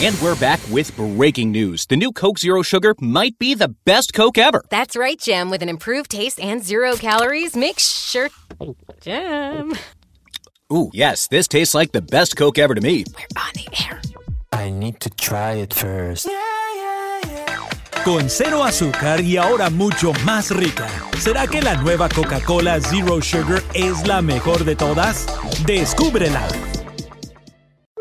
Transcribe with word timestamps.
And 0.00 0.16
we're 0.22 0.36
back 0.36 0.60
with 0.70 0.96
breaking 0.96 1.50
news. 1.50 1.84
The 1.86 1.96
new 1.96 2.12
Coke 2.12 2.38
Zero 2.38 2.62
Sugar 2.62 2.94
might 3.00 3.36
be 3.40 3.54
the 3.54 3.74
best 3.84 4.14
Coke 4.14 4.38
ever. 4.38 4.62
That's 4.70 4.94
right, 4.94 5.18
Jim. 5.18 5.50
With 5.50 5.60
an 5.60 5.68
improved 5.68 6.12
taste 6.12 6.38
and 6.38 6.62
zero 6.64 6.94
calories, 6.94 7.56
make 7.56 7.80
sure. 7.80 8.30
Jim. 9.00 9.72
Ooh, 10.72 10.90
yes, 10.94 11.26
this 11.26 11.48
tastes 11.48 11.74
like 11.74 11.90
the 11.90 12.00
best 12.00 12.36
Coke 12.36 12.58
ever 12.58 12.76
to 12.76 12.80
me. 12.80 13.06
We're 13.12 13.42
on 13.42 13.52
the 13.54 13.66
air. 13.88 14.00
I 14.52 14.70
need 14.70 15.00
to 15.00 15.10
try 15.10 15.54
it 15.54 15.74
first. 15.74 16.28
Con 18.04 18.30
cero 18.30 18.62
azúcar 18.62 19.20
y 19.20 19.36
ahora 19.36 19.68
mucho 19.68 20.12
más 20.24 20.52
rica. 20.52 20.86
¿Será 21.18 21.48
que 21.48 21.60
la 21.60 21.74
nueva 21.74 22.08
Coca-Cola 22.08 22.80
Zero 22.80 23.20
Sugar 23.20 23.64
es 23.74 24.06
la 24.06 24.22
mejor 24.22 24.64
de 24.64 24.76
todas? 24.76 25.26
Descúbrela. 25.66 26.46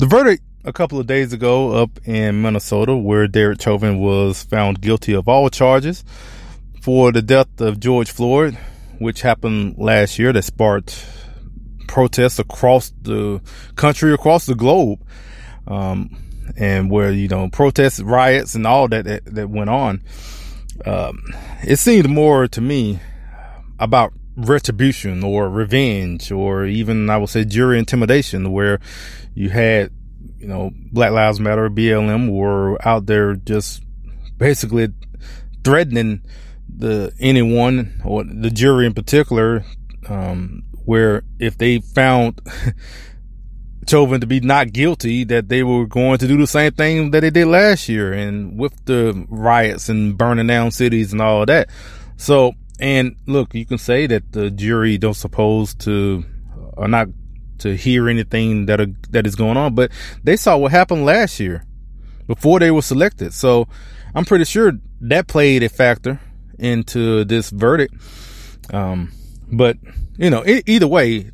The 0.00 0.06
verdict 0.06 0.42
a 0.64 0.72
couple 0.72 0.98
of 0.98 1.06
days 1.06 1.34
ago 1.34 1.72
up 1.72 1.90
in 2.06 2.40
Minnesota, 2.40 2.96
where 2.96 3.28
Derek 3.28 3.60
Chauvin 3.60 3.98
was 3.98 4.42
found 4.42 4.80
guilty 4.80 5.12
of 5.12 5.28
all 5.28 5.50
charges 5.50 6.04
for 6.80 7.12
the 7.12 7.20
death 7.20 7.60
of 7.60 7.80
George 7.80 8.10
Floyd, 8.10 8.56
which 8.98 9.20
happened 9.20 9.74
last 9.76 10.18
year 10.18 10.32
that 10.32 10.44
sparked 10.44 11.06
protests 11.86 12.38
across 12.38 12.94
the 13.02 13.42
country, 13.76 14.14
across 14.14 14.46
the 14.46 14.54
globe, 14.54 15.02
um, 15.66 16.16
and 16.56 16.90
where, 16.90 17.12
you 17.12 17.28
know, 17.28 17.50
protests, 17.50 18.00
riots, 18.00 18.54
and 18.54 18.66
all 18.66 18.88
that 18.88 19.04
that, 19.04 19.26
that 19.26 19.50
went 19.50 19.68
on. 19.68 20.02
Um, 20.86 21.22
it 21.62 21.76
seemed 21.76 22.08
more 22.08 22.48
to 22.48 22.60
me 22.62 23.00
about 23.78 24.14
retribution 24.34 25.22
or 25.22 25.50
revenge 25.50 26.32
or 26.32 26.64
even 26.64 27.10
I 27.10 27.18
would 27.18 27.28
say 27.28 27.44
jury 27.44 27.78
intimidation 27.78 28.52
where 28.52 28.80
you 29.34 29.50
had, 29.50 29.90
you 30.38 30.46
know, 30.46 30.70
Black 30.92 31.12
Lives 31.12 31.40
Matter, 31.40 31.70
BLM 31.70 32.30
were 32.30 32.76
out 32.86 33.06
there 33.06 33.34
just 33.34 33.82
basically 34.36 34.88
threatening 35.64 36.22
the 36.68 37.12
anyone 37.20 38.00
or 38.04 38.24
the 38.24 38.50
jury 38.50 38.86
in 38.86 38.94
particular, 38.94 39.64
um, 40.08 40.62
where 40.84 41.22
if 41.38 41.58
they 41.58 41.78
found 41.78 42.40
Chauvin 43.88 44.20
to 44.20 44.26
be 44.26 44.40
not 44.40 44.72
guilty, 44.72 45.24
that 45.24 45.48
they 45.48 45.62
were 45.62 45.86
going 45.86 46.18
to 46.18 46.28
do 46.28 46.36
the 46.36 46.46
same 46.46 46.72
thing 46.72 47.10
that 47.10 47.20
they 47.20 47.30
did 47.30 47.46
last 47.46 47.88
year 47.88 48.12
and 48.12 48.58
with 48.58 48.84
the 48.84 49.26
riots 49.28 49.88
and 49.88 50.16
burning 50.16 50.46
down 50.46 50.70
cities 50.70 51.12
and 51.12 51.20
all 51.20 51.44
that. 51.46 51.68
So 52.16 52.54
and 52.80 53.16
look, 53.26 53.54
you 53.54 53.66
can 53.66 53.78
say 53.78 54.06
that 54.06 54.32
the 54.32 54.50
jury 54.50 54.96
don't 54.96 55.14
suppose 55.14 55.74
to 55.74 56.24
are 56.76 56.88
not 56.88 57.08
to 57.60 57.76
hear 57.76 58.08
anything 58.08 58.66
that 58.66 58.80
are, 58.80 58.92
that 59.10 59.26
is 59.26 59.34
going 59.34 59.56
on, 59.56 59.74
but 59.74 59.90
they 60.22 60.36
saw 60.36 60.56
what 60.56 60.72
happened 60.72 61.04
last 61.04 61.40
year 61.40 61.64
before 62.26 62.60
they 62.60 62.70
were 62.70 62.82
selected. 62.82 63.32
So 63.32 63.68
I'm 64.14 64.24
pretty 64.24 64.44
sure 64.44 64.72
that 65.02 65.26
played 65.26 65.62
a 65.62 65.68
factor 65.68 66.20
into 66.58 67.24
this 67.24 67.50
verdict. 67.50 67.94
Um, 68.72 69.12
but 69.50 69.76
you 70.16 70.30
know, 70.30 70.44
e- 70.46 70.62
either 70.66 70.86
way, 70.86 71.30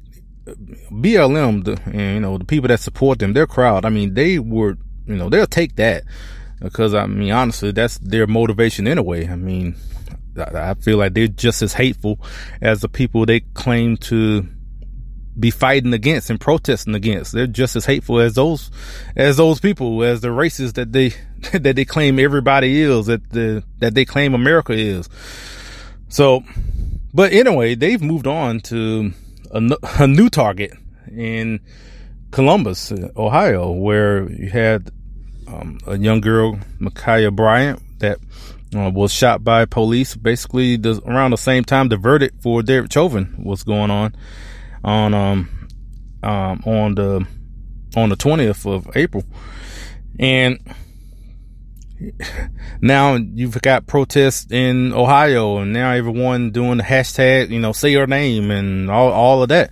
BLM, 0.46 1.64
the, 1.64 1.80
and, 1.86 2.14
you 2.14 2.20
know, 2.20 2.38
the 2.38 2.44
people 2.44 2.68
that 2.68 2.80
support 2.80 3.18
them, 3.18 3.32
their 3.32 3.46
crowd, 3.46 3.84
I 3.84 3.90
mean, 3.90 4.14
they 4.14 4.38
were, 4.38 4.78
you 5.06 5.16
know, 5.16 5.28
they'll 5.28 5.46
take 5.46 5.76
that 5.76 6.04
because 6.60 6.94
I 6.94 7.06
mean, 7.06 7.32
honestly, 7.32 7.72
that's 7.72 7.98
their 7.98 8.26
motivation 8.26 8.86
anyway. 8.86 9.28
I 9.28 9.36
mean, 9.36 9.76
I 10.38 10.74
feel 10.74 10.98
like 10.98 11.14
they're 11.14 11.28
just 11.28 11.62
as 11.62 11.74
hateful 11.74 12.20
as 12.60 12.80
the 12.80 12.88
people 12.88 13.26
they 13.26 13.40
claim 13.40 13.96
to 13.98 14.46
be 15.38 15.50
fighting 15.50 15.92
against 15.92 16.30
and 16.30 16.40
protesting 16.40 16.94
against. 16.94 17.32
They're 17.32 17.46
just 17.46 17.76
as 17.76 17.84
hateful 17.84 18.20
as 18.20 18.34
those, 18.34 18.70
as 19.14 19.36
those 19.36 19.60
people, 19.60 20.02
as 20.02 20.20
the 20.20 20.32
races 20.32 20.74
that 20.74 20.92
they, 20.92 21.14
that 21.52 21.76
they 21.76 21.84
claim 21.84 22.18
everybody 22.18 22.80
is, 22.80 23.06
that 23.06 23.30
the, 23.30 23.62
that 23.78 23.94
they 23.94 24.04
claim 24.04 24.34
America 24.34 24.72
is. 24.72 25.08
So, 26.08 26.44
but 27.12 27.32
anyway, 27.32 27.74
they've 27.74 28.00
moved 28.00 28.26
on 28.26 28.60
to 28.60 29.12
a, 29.50 29.76
a 29.98 30.06
new 30.06 30.28
target 30.30 30.72
in 31.10 31.60
Columbus, 32.30 32.92
Ohio, 33.16 33.70
where 33.70 34.30
you 34.30 34.50
had 34.50 34.90
um, 35.48 35.78
a 35.86 35.96
young 35.96 36.20
girl, 36.20 36.58
Ma'Khia 36.80 37.34
Bryant, 37.34 37.80
that 38.00 38.18
uh, 38.74 38.90
was 38.90 39.12
shot 39.12 39.44
by 39.44 39.64
police 39.64 40.14
basically 40.16 40.76
the, 40.76 41.00
around 41.06 41.30
the 41.30 41.38
same 41.38 41.64
time 41.64 41.88
the 41.88 41.96
verdict 41.96 42.42
for 42.42 42.62
Derek 42.62 42.92
Chauvin 42.92 43.34
was 43.38 43.62
going 43.62 43.90
on 43.90 44.14
on 44.86 45.12
um 45.12 45.68
um 46.22 46.62
on 46.64 46.94
the 46.94 47.26
on 47.96 48.08
the 48.08 48.16
20th 48.16 48.72
of 48.72 48.96
April 48.96 49.24
and 50.18 50.58
now 52.80 53.14
you've 53.16 53.60
got 53.60 53.86
protests 53.86 54.50
in 54.50 54.92
Ohio 54.92 55.58
and 55.58 55.72
now 55.72 55.90
everyone 55.90 56.50
doing 56.50 56.78
the 56.78 56.84
hashtag 56.84 57.50
you 57.50 57.58
know 57.58 57.72
say 57.72 57.90
your 57.90 58.06
name 58.06 58.50
and 58.50 58.90
all 58.90 59.12
all 59.12 59.42
of 59.42 59.50
that 59.50 59.70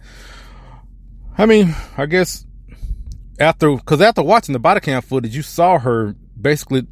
I 1.39 1.47
mean 1.47 1.75
I 1.97 2.07
guess 2.07 2.45
after 3.39 3.75
because 3.75 4.01
after 4.03 4.23
watching 4.23 4.53
the 4.53 4.59
body 4.59 4.81
cam 4.81 5.01
footage 5.01 5.35
you 5.35 5.43
saw 5.43 5.79
her 5.79 6.15
basically 6.39 6.87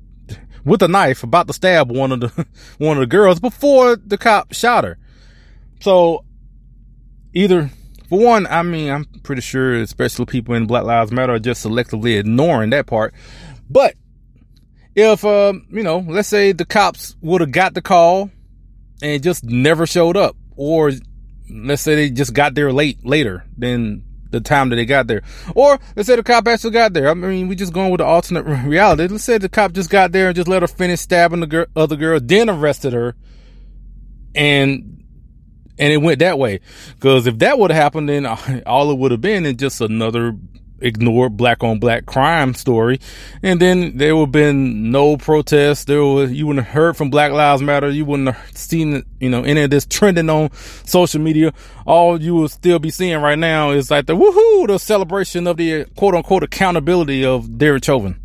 with 0.65 0.83
a 0.83 0.89
knife 0.89 1.23
about 1.23 1.47
to 1.49 1.53
stab 1.53 1.91
one 1.91 2.13
of 2.13 2.21
the 2.21 2.47
one 2.79 2.97
of 2.97 3.01
the 3.01 3.07
girls 3.07 3.41
before 3.41 3.97
the 3.97 4.19
cop 4.19 4.53
shot 4.53 4.85
her. 4.85 4.99
So 5.81 6.25
either 7.33 7.71
for 8.13 8.19
one, 8.19 8.47
I 8.47 8.63
mean, 8.63 8.91
I'm 8.91 9.07
pretty 9.23 9.41
sure 9.41 9.73
especially 9.73 10.27
people 10.27 10.55
in 10.55 10.67
Black 10.67 10.85
Lives 10.85 11.11
Matter 11.11 11.33
are 11.33 11.39
just 11.39 11.65
selectively 11.65 12.19
ignoring 12.21 12.69
that 12.69 12.87
part. 12.87 13.15
But 13.71 13.95
if 14.95 15.25
um, 15.25 15.67
you 15.71 15.83
know, 15.83 16.05
let's 16.07 16.29
say 16.29 16.53
the 16.53 16.67
cops 16.67 17.17
would 17.23 17.41
have 17.41 17.53
got 17.53 17.73
the 17.73 17.81
call 17.81 18.31
and 19.01 19.23
just 19.23 19.45
never 19.45 19.87
showed 19.87 20.19
up, 20.19 20.37
or 20.57 20.93
let's 21.51 21.81
say 21.81 21.95
they 21.95 22.11
just 22.11 22.35
got 22.35 22.55
there 22.55 22.71
late 22.71 23.03
later, 23.03 23.47
than 23.57 24.05
the 24.29 24.43
time 24.43 24.69
that 24.69 24.77
they 24.77 24.85
got 24.85 25.07
there. 25.07 25.23
Or 25.55 25.79
let's 25.97 26.07
say 26.07 26.17
the 26.17 26.23
cop 26.23 26.47
actually 26.47 26.73
got 26.73 26.93
there. 26.93 27.09
I 27.09 27.15
mean, 27.15 27.49
we're 27.49 27.55
just 27.55 27.73
going 27.73 27.91
with 27.91 28.01
the 28.01 28.05
alternate 28.05 28.43
reality. 28.67 29.07
Let's 29.07 29.25
say 29.25 29.39
the 29.39 29.49
cop 29.49 29.73
just 29.73 29.89
got 29.89 30.13
there 30.13 30.27
and 30.27 30.37
just 30.37 30.49
let 30.49 30.61
her 30.61 30.69
finish 30.69 31.01
stabbing 31.01 31.41
the 31.41 31.47
girl, 31.47 31.67
other 31.75 31.97
girl, 31.97 32.21
then 32.21 32.51
arrested 32.51 32.93
her, 32.93 33.15
and 34.35 35.02
and 35.83 35.93
it 35.93 35.97
went 35.97 36.21
that 36.21 36.39
way. 36.39 36.61
Because 36.95 37.27
if 37.27 37.41
that 37.41 37.59
would 37.59 37.73
have 37.73 37.83
happened, 37.83 38.09
then 38.09 38.25
all 38.67 38.93
it 38.93 38.99
would 38.99 39.11
have 39.11 39.21
been 39.21 39.45
is 39.45 39.55
just 39.55 39.81
another 39.81 40.37
ignored 40.79 41.37
black 41.37 41.65
on 41.65 41.81
black 41.81 42.07
crime 42.07 42.55
story. 42.55 43.01
And 43.43 43.61
then 43.61 43.97
there 43.97 44.15
would 44.15 44.27
have 44.27 44.33
been 44.33 44.93
no 44.93 45.17
protests. 45.17 45.85
There 45.85 46.05
was, 46.05 46.33
you 46.33 46.47
wouldn't 46.47 46.67
have 46.67 46.75
heard 46.75 46.97
from 46.97 47.11
Black 47.11 47.33
Lives 47.33 47.63
Matter. 47.63 47.91
You 47.91 48.05
wouldn't 48.05 48.33
have 48.33 48.57
seen, 48.57 49.03
you 49.19 49.29
know, 49.29 49.43
any 49.43 49.63
of 49.63 49.71
this 49.71 49.85
trending 49.85 50.31
on 50.31 50.53
social 50.85 51.21
media. 51.21 51.53
All 51.85 52.21
you 52.21 52.35
will 52.35 52.49
still 52.49 52.79
be 52.79 52.91
seeing 52.91 53.21
right 53.21 53.39
now 53.39 53.71
is 53.71 53.91
like 53.91 54.07
the 54.07 54.15
woohoo, 54.15 54.69
the 54.69 54.79
celebration 54.79 55.49
of 55.49 55.57
the 55.57 55.87
quote 55.97 56.15
unquote 56.15 56.45
accountability 56.45 57.25
of 57.25 57.59
Derek 57.59 57.85
Chauvin. 57.85 58.22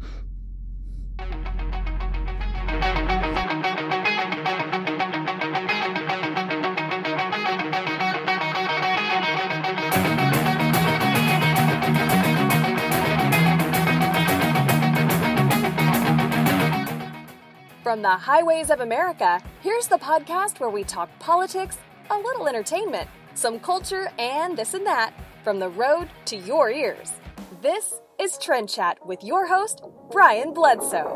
From 17.87 18.01
the 18.01 18.09
highways 18.09 18.69
of 18.69 18.81
America, 18.81 19.41
here's 19.61 19.87
the 19.87 19.95
podcast 19.95 20.59
where 20.59 20.69
we 20.69 20.83
talk 20.83 21.07
politics, 21.19 21.77
a 22.09 22.17
little 22.17 22.45
entertainment, 22.45 23.07
some 23.33 23.61
culture, 23.61 24.11
and 24.19 24.57
this 24.57 24.73
and 24.73 24.85
that 24.85 25.13
from 25.41 25.57
the 25.57 25.69
road 25.69 26.09
to 26.25 26.35
your 26.35 26.69
ears. 26.69 27.13
This 27.61 28.01
is 28.19 28.37
Trend 28.39 28.67
Chat 28.67 28.97
with 29.07 29.23
your 29.23 29.47
host, 29.47 29.83
Brian 30.11 30.53
Bledsoe. 30.53 31.07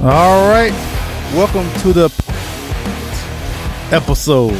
All 0.00 0.48
right. 0.48 0.72
Welcome 1.34 1.70
to 1.82 1.92
the 1.92 2.06
episode 3.90 4.58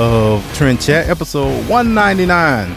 of 0.00 0.42
Trend 0.54 0.80
Chat, 0.80 1.10
episode 1.10 1.68
199. 1.68 2.74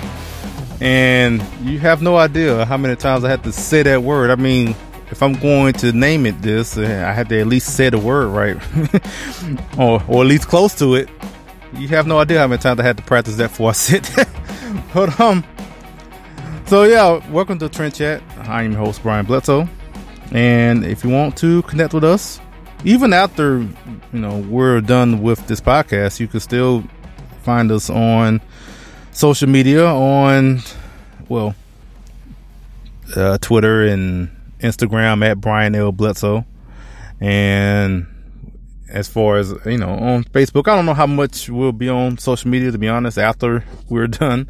And 0.81 1.42
you 1.62 1.80
have 1.80 2.02
no 2.02 2.18
idea 2.18 2.66
how 2.66 2.75
many 2.75 2.98
times 2.98 3.24
I 3.24 3.30
had 3.30 3.46
to 3.46 3.54
say 3.54 3.81
that 3.81 4.04
word. 4.04 4.30
I 4.30 4.36
mean, 4.36 4.75
if 5.10 5.24
I'm 5.24 5.31
going 5.36 5.72
to 5.75 5.94
name 5.94 6.25
it 6.25 6.42
this, 6.42 6.78
uh, 6.78 6.81
I 6.81 7.14
had 7.14 7.30
to 7.30 7.40
at 7.40 7.48
least 7.48 7.78
say 7.78 7.90
the 7.90 7.98
word 7.98 8.28
right, 8.28 8.58
or 9.80 10.04
or 10.10 10.24
at 10.24 10.28
least 10.28 10.50
close 10.50 10.75
to 10.80 10.96
it. 10.96 11.10
You 11.75 11.88
have 11.90 12.08
no 12.08 12.20
idea 12.20 12.40
how 12.40 12.48
many 12.48 12.62
times 12.62 12.81
I 12.81 12.84
had 12.84 12.98
to 12.98 13.04
practice 13.04 13.38
that 13.38 13.52
before 13.52 13.70
I 13.70 13.72
said 13.88 14.04
that. 14.04 14.28
but 14.94 15.18
um, 15.18 15.46
so 16.66 16.84
yeah, 16.84 17.25
welcome 17.31 17.58
to 17.60 17.70
Trend 17.70 17.96
Chat. 17.96 18.22
I'm 18.40 18.74
your 18.74 18.81
host 18.81 19.02
Brian 19.02 19.25
Bledsoe, 19.25 19.70
and 20.34 20.84
if 20.84 21.06
you 21.06 21.10
want 21.10 21.38
to 21.38 21.62
connect 21.62 21.94
with 21.94 22.04
us, 22.04 22.42
even 22.84 23.14
after 23.14 23.60
you 23.60 24.20
know 24.20 24.40
we're 24.50 24.81
done 24.81 25.22
with 25.22 25.48
this 25.48 25.62
podcast, 25.62 26.20
you 26.20 26.28
can 26.28 26.42
still 26.42 26.84
find 27.44 27.72
us 27.72 27.90
on 27.90 28.42
social 29.12 29.48
media 29.48 29.86
on 29.86 30.62
well 31.30 31.56
uh, 33.16 33.38
Twitter 33.40 33.84
and 33.84 34.30
Instagram 34.60 35.25
at 35.25 35.40
Brian 35.40 35.75
L 35.75 35.92
Bledsoe, 35.92 36.45
and 37.19 38.07
as 38.90 39.07
far 39.07 39.38
as 39.38 39.54
you 39.66 39.78
know 39.78 39.90
on 39.90 40.24
Facebook, 40.25 40.68
I 40.68 40.75
don't 40.75 40.86
know 40.86 40.94
how 40.94 41.07
much 41.07 41.50
we'll 41.50 41.72
be 41.72 41.90
on 41.90 42.18
social 42.18 42.50
media 42.50 42.72
to 42.72 42.78
be 42.78 42.88
honest 42.88 43.18
after 43.18 43.63
we're 43.89 44.07
done. 44.07 44.50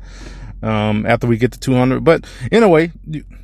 Um, 0.62 1.06
after 1.06 1.28
we 1.28 1.36
get 1.36 1.52
to 1.52 1.60
200, 1.60 2.06
but 2.06 2.26
anyway, 2.50 2.94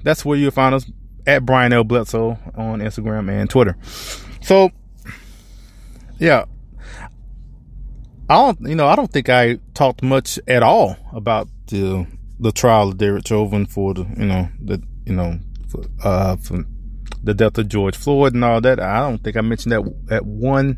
that's 0.03 0.23
where 0.23 0.37
you'll 0.37 0.51
find 0.51 0.73
us 0.73 0.89
at 1.27 1.45
Brian 1.45 1.73
L 1.73 1.83
Bledsoe 1.83 2.37
on 2.55 2.79
Instagram 2.79 3.29
and 3.29 3.49
Twitter. 3.49 3.75
So 4.41 4.71
yeah. 6.19 6.45
I 8.29 8.35
don't, 8.35 8.61
you 8.61 8.75
know, 8.75 8.87
I 8.87 8.95
don't 8.95 9.11
think 9.11 9.27
I 9.27 9.57
talked 9.73 10.03
much 10.03 10.39
at 10.47 10.61
all 10.61 10.97
about 11.13 11.47
the 11.67 12.05
the 12.39 12.51
trial 12.51 12.89
of 12.89 12.97
Derek 12.97 13.27
Chauvin 13.27 13.65
for 13.65 13.93
the, 13.93 14.05
you 14.17 14.25
know, 14.25 14.47
the, 14.61 14.81
you 15.05 15.13
know, 15.13 15.39
for, 15.67 15.83
uh, 16.03 16.37
for 16.37 16.63
the 17.21 17.33
death 17.33 17.57
of 17.57 17.67
George 17.67 17.97
Floyd 17.97 18.33
and 18.33 18.45
all 18.45 18.61
that. 18.61 18.79
I 18.79 18.99
don't 19.01 19.21
think 19.21 19.35
I 19.35 19.41
mentioned 19.41 19.73
that 19.73 19.93
at 20.09 20.25
one 20.25 20.77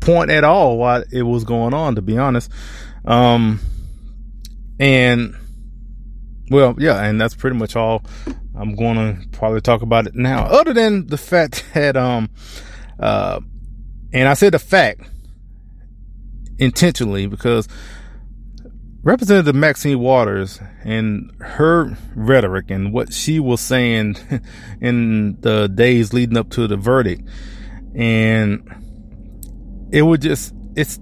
point 0.00 0.30
at 0.30 0.42
all 0.42 0.78
while 0.78 1.04
it 1.12 1.22
was 1.22 1.44
going 1.44 1.74
on, 1.74 1.94
to 1.94 2.02
be 2.02 2.18
honest. 2.18 2.50
Um, 3.04 3.60
and 4.80 5.36
well, 6.50 6.74
yeah, 6.78 7.04
and 7.04 7.20
that's 7.20 7.36
pretty 7.36 7.56
much 7.56 7.76
all 7.76 8.02
I'm 8.56 8.74
going 8.74 8.96
to 8.96 9.28
probably 9.28 9.60
talk 9.60 9.82
about 9.82 10.06
it 10.06 10.14
now. 10.14 10.44
Other 10.44 10.72
than 10.72 11.06
the 11.06 11.18
fact 11.18 11.64
that, 11.74 11.96
um, 11.96 12.30
uh, 12.98 13.40
and 14.12 14.28
I 14.28 14.34
said 14.34 14.54
the 14.54 14.58
fact 14.58 15.02
intentionally 16.62 17.26
because 17.26 17.68
Representative 19.02 19.54
Maxine 19.54 19.98
Waters 19.98 20.60
and 20.84 21.32
her 21.40 21.96
rhetoric 22.14 22.70
and 22.70 22.92
what 22.92 23.12
she 23.12 23.40
was 23.40 23.60
saying 23.60 24.16
in 24.80 25.40
the 25.40 25.68
days 25.68 26.12
leading 26.12 26.36
up 26.36 26.50
to 26.50 26.68
the 26.68 26.76
verdict. 26.76 27.28
And 27.96 29.88
it 29.90 30.02
would 30.02 30.22
just, 30.22 30.54
it's 30.76 31.00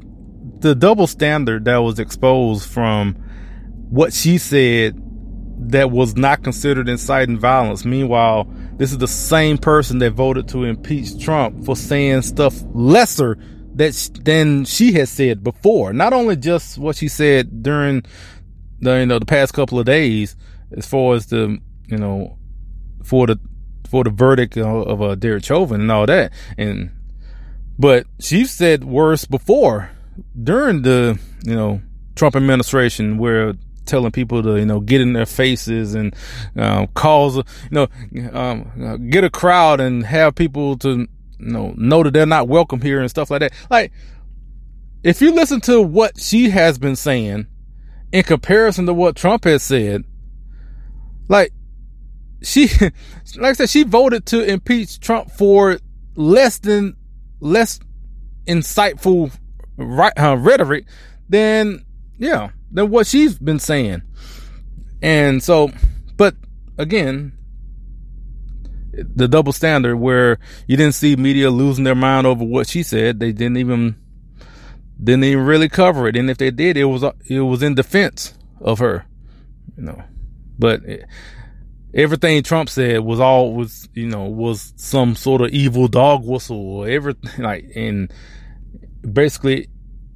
the 0.61 0.75
double 0.75 1.07
standard 1.07 1.67
that 1.67 1.79
was 1.79 1.99
exposed 1.99 2.69
from 2.69 3.15
what 3.91 4.15
she 4.15 4.39
said 4.39 4.99
that 5.71 5.91
was 5.91 6.17
not 6.17 6.43
considered 6.43 6.89
inciting 6.89 7.39
violence. 7.39 7.85
Meanwhile, 7.85 8.51
this 8.77 8.93
is 8.93 8.99
the 8.99 9.07
same 9.07 9.59
person 9.59 9.99
that 9.99 10.13
voted 10.13 10.49
to 10.49 10.65
impeach 10.65 11.23
Trump 11.23 11.67
for 11.67 11.77
saying 11.77 12.23
stuff 12.23 12.55
lesser 12.73 13.37
that 13.81 14.11
than 14.25 14.67
she 14.67 14.93
has 14.93 15.09
said 15.09 15.43
before. 15.43 15.95
Not 15.95 16.13
only 16.13 16.37
just 16.37 16.77
what 16.77 16.97
she 16.97 17.09
said 17.09 17.63
during 17.63 18.05
the 18.81 19.01
you 19.01 19.07
know 19.07 19.19
the 19.19 19.25
past 19.25 19.55
couple 19.55 19.79
of 19.79 19.87
days, 19.87 20.37
as 20.77 20.87
far 20.87 21.15
as 21.15 21.27
the 21.27 21.59
you 21.87 21.97
know 21.97 22.39
for 23.03 23.27
the 23.27 23.41
for 23.89 24.05
the 24.05 24.11
verdict 24.11 24.59
of, 24.59 24.67
of 24.87 25.03
uh, 25.03 25.15
Derek 25.15 25.45
Chauvin 25.45 25.81
and 25.81 25.91
all 25.91 26.05
that, 26.05 26.31
and 26.59 26.91
but 27.79 28.07
she 28.19 28.45
said 28.45 28.85
worse 28.85 29.25
before 29.25 29.91
during 30.43 30.83
the 30.83 31.19
you 31.45 31.55
know 31.55 31.81
Trump 32.17 32.37
administration 32.37 33.17
where 33.17 33.55
telling 33.87 34.13
people 34.13 34.43
to 34.43 34.59
you 34.59 34.67
know 34.67 34.81
get 34.81 35.01
in 35.01 35.15
their 35.15 35.25
faces 35.25 35.95
and 35.95 36.15
um, 36.57 36.87
cause 36.89 37.37
you 37.37 37.43
know 37.71 37.89
um, 38.35 39.09
get 39.09 39.25
a 39.25 39.31
crowd 39.31 39.81
and 39.81 40.05
have 40.05 40.35
people 40.35 40.77
to 40.77 41.09
you 41.41 41.53
know 41.53 41.75
know 41.77 42.03
that 42.03 42.13
they're 42.13 42.27
not 42.27 42.49
welcome 42.49 42.81
here 42.81 43.01
and 43.01 43.11
stuff 43.11 43.31
like 43.31 43.41
that. 43.41 43.53
Like 43.71 43.93
if 45.03 45.21
you 45.21 45.35
listen 45.35 45.61
to 45.63 45.81
what 45.81 46.21
she 46.21 46.51
has 46.51 46.79
been 46.79 46.97
saying 46.97 47.47
in 48.13 48.23
comparison 48.23 48.87
to 48.87 48.95
what 48.95 49.17
Trump 49.17 49.45
has 49.45 49.63
said, 49.63 50.05
like 51.29 51.53
she 52.43 52.69
like 53.37 53.51
I 53.51 53.53
said 53.53 53.71
she 53.71 53.83
voted 53.83 54.27
to 54.27 54.45
impeach 54.45 55.01
Trump 55.01 55.31
for 55.31 55.79
less 56.15 56.59
than 56.59 56.97
less 57.41 57.81
insightful 58.47 59.33
right 59.77 60.13
uh, 60.19 60.37
rhetoric 60.37 60.87
than 61.29 61.85
yeah 62.19 62.51
than 62.71 62.91
what 62.91 63.07
she's 63.07 63.39
been 63.39 63.59
saying. 63.59 64.03
And 65.03 65.43
so, 65.43 65.71
but 66.17 66.35
again, 66.79 67.33
the 69.15 69.29
double 69.29 69.53
standard 69.53 69.97
where 69.97 70.39
you 70.67 70.77
didn't 70.77 70.95
see 70.95 71.17
media 71.17 71.51
losing 71.51 71.85
their 71.85 71.95
mind 71.95 72.27
over 72.27 72.45
what 72.45 72.69
she 72.69 72.83
said. 72.83 73.21
They 73.21 73.33
didn't 73.33 73.57
even, 73.57 73.97
didn't 75.03 75.25
even 75.25 75.45
really 75.45 75.69
cover 75.69 76.09
it. 76.09 76.17
And 76.17 76.31
if 76.31 76.39
they 76.39 76.51
did, 76.51 76.77
it 76.77 76.85
was, 76.85 77.05
it 77.29 77.41
was 77.41 77.63
in 77.63 77.75
defense 77.75 78.35
of 78.61 78.79
her, 78.79 79.07
you 79.77 79.85
know, 79.85 80.03
but 80.59 80.83
it, 80.85 81.07
everything 81.95 82.43
Trump 82.43 82.69
said 82.69 83.01
was 83.01 83.21
all 83.21 83.55
was, 83.55 83.89
you 83.95 84.07
know, 84.07 84.25
was 84.25 84.73
some 84.77 85.17
sort 85.17 85.41
of 85.41 85.51
evil 85.51 85.89
dog 85.89 86.25
whistle 86.25 86.79
or 86.79 86.89
everything 86.89 87.31
like, 87.45 87.65
and 87.75 88.13
basically 89.13 89.69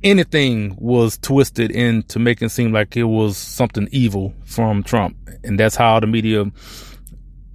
anything 0.03 0.77
was 0.79 1.19
twisted 1.19 1.71
into 1.71 2.19
making 2.19 2.47
it 2.47 2.51
seem 2.51 2.73
like 2.73 2.97
it 2.97 3.05
was 3.05 3.37
something 3.37 3.89
evil 3.91 4.35
from 4.45 4.83
Trump. 4.83 5.17
And 5.43 5.59
that's 5.59 5.77
how 5.77 5.99
the 5.99 6.07
media 6.07 6.45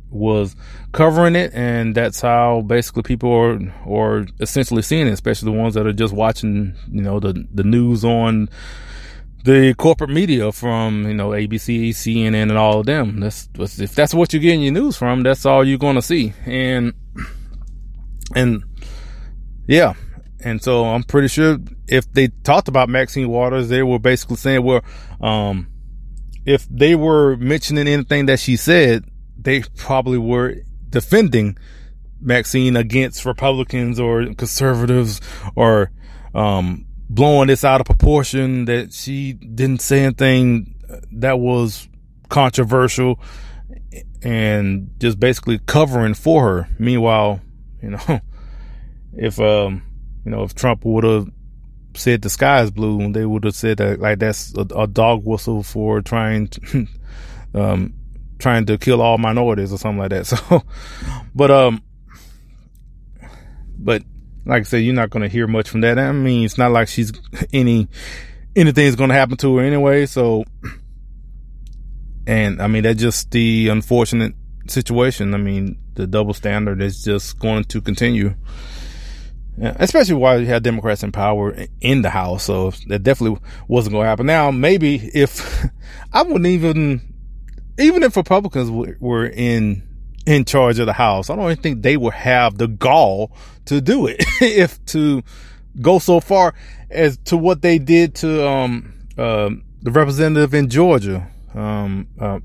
was 0.10 0.56
covering 0.92 1.36
it. 1.36 1.54
And 1.54 1.96
that's 1.96 2.22
how 2.22 2.62
basically 2.62 3.04
people 3.04 3.32
are, 3.32 3.60
are 3.88 4.28
essentially 4.40 4.82
seeing 4.82 5.08
it, 5.08 5.12
especially 5.12 5.52
the 5.52 5.58
ones 5.58 5.74
that 5.76 5.88
are 5.88 5.94
just 5.94 6.14
watching, 6.14 6.76
you 6.92 7.02
know, 7.02 7.20
the, 7.20 7.48
the 7.54 7.64
news 7.64 8.04
on 8.04 8.50
the 9.44 9.74
corporate 9.76 10.10
media 10.10 10.52
from, 10.52 11.08
you 11.08 11.14
know, 11.14 11.30
ABC, 11.30 11.90
CNN 11.90 12.50
and 12.50 12.58
all 12.58 12.80
of 12.80 12.86
them. 12.86 13.20
That's, 13.20 13.50
if 13.80 13.96
that's 13.96 14.14
what 14.14 14.34
you're 14.34 14.42
getting 14.42 14.62
your 14.62 14.74
news 14.74 14.98
from, 14.98 15.24
that's 15.24 15.46
all 15.46 15.66
you're 15.66 15.78
going 15.78 15.96
to 15.96 16.02
see. 16.02 16.34
And, 16.46 16.94
and 18.36 18.64
yeah, 19.68 19.94
and 20.42 20.62
so 20.62 20.86
I'm 20.86 21.04
pretty 21.04 21.28
sure 21.28 21.58
if 21.88 22.12
they 22.14 22.30
talked 22.44 22.68
about 22.68 22.90
Maxine 22.90 23.30
Waters, 23.30 23.70
they 23.70 23.84
were 23.84 24.00
basically 24.00 24.38
saying, 24.38 24.64
well, 24.64 24.82
um, 25.22 25.68
if 26.46 26.68
they 26.70 26.96
were 26.96 27.36
mentioning 27.38 27.88
anything 27.88 28.28
that 28.28 28.40
she 28.40 28.56
said, 28.56 29.09
they 29.42 29.62
probably 29.78 30.18
were 30.18 30.56
defending 30.90 31.58
Maxine 32.22 32.76
against 32.76 33.26
Republicans 33.26 34.00
or 34.00 34.34
conservatives 34.34 35.22
or, 35.56 35.92
um, 36.34 36.86
blowing 37.10 37.48
this 37.48 37.64
out 37.64 37.82
of 37.82 37.88
proportion 37.88 38.66
that 38.66 38.94
she 38.94 39.34
didn't 39.34 39.82
say 39.82 40.04
anything 40.04 40.76
that 41.12 41.40
was 41.40 41.88
controversial 42.30 43.20
and 44.22 44.92
just 45.00 45.20
basically 45.20 45.60
covering 45.60 46.14
for 46.14 46.44
her. 46.44 46.70
Meanwhile, 46.78 47.42
you 47.82 47.92
know, 47.92 48.22
if, 49.14 49.40
um, 49.40 49.82
you 50.24 50.32
know, 50.32 50.44
if 50.44 50.54
Trump 50.54 50.86
would 50.86 51.04
have 51.04 51.28
said 51.96 52.22
the 52.22 52.30
sky 52.30 52.62
is 52.62 52.72
blue, 52.72 53.12
they 53.12 53.26
would 53.26 53.44
have 53.44 53.56
said 53.56 53.78
that 53.78 54.00
like 54.00 54.20
that's 54.20 54.54
a, 54.56 54.62
a 54.76 54.88
dog 54.88 55.26
whistle 55.26 55.64
for 55.64 56.02
trying 56.02 56.48
to, 56.48 56.88
um, 57.54 57.94
trying 58.40 58.66
to 58.66 58.78
kill 58.78 59.02
all 59.02 59.18
minorities 59.18 59.72
or 59.72 59.78
something 59.78 60.00
like 60.00 60.10
that. 60.10 60.26
So, 60.50 60.64
but, 61.36 61.52
um, 61.52 61.84
but 63.78 64.04
like 64.46 64.62
I 64.62 64.64
said, 64.64 64.78
you're 64.78 64.96
not 64.96 65.10
going 65.10 65.24
to 65.24 65.30
hear 65.30 65.48
much 65.48 65.70
from 65.70 65.82
that. 65.82 66.00
I 66.00 66.12
mean, 66.12 66.46
it's 66.46 66.58
not 66.58 66.72
like 66.72 66.88
she's 66.88 67.14
any, 67.54 67.88
anything's 68.56 68.96
going 68.96 69.10
to 69.10 69.16
happen 69.16 69.38
to 69.38 69.58
her 69.58 69.64
anyway. 69.64 70.06
So, 70.06 70.44
and 72.26 72.62
I 72.62 72.68
mean, 72.68 72.84
that's 72.84 73.00
just 73.00 73.32
the 73.32 73.70
unfortunate 73.70 74.34
situation. 74.68 75.34
I 75.34 75.38
mean, 75.38 75.78
the 75.96 76.08
double 76.08 76.34
standard 76.34 76.82
is 76.82 77.04
just 77.04 77.40
going 77.40 77.66
to 77.66 77.82
continue. 77.82 78.36
Yeah, 79.58 79.76
especially 79.78 80.16
while 80.16 80.40
you 80.40 80.46
had 80.46 80.64
Democrats 80.64 81.04
in 81.04 81.12
power 81.12 81.54
in 81.82 82.02
the 82.02 82.10
House. 82.10 82.44
So 82.44 82.72
that 82.88 83.04
definitely 83.04 83.42
wasn't 83.68 83.94
going 83.94 84.06
to 84.06 84.10
happen. 84.10 84.26
Now, 84.26 84.52
maybe 84.52 84.96
if 85.14 85.66
I 86.14 86.24
wouldn't 86.24 86.46
even, 86.46 87.02
even 87.80 88.04
if 88.04 88.16
Republicans 88.16 88.70
were 89.00 89.26
in, 89.26 89.84
in 90.26 90.46
charge 90.46 90.80
of 90.80 90.86
the 90.86 90.94
House, 90.94 91.30
I 91.30 91.36
don't 91.36 91.46
even 91.46 91.64
think 91.64 91.82
they 91.82 91.98
would 91.98 92.14
have 92.14 92.58
the 92.58 92.68
gall 92.68 93.32
to 93.66 93.82
do 93.82 94.08
it. 94.08 94.18
if 94.42 94.84
to, 94.88 95.24
go 95.82 96.00
so 96.00 96.20
far 96.20 96.54
as 96.90 97.18
to 97.26 97.38
what 97.38 97.62
they 97.62 97.80
did 97.80 98.16
to 98.16 98.48
um 98.48 98.94
uh, 99.18 99.50
the 99.82 99.92
representative 99.92 100.54
in 100.54 100.70
Georgia, 100.70 101.28
um 101.54 102.08
uh, 102.20 102.40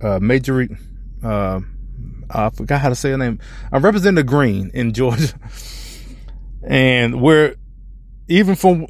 uh 0.00 0.18
Major 0.20 0.68
uh 1.22 1.60
I 2.30 2.50
forgot 2.50 2.80
how 2.80 2.88
to 2.88 2.94
say 2.94 3.10
her 3.10 3.18
name. 3.18 3.38
I 3.70 3.78
Representative 3.78 4.26
Greene 4.26 4.70
in 4.72 4.92
Georgia, 4.94 5.34
and 6.66 7.20
where 7.20 7.56
even 8.28 8.54
from 8.54 8.86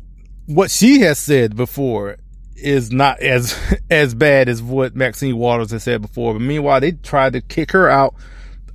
what 0.47 0.71
she 0.71 1.01
has 1.01 1.19
said 1.19 1.57
before 1.57 2.19
is 2.57 2.91
not 2.91 3.21
as 3.21 3.57
as 3.91 4.15
bad 4.15 4.49
as 4.49 4.63
what 4.63 4.95
Maxine 4.95 5.37
Waters 5.37 5.71
has 5.71 5.83
said 5.83 6.03
before. 6.03 6.35
But 6.35 6.43
meanwhile, 6.43 6.81
they 6.81 6.93
tried 6.93 7.35
to 7.35 7.41
kick 7.41 7.73
her 7.73 7.89
out 7.89 8.15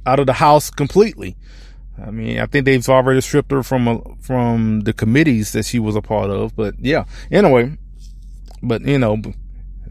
out 0.06 0.20
of 0.20 0.26
the 0.26 0.34
house 0.34 0.70
completely. 0.70 1.36
I 2.02 2.12
mean, 2.12 2.40
I 2.40 2.46
think 2.46 2.66
they've 2.66 2.88
already 2.88 3.22
stripped 3.22 3.52
her 3.52 3.64
from 3.64 3.88
a, 3.88 4.02
from 4.22 4.82
the 4.82 4.94
committees 4.94 5.52
that 5.54 5.66
she 5.66 5.80
was 5.80 5.96
a 5.96 6.02
part 6.02 6.30
of. 6.30 6.56
But 6.56 6.76
yeah, 6.80 7.06
anyway, 7.32 7.76
but 8.62 8.82
you 8.84 9.00
know, 9.00 9.22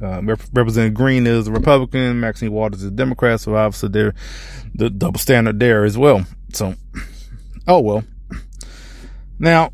uh, 0.00 0.22
Rep- 0.22 0.40
Representative 0.52 0.94
Greene 0.94 1.26
is 1.26 1.48
a 1.48 1.52
Republican, 1.52 2.20
Maxine 2.20 2.52
Waters 2.52 2.82
is 2.82 2.88
a 2.88 2.94
Democrat, 2.94 3.40
so 3.40 3.56
obviously 3.56 3.88
they're 3.88 4.14
the 4.74 4.90
double 4.90 5.18
standard 5.18 5.58
there 5.58 5.84
as 5.84 5.98
well. 5.98 6.24
So, 6.52 6.74
oh 7.66 7.80
well. 7.80 8.04
Now, 9.38 9.70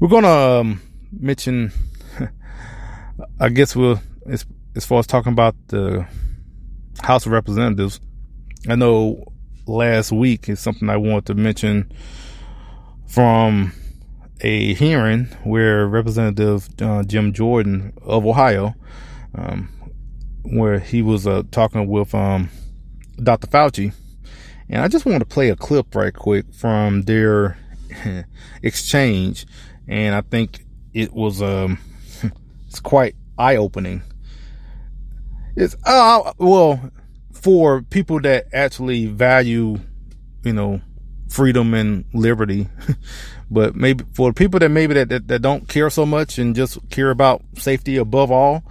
we're 0.00 0.08
gonna 0.08 0.28
um, 0.60 0.80
mention. 1.18 1.72
I 3.40 3.48
guess 3.48 3.74
we'll 3.74 4.00
as 4.26 4.46
as 4.76 4.84
far 4.84 5.00
as 5.00 5.06
talking 5.06 5.32
about 5.32 5.54
the 5.68 6.06
House 7.02 7.26
of 7.26 7.32
Representatives. 7.32 8.00
I 8.68 8.74
know 8.74 9.24
last 9.66 10.12
week 10.12 10.48
is 10.48 10.60
something 10.60 10.88
I 10.88 10.96
want 10.96 11.26
to 11.26 11.34
mention 11.34 11.92
from 13.06 13.72
a 14.40 14.74
hearing 14.74 15.24
where 15.44 15.86
Representative 15.86 16.68
uh, 16.80 17.02
Jim 17.02 17.32
Jordan 17.32 17.92
of 18.02 18.26
Ohio, 18.26 18.74
um, 19.34 19.68
where 20.42 20.78
he 20.78 21.02
was 21.02 21.26
uh, 21.26 21.42
talking 21.50 21.86
with 21.88 22.14
um, 22.14 22.50
Dr. 23.22 23.46
Fauci. 23.46 23.92
And 24.68 24.82
I 24.82 24.88
just 24.88 25.06
want 25.06 25.20
to 25.20 25.26
play 25.26 25.48
a 25.48 25.56
clip 25.56 25.94
right 25.94 26.14
quick 26.14 26.52
from 26.52 27.02
their 27.02 27.58
exchange. 28.62 29.46
And 29.86 30.14
I 30.14 30.20
think 30.20 30.64
it 30.94 31.12
was, 31.12 31.42
um, 31.42 31.78
it's 32.66 32.80
quite 32.80 33.14
eye 33.38 33.56
opening. 33.56 34.02
It's, 35.56 35.76
uh, 35.84 36.32
well, 36.38 36.90
for 37.32 37.82
people 37.82 38.20
that 38.20 38.46
actually 38.52 39.06
value, 39.06 39.78
you 40.44 40.52
know, 40.52 40.80
freedom 41.28 41.74
and 41.74 42.04
liberty. 42.12 42.68
but 43.50 43.74
maybe 43.74 44.04
for 44.14 44.32
people 44.32 44.60
that 44.60 44.70
maybe 44.70 44.94
that, 44.94 45.08
that, 45.08 45.28
that, 45.28 45.42
don't 45.42 45.68
care 45.68 45.90
so 45.90 46.06
much 46.06 46.38
and 46.38 46.54
just 46.54 46.78
care 46.90 47.10
about 47.10 47.42
safety 47.54 47.96
above 47.96 48.30
all, 48.30 48.64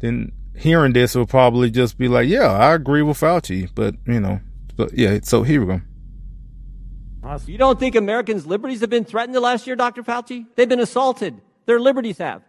then 0.00 0.32
hearing 0.56 0.92
this 0.92 1.14
will 1.14 1.26
probably 1.26 1.70
just 1.70 1.98
be 1.98 2.08
like, 2.08 2.28
yeah, 2.28 2.50
I 2.50 2.74
agree 2.74 3.02
with 3.02 3.18
Fauci. 3.18 3.68
But, 3.74 3.94
you 4.06 4.20
know, 4.20 4.40
but 4.76 4.94
yeah, 4.94 5.18
so 5.22 5.42
here 5.42 5.60
we 5.60 5.66
go. 5.66 5.80
You 7.46 7.56
don't 7.56 7.78
think 7.78 7.94
Americans' 7.94 8.46
liberties 8.46 8.80
have 8.80 8.90
been 8.90 9.04
threatened 9.04 9.34
the 9.34 9.40
last 9.40 9.66
year, 9.66 9.76
Dr. 9.76 10.02
Fauci? 10.02 10.46
They've 10.56 10.68
been 10.68 10.80
assaulted. 10.80 11.40
Their 11.66 11.80
liberties 11.80 12.18
have. 12.18 12.42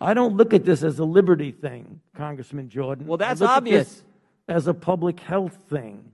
I 0.00 0.14
don't 0.14 0.36
look 0.36 0.52
at 0.52 0.64
this 0.64 0.82
as 0.82 0.98
a 0.98 1.04
liberty 1.04 1.52
thing, 1.52 2.00
Congressman 2.16 2.68
Jordan. 2.68 3.06
Well, 3.06 3.18
that's 3.18 3.40
obvious. 3.40 4.02
as 4.48 4.66
a 4.66 4.74
public 4.74 5.20
health 5.20 5.56
thing. 5.70 6.12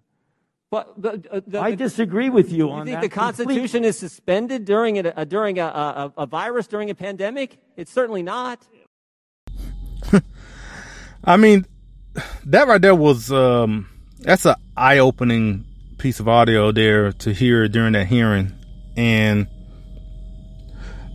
But 0.70 1.00
the, 1.00 1.22
uh, 1.30 1.40
the, 1.46 1.60
I 1.60 1.74
disagree 1.74 2.28
with 2.28 2.52
you, 2.52 2.66
you 2.66 2.70
on 2.70 2.84
that. 2.84 2.90
You 2.90 2.98
think 3.00 3.12
the 3.12 3.18
Constitution 3.18 3.56
completely. 3.56 3.88
is 3.88 3.98
suspended 3.98 4.66
during 4.66 4.98
a, 4.98 5.24
during 5.24 5.58
a, 5.58 5.64
a, 5.64 6.12
a 6.18 6.26
virus 6.26 6.66
during 6.66 6.90
a 6.90 6.94
pandemic? 6.94 7.56
It's 7.76 7.90
certainly 7.90 8.22
not. 8.22 8.66
I 11.24 11.38
mean, 11.38 11.64
that 12.44 12.68
right 12.68 12.80
there 12.82 12.94
was 12.94 13.32
um, 13.32 13.88
that's 14.20 14.44
an 14.44 14.56
eye 14.76 14.98
opening 14.98 15.64
piece 15.96 16.20
of 16.20 16.28
audio 16.28 16.70
there 16.70 17.12
to 17.12 17.32
hear 17.32 17.66
during 17.66 17.94
that 17.94 18.06
hearing, 18.06 18.52
and 18.96 19.48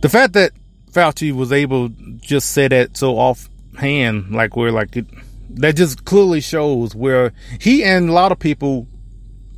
the 0.04 0.10
fact 0.10 0.34
that 0.34 0.52
Fauci 0.90 1.32
was 1.32 1.50
able 1.50 1.88
just 2.18 2.50
say 2.50 2.68
that 2.68 2.94
so 2.94 3.16
offhand, 3.16 4.32
like 4.32 4.54
we're 4.54 4.70
like 4.70 4.94
it, 4.98 5.06
that 5.48 5.76
just 5.76 6.04
clearly 6.04 6.42
shows 6.42 6.94
where 6.94 7.32
he 7.58 7.82
and 7.82 8.10
a 8.10 8.12
lot 8.12 8.30
of 8.30 8.38
people 8.38 8.86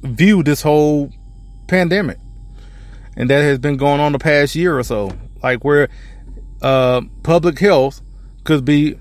view 0.05 0.45
this 0.45 0.63
whole 0.63 1.11
pandemic. 1.67 2.19
And 3.17 3.29
that 3.29 3.43
has 3.43 3.59
been 3.59 3.77
going 3.77 3.99
on 3.99 4.13
the 4.13 4.21
past 4.21 4.55
year 4.55 4.79
or 4.79 4.85
so. 4.85 5.11
Like 5.43 5.65
where 5.65 5.89
uh, 6.63 7.01
public 7.25 7.59
health 7.59 8.01
could 8.45 8.65
be 8.65 8.97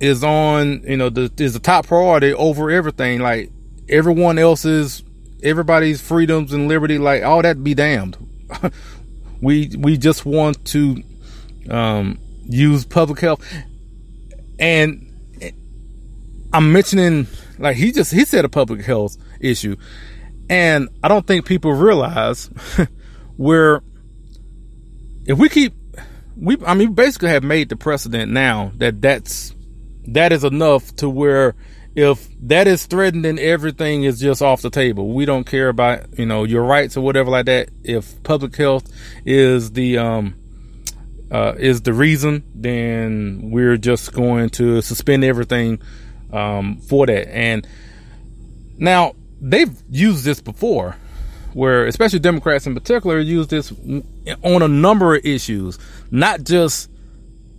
is 0.00 0.24
on, 0.24 0.82
you 0.82 0.96
know, 0.96 1.08
the 1.08 1.32
is 1.38 1.52
the 1.52 1.60
top 1.60 1.86
priority 1.86 2.32
over 2.32 2.68
everything. 2.68 3.20
Like 3.20 3.52
everyone 3.88 4.40
else's 4.40 5.04
everybody's 5.40 6.00
freedoms 6.00 6.52
and 6.52 6.66
liberty, 6.66 6.98
like 6.98 7.22
all 7.22 7.42
that 7.42 7.62
be 7.62 7.74
damned. 7.74 8.16
we 9.44 9.70
we 9.78 9.96
just 9.96 10.24
want 10.24 10.64
to 10.66 11.02
um, 11.70 12.18
use 12.44 12.84
public 12.84 13.20
health. 13.20 13.44
And 14.58 15.10
I'm 16.52 16.72
mentioning 16.72 17.26
like 17.58 17.76
he 17.76 17.92
just 17.92 18.12
he 18.12 18.24
said 18.24 18.44
a 18.44 18.48
public 18.48 18.84
health 18.84 19.16
issue. 19.40 19.76
And 20.48 20.88
I 21.02 21.08
don't 21.08 21.26
think 21.26 21.46
people 21.46 21.72
realize 21.72 22.46
where 23.36 23.82
if 25.26 25.38
we 25.38 25.48
keep 25.48 25.74
we 26.36 26.56
I 26.66 26.74
mean 26.74 26.94
basically 26.94 27.30
have 27.30 27.44
made 27.44 27.68
the 27.68 27.76
precedent 27.76 28.32
now 28.32 28.72
that 28.76 29.00
that's 29.00 29.54
that 30.06 30.32
is 30.32 30.44
enough 30.44 30.94
to 30.96 31.08
where 31.08 31.54
if 31.94 32.26
that 32.40 32.66
is 32.66 32.86
threatened 32.86 33.24
then 33.24 33.38
everything 33.38 34.04
is 34.04 34.18
just 34.18 34.42
off 34.42 34.62
the 34.62 34.70
table. 34.70 35.12
We 35.14 35.24
don't 35.24 35.44
care 35.44 35.68
about, 35.68 36.18
you 36.18 36.26
know, 36.26 36.44
your 36.44 36.64
rights 36.64 36.96
or 36.96 37.02
whatever 37.02 37.30
like 37.30 37.46
that. 37.46 37.70
If 37.82 38.22
public 38.22 38.56
health 38.56 38.90
is 39.24 39.72
the 39.72 39.98
um 39.98 40.34
uh 41.30 41.54
is 41.58 41.82
the 41.82 41.92
reason, 41.92 42.44
then 42.54 43.50
we're 43.50 43.76
just 43.76 44.12
going 44.12 44.50
to 44.50 44.82
suspend 44.82 45.24
everything 45.24 45.80
um 46.32 46.78
for 46.78 47.06
that. 47.06 47.32
And 47.34 47.66
now 48.76 49.14
they've 49.40 49.74
used 49.88 50.24
this 50.24 50.40
before 50.40 50.96
where 51.52 51.86
especially 51.86 52.18
Democrats 52.18 52.66
in 52.66 52.74
particular 52.74 53.20
use 53.20 53.46
this 53.46 53.72
on 54.42 54.62
a 54.62 54.68
number 54.68 55.14
of 55.14 55.24
issues, 55.24 55.78
not 56.10 56.42
just 56.42 56.90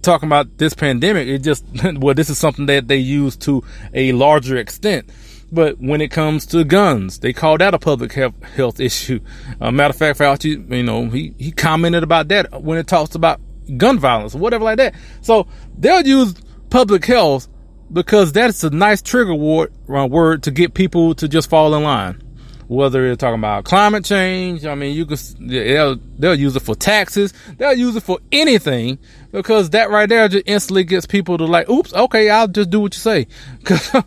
talking 0.05 0.27
about 0.27 0.57
this 0.57 0.73
pandemic. 0.73 1.27
It 1.27 1.39
just, 1.39 1.65
well, 1.97 2.13
this 2.13 2.29
is 2.29 2.37
something 2.37 2.67
that 2.67 2.87
they 2.87 2.97
use 2.97 3.35
to 3.37 3.63
a 3.93 4.11
larger 4.13 4.57
extent. 4.57 5.09
But 5.51 5.79
when 5.79 6.01
it 6.01 6.09
comes 6.09 6.45
to 6.47 6.63
guns, 6.63 7.19
they 7.19 7.33
call 7.33 7.57
that 7.57 7.73
a 7.73 7.79
public 7.79 8.13
health, 8.13 8.41
health 8.43 8.79
issue. 8.79 9.19
Uh, 9.61 9.71
matter 9.71 9.91
of 9.91 9.97
fact, 9.97 10.19
Fauci, 10.19 10.71
you 10.71 10.83
know, 10.83 11.09
he, 11.09 11.33
he 11.37 11.51
commented 11.51 12.03
about 12.03 12.27
that 12.29 12.61
when 12.61 12.77
it 12.77 12.87
talks 12.87 13.15
about 13.15 13.39
gun 13.77 13.99
violence 13.99 14.35
or 14.35 14.39
whatever 14.39 14.63
like 14.63 14.77
that. 14.77 14.95
So 15.21 15.47
they'll 15.77 16.05
use 16.05 16.35
public 16.69 17.05
health 17.05 17.47
because 17.91 18.31
that's 18.31 18.63
a 18.63 18.69
nice 18.69 19.01
trigger 19.01 19.35
word, 19.35 19.71
uh, 19.89 20.07
word 20.07 20.43
to 20.43 20.51
get 20.51 20.73
people 20.73 21.15
to 21.15 21.27
just 21.27 21.49
fall 21.49 21.73
in 21.75 21.83
line. 21.83 22.21
Whether 22.67 23.03
they're 23.03 23.15
talking 23.15 23.39
about 23.39 23.63
climate 23.63 24.05
change, 24.05 24.65
I 24.65 24.73
mean, 24.73 24.95
you 24.95 25.05
could 25.05 25.19
they'll 25.39 25.97
they'll 26.17 26.33
use 26.35 26.55
it 26.55 26.61
for 26.61 26.75
taxes, 26.75 27.33
they'll 27.57 27.73
use 27.73 27.95
it 27.95 28.01
for 28.01 28.19
anything 28.31 28.97
because 29.31 29.69
that 29.71 29.91
right 29.91 30.09
there 30.09 30.27
just 30.27 30.47
instantly 30.47 30.83
gets 30.83 31.05
people 31.05 31.37
to 31.37 31.45
like, 31.45 31.69
oops, 31.69 31.93
okay, 31.93 32.29
I'll 32.29 32.47
just 32.47 32.71
do 32.71 32.79
what 32.79 32.95
you 32.95 32.99
say, 32.99 33.27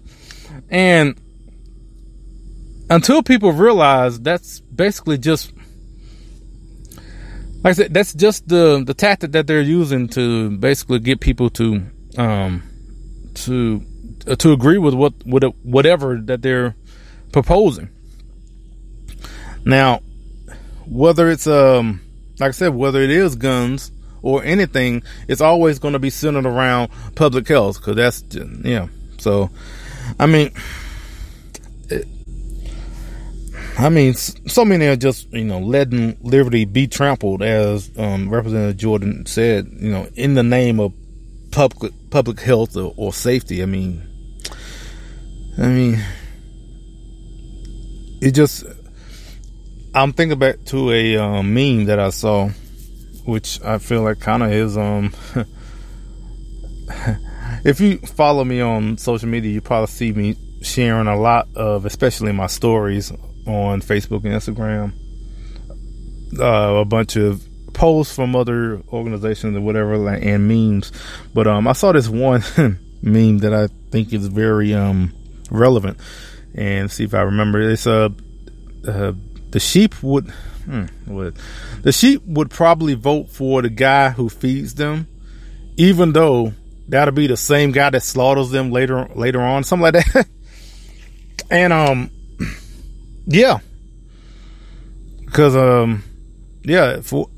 and 0.70 1.20
until 2.90 3.22
people 3.22 3.52
realize 3.52 4.18
that's 4.20 4.60
basically 4.60 5.18
just 5.18 5.52
like 7.62 7.72
I 7.72 7.72
said, 7.72 7.94
that's 7.94 8.14
just 8.14 8.48
the 8.48 8.82
the 8.84 8.94
tactic 8.94 9.32
that 9.32 9.46
they're 9.46 9.60
using 9.60 10.08
to 10.10 10.50
basically 10.58 11.00
get 11.00 11.20
people 11.20 11.50
to 11.50 11.82
um 12.16 12.62
to 13.34 13.84
uh, 14.26 14.36
to 14.36 14.52
agree 14.52 14.78
with 14.78 14.94
what 14.94 15.12
with 15.26 15.44
whatever 15.62 16.20
that 16.24 16.42
they're 16.42 16.76
proposing. 17.32 17.90
Now, 19.68 20.00
whether 20.86 21.30
it's 21.30 21.46
um 21.46 22.00
like 22.40 22.48
I 22.48 22.52
said, 22.52 22.74
whether 22.74 23.02
it 23.02 23.10
is 23.10 23.36
guns 23.36 23.92
or 24.22 24.42
anything, 24.42 25.02
it's 25.28 25.42
always 25.42 25.78
going 25.78 25.92
to 25.92 25.98
be 25.98 26.08
centered 26.08 26.46
around 26.46 26.90
public 27.14 27.46
health 27.46 27.78
because 27.78 27.96
that's 27.96 28.24
yeah. 28.64 28.88
So, 29.18 29.50
I 30.18 30.24
mean, 30.24 30.52
it, 31.90 32.08
I 33.78 33.90
mean, 33.90 34.14
so 34.14 34.64
many 34.64 34.86
are 34.86 34.96
just 34.96 35.30
you 35.34 35.44
know 35.44 35.58
letting 35.58 36.16
liberty 36.22 36.64
be 36.64 36.86
trampled, 36.86 37.42
as 37.42 37.90
um, 37.98 38.30
Representative 38.30 38.78
Jordan 38.78 39.26
said, 39.26 39.68
you 39.78 39.90
know, 39.90 40.08
in 40.14 40.32
the 40.32 40.42
name 40.42 40.80
of 40.80 40.94
public 41.50 41.92
public 42.08 42.40
health 42.40 42.74
or, 42.74 42.94
or 42.96 43.12
safety. 43.12 43.62
I 43.62 43.66
mean, 43.66 44.02
I 45.58 45.66
mean, 45.66 46.02
it 48.22 48.30
just 48.30 48.64
I'm 49.94 50.12
thinking 50.12 50.38
back 50.38 50.64
to 50.66 50.90
a 50.90 51.16
um, 51.16 51.54
meme 51.54 51.86
that 51.86 51.98
I 51.98 52.10
saw, 52.10 52.48
which 53.24 53.62
I 53.62 53.78
feel 53.78 54.02
like 54.02 54.20
kind 54.20 54.42
of 54.42 54.52
is 54.52 54.76
um. 54.76 55.14
if 57.64 57.80
you 57.80 57.98
follow 57.98 58.44
me 58.44 58.60
on 58.60 58.98
social 58.98 59.28
media, 59.28 59.50
you 59.50 59.60
probably 59.60 59.86
see 59.88 60.12
me 60.12 60.36
sharing 60.62 61.06
a 61.06 61.16
lot 61.16 61.48
of, 61.54 61.84
especially 61.84 62.32
my 62.32 62.46
stories 62.46 63.10
on 63.46 63.80
Facebook 63.80 64.24
and 64.24 64.34
Instagram, 64.34 64.92
uh, 66.38 66.80
a 66.80 66.84
bunch 66.84 67.16
of 67.16 67.42
posts 67.72 68.14
from 68.14 68.36
other 68.36 68.82
organizations 68.92 69.56
or 69.56 69.60
whatever, 69.60 69.96
like, 69.96 70.22
and 70.22 70.48
memes. 70.48 70.92
But 71.32 71.46
um, 71.46 71.66
I 71.66 71.72
saw 71.72 71.92
this 71.92 72.08
one 72.08 72.42
meme 73.02 73.38
that 73.38 73.54
I 73.54 73.68
think 73.90 74.12
is 74.12 74.26
very 74.26 74.74
um 74.74 75.14
relevant, 75.50 75.98
and 76.54 76.90
see 76.90 77.04
if 77.04 77.14
I 77.14 77.22
remember. 77.22 77.60
It's 77.60 77.86
a 77.86 78.12
uh, 78.86 79.12
the 79.50 79.60
sheep 79.60 80.02
would, 80.02 80.30
hmm, 80.64 80.86
would 81.06 81.36
the 81.82 81.92
sheep 81.92 82.22
would 82.24 82.50
probably 82.50 82.94
vote 82.94 83.30
for 83.30 83.62
the 83.62 83.70
guy 83.70 84.10
who 84.10 84.28
feeds 84.28 84.74
them, 84.74 85.06
even 85.76 86.12
though 86.12 86.52
that'll 86.88 87.14
be 87.14 87.26
the 87.26 87.36
same 87.36 87.72
guy 87.72 87.90
that 87.90 88.02
slaughters 88.02 88.50
them 88.50 88.70
later 88.70 89.08
later 89.14 89.40
on, 89.40 89.64
something 89.64 89.92
like 89.92 90.04
that. 90.12 90.26
and 91.50 91.72
um, 91.72 92.10
yeah, 93.26 93.58
because 95.24 95.56
um, 95.56 96.02
yeah, 96.64 97.00
for 97.00 97.28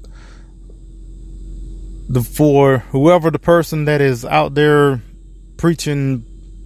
the 2.08 2.22
for 2.22 2.78
whoever 2.78 3.30
the 3.30 3.38
person 3.38 3.84
that 3.84 4.00
is 4.00 4.24
out 4.24 4.54
there 4.54 5.00
preaching 5.56 6.24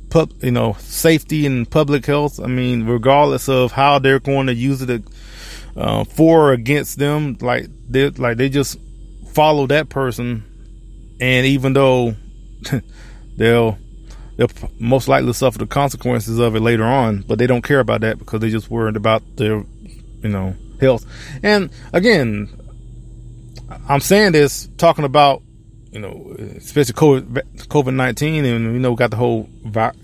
pub, 0.08 0.32
you 0.42 0.52
know, 0.52 0.74
safety 0.78 1.44
and 1.44 1.68
public 1.68 2.06
health. 2.06 2.38
I 2.40 2.46
mean, 2.46 2.86
regardless 2.86 3.48
of 3.48 3.72
how 3.72 3.98
they're 3.98 4.20
going 4.20 4.46
to 4.46 4.54
use 4.54 4.80
it 4.80 5.02
uh, 5.76 6.04
for 6.04 6.50
or 6.50 6.52
against 6.52 6.98
them, 6.98 7.36
like 7.40 7.66
they 7.88 8.10
like 8.10 8.36
they 8.36 8.48
just 8.48 8.78
follow 9.32 9.66
that 9.66 9.88
person, 9.88 10.44
and 11.20 11.46
even 11.46 11.72
though 11.72 12.14
they'll 13.36 13.78
they'll 14.36 14.50
most 14.78 15.08
likely 15.08 15.32
suffer 15.32 15.58
the 15.58 15.66
consequences 15.66 16.38
of 16.38 16.54
it 16.56 16.60
later 16.60 16.84
on, 16.84 17.22
but 17.22 17.38
they 17.38 17.46
don't 17.46 17.62
care 17.62 17.80
about 17.80 18.00
that 18.02 18.18
because 18.18 18.40
they 18.40 18.50
just 18.50 18.70
worried 18.70 18.96
about 18.96 19.22
their 19.36 19.64
you 20.22 20.28
know 20.28 20.54
health. 20.80 21.04
And 21.42 21.70
again, 21.92 22.48
I'm 23.88 24.00
saying 24.00 24.32
this 24.32 24.68
talking 24.76 25.04
about 25.04 25.42
you 25.94 26.00
know, 26.00 26.34
especially 26.56 26.94
COVID 26.94 27.94
nineteen, 27.94 28.44
and 28.44 28.74
you 28.74 28.80
know, 28.80 28.96
got 28.96 29.12
the 29.12 29.16
whole, 29.16 29.48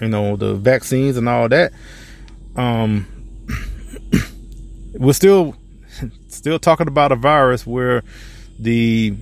you 0.01 0.09
know, 0.09 0.37
the 0.37 0.55
vaccines 0.55 1.17
and 1.17 1.29
all 1.29 1.49
that. 1.49 1.73
Um, 2.55 3.07
we're 4.95 5.13
still 5.13 5.57
still 6.41 6.59
talking 6.59 6.89
about 6.89 7.13
a 7.13 7.17
virus 7.17 7.67
where 7.67 8.03
the 8.59 9.15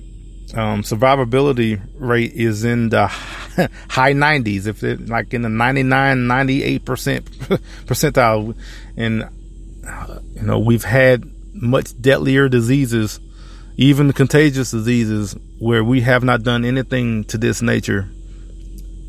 um, 0.53 0.81
survivability 0.81 1.79
rate 1.95 2.33
is 2.33 2.63
in 2.63 2.89
the 2.89 3.07
high 3.89 4.13
90s, 4.13 4.67
if 4.67 4.83
it 4.83 5.07
like 5.07 5.33
in 5.33 5.43
the 5.43 5.49
99, 5.49 6.27
98 6.27 6.85
percent 6.85 7.25
percentile, 7.85 8.57
and 8.97 9.29
you 10.35 10.41
know 10.41 10.59
we've 10.59 10.83
had 10.83 11.23
much 11.53 11.99
deadlier 12.01 12.47
diseases 12.47 13.19
even 13.79 14.11
contagious 14.11 14.71
diseases 14.71 15.37
where 15.57 15.85
we 15.85 16.01
have 16.01 16.21
not 16.21 16.43
done 16.43 16.65
anything 16.65 17.23
to 17.23 17.37
this 17.37 17.61
nature, 17.61 18.09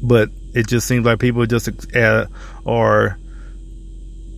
but 0.01 0.29
it 0.55 0.69
just 0.69 0.87
seems 0.87 1.05
like 1.05 1.19
people 1.19 1.45
just 1.45 1.69
uh, 1.97 2.27
are 2.65 3.19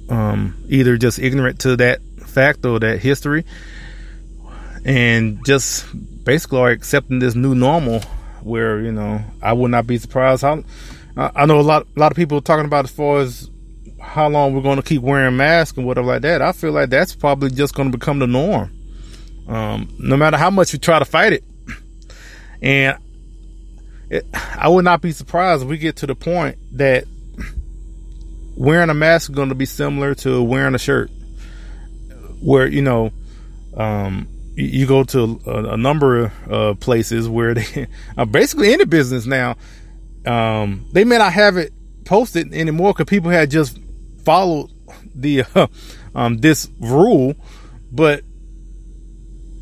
um, 0.08 0.56
either 0.70 0.96
just 0.96 1.18
ignorant 1.18 1.60
to 1.60 1.76
that 1.76 2.00
fact 2.32 2.64
or 2.64 2.78
that 2.80 3.00
history, 3.00 3.44
and 4.84 5.44
just 5.44 5.86
basically 6.24 6.58
are 6.58 6.70
accepting 6.70 7.18
this 7.18 7.34
new 7.34 7.54
normal. 7.54 8.00
Where 8.42 8.80
you 8.80 8.90
know, 8.90 9.22
I 9.40 9.52
would 9.52 9.70
not 9.70 9.86
be 9.86 9.98
surprised 9.98 10.42
how. 10.42 10.64
I 11.14 11.44
know 11.44 11.60
a 11.60 11.62
lot, 11.62 11.86
a 11.94 12.00
lot 12.00 12.10
of 12.10 12.16
people 12.16 12.40
talking 12.40 12.64
about 12.64 12.86
as 12.86 12.90
far 12.90 13.18
as 13.18 13.50
how 14.00 14.28
long 14.28 14.54
we're 14.54 14.62
going 14.62 14.76
to 14.76 14.82
keep 14.82 15.02
wearing 15.02 15.36
masks 15.36 15.76
and 15.76 15.86
whatever 15.86 16.06
like 16.06 16.22
that. 16.22 16.40
I 16.40 16.52
feel 16.52 16.72
like 16.72 16.88
that's 16.88 17.14
probably 17.14 17.50
just 17.50 17.74
going 17.74 17.92
to 17.92 17.98
become 17.98 18.18
the 18.18 18.26
norm 18.26 18.72
um, 19.48 19.94
no 19.98 20.16
matter 20.16 20.36
how 20.36 20.50
much 20.50 20.72
you 20.72 20.78
try 20.78 20.98
to 20.98 21.04
fight 21.04 21.32
it. 21.32 21.44
And 22.60 22.98
it, 24.08 24.26
I 24.32 24.68
would 24.68 24.84
not 24.84 25.00
be 25.02 25.12
surprised 25.12 25.62
if 25.62 25.68
we 25.68 25.78
get 25.78 25.96
to 25.96 26.06
the 26.06 26.14
point 26.14 26.58
that 26.72 27.04
wearing 28.56 28.90
a 28.90 28.94
mask 28.94 29.30
is 29.30 29.34
going 29.34 29.48
to 29.48 29.54
be 29.54 29.66
similar 29.66 30.14
to 30.16 30.42
wearing 30.42 30.74
a 30.74 30.78
shirt, 30.78 31.10
where 32.42 32.66
you 32.66 32.82
know, 32.82 33.12
um, 33.76 34.28
you, 34.54 34.86
go 34.86 35.04
to 35.04 35.40
a, 35.46 35.72
a 35.72 35.76
number 35.76 36.32
of 36.48 36.80
places 36.80 37.28
where 37.28 37.54
they 37.54 37.86
are 38.16 38.26
basically 38.26 38.72
in 38.72 38.78
the 38.78 38.86
business 38.86 39.26
now. 39.26 39.56
Um, 40.26 40.86
they 40.92 41.04
may 41.04 41.18
not 41.18 41.32
have 41.32 41.56
it 41.56 41.72
posted 42.04 42.52
anymore 42.52 42.92
because 42.92 43.06
people 43.06 43.30
had 43.30 43.50
just 43.50 43.78
followed 44.24 44.70
the 45.14 45.44
uh, 45.54 45.66
um, 46.14 46.38
this 46.38 46.68
rule, 46.80 47.34
but 47.90 48.22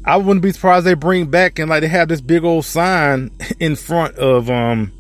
I 0.05 0.17
wouldn't 0.17 0.43
be 0.43 0.53
surprised 0.53 0.87
they 0.87 0.95
bring 0.95 1.27
back 1.27 1.59
and 1.59 1.69
like 1.69 1.83
they 1.83 1.89
have 1.89 2.09
this 2.09 2.21
big 2.21 2.45
old 2.45 2.65
sign 2.65 3.31
in 3.61 3.77
front 3.77 4.17
of 4.17 4.51
um 4.51 4.93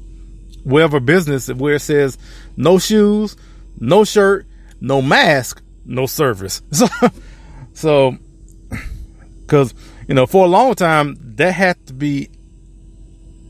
whatever 0.63 1.01
business 1.01 1.49
where 1.49 1.75
it 1.75 1.81
says 1.81 2.19
no 2.57 2.79
shoes, 2.79 3.37
no 3.79 4.05
shirt, 4.05 4.47
no 4.81 5.01
mask, 5.01 5.63
no 5.85 6.07
service. 6.07 6.63
So 6.71 6.87
so 7.81 8.17
cuz 9.47 9.75
you 10.09 10.15
know 10.15 10.27
for 10.27 10.45
a 10.45 10.49
long 10.49 10.75
time 10.75 11.17
that 11.37 11.53
had 11.53 11.77
to 11.87 11.93
be 11.93 12.29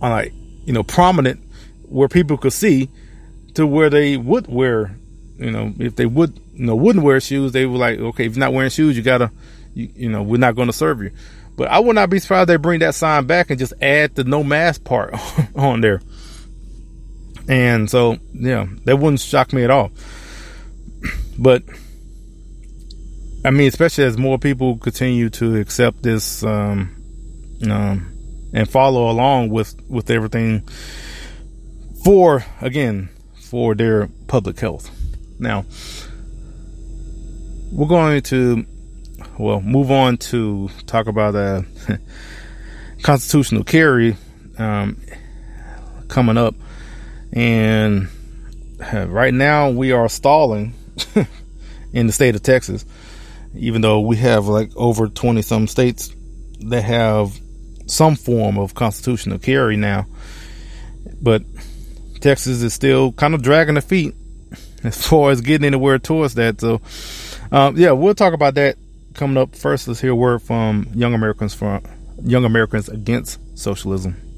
uh, 0.00 0.10
like 0.10 0.32
you 0.64 0.72
know 0.72 0.82
prominent 0.82 1.40
where 1.82 2.08
people 2.08 2.36
could 2.36 2.52
see 2.52 2.88
to 3.54 3.66
where 3.66 3.90
they 3.90 4.16
would 4.16 4.46
wear 4.46 4.96
you 5.38 5.50
know 5.50 5.72
if 5.78 5.96
they 5.96 6.06
would 6.06 6.38
you 6.54 6.66
know 6.66 6.76
wouldn't 6.76 7.04
wear 7.04 7.20
shoes 7.20 7.52
they 7.52 7.66
were 7.66 7.78
like 7.78 7.98
okay 7.98 8.26
if 8.26 8.36
you're 8.36 8.40
not 8.40 8.52
wearing 8.52 8.70
shoes 8.70 8.96
you 8.96 9.02
got 9.02 9.18
to 9.18 9.30
you, 9.74 9.90
you 9.94 10.08
know 10.08 10.22
we're 10.22 10.38
not 10.38 10.54
going 10.54 10.68
to 10.68 10.72
serve 10.72 11.02
you 11.02 11.10
but 11.60 11.68
I 11.68 11.78
would 11.78 11.94
not 11.94 12.08
be 12.08 12.18
surprised 12.18 12.48
they 12.48 12.56
bring 12.56 12.80
that 12.80 12.94
sign 12.94 13.26
back 13.26 13.50
and 13.50 13.58
just 13.58 13.74
add 13.82 14.14
the 14.14 14.24
no 14.24 14.42
mask 14.42 14.82
part 14.82 15.14
on 15.54 15.82
there. 15.82 16.00
And 17.48 17.90
so, 17.90 18.16
yeah, 18.32 18.66
that 18.84 18.96
wouldn't 18.96 19.20
shock 19.20 19.52
me 19.52 19.62
at 19.64 19.70
all. 19.70 19.90
But 21.38 21.64
I 23.44 23.50
mean, 23.50 23.68
especially 23.68 24.05
as 24.05 24.18
more 24.18 24.38
people 24.38 24.76
continue 24.76 25.31
to 25.31 25.57
accept 25.57 26.03
this 26.03 26.42
um, 26.44 26.94
um, 27.68 28.12
and 28.53 28.68
follow 28.68 29.11
along 29.11 29.50
with 29.50 29.74
with 29.88 30.11
everything 30.11 30.68
for 32.05 32.44
again 32.61 33.09
for 33.35 33.74
their 33.74 34.09
public 34.26 34.61
health. 34.61 34.90
Now, 35.38 35.64
we're 37.72 37.88
going 37.88 38.22
to 38.22 38.66
well, 39.40 39.62
move 39.62 39.90
on 39.90 40.18
to 40.18 40.68
talk 40.87 41.07
about 41.07 41.35
uh, 41.35 41.62
constitutional 43.03 43.64
carry 43.64 44.16
um, 44.59 45.00
coming 46.09 46.37
up. 46.37 46.55
And 47.33 48.09
uh, 48.92 49.09
right 49.09 49.33
now 49.33 49.70
we 49.70 49.92
are 49.92 50.09
stalling 50.11 50.74
in 51.92 52.07
the 52.07 52.12
state 52.12 52.35
of 52.35 52.42
Texas, 52.42 52.85
even 53.54 53.80
though 53.80 54.00
we 54.00 54.16
have 54.16 54.46
like 54.46 54.70
over 54.76 55.08
20 55.08 55.42
some 55.42 55.66
states 55.66 56.14
that 56.60 56.82
have 56.82 57.38
some 57.86 58.16
form 58.16 58.58
of 58.58 58.74
constitutional 58.74 59.38
carry 59.38 59.76
now. 59.76 60.06
But 61.20 61.42
Texas 62.20 62.62
is 62.62 62.74
still 62.74 63.12
kind 63.12 63.34
of 63.34 63.42
dragging 63.42 63.74
the 63.74 63.80
feet 63.80 64.14
as 64.84 65.06
far 65.06 65.30
as 65.30 65.40
getting 65.40 65.66
anywhere 65.66 65.98
towards 65.98 66.34
that. 66.34 66.60
So, 66.60 66.80
um, 67.50 67.76
yeah, 67.76 67.92
we'll 67.92 68.14
talk 68.14 68.34
about 68.34 68.54
that 68.54 68.76
coming 69.14 69.36
up 69.36 69.54
first, 69.54 69.88
let's 69.88 70.00
hear 70.00 70.12
a 70.12 70.16
word 70.16 70.42
from 70.42 70.86
Young 70.94 71.14
Americans 71.14 71.54
from 71.54 71.82
Young 72.22 72.44
Americans 72.44 72.88
Against 72.88 73.38
Socialism. 73.58 74.29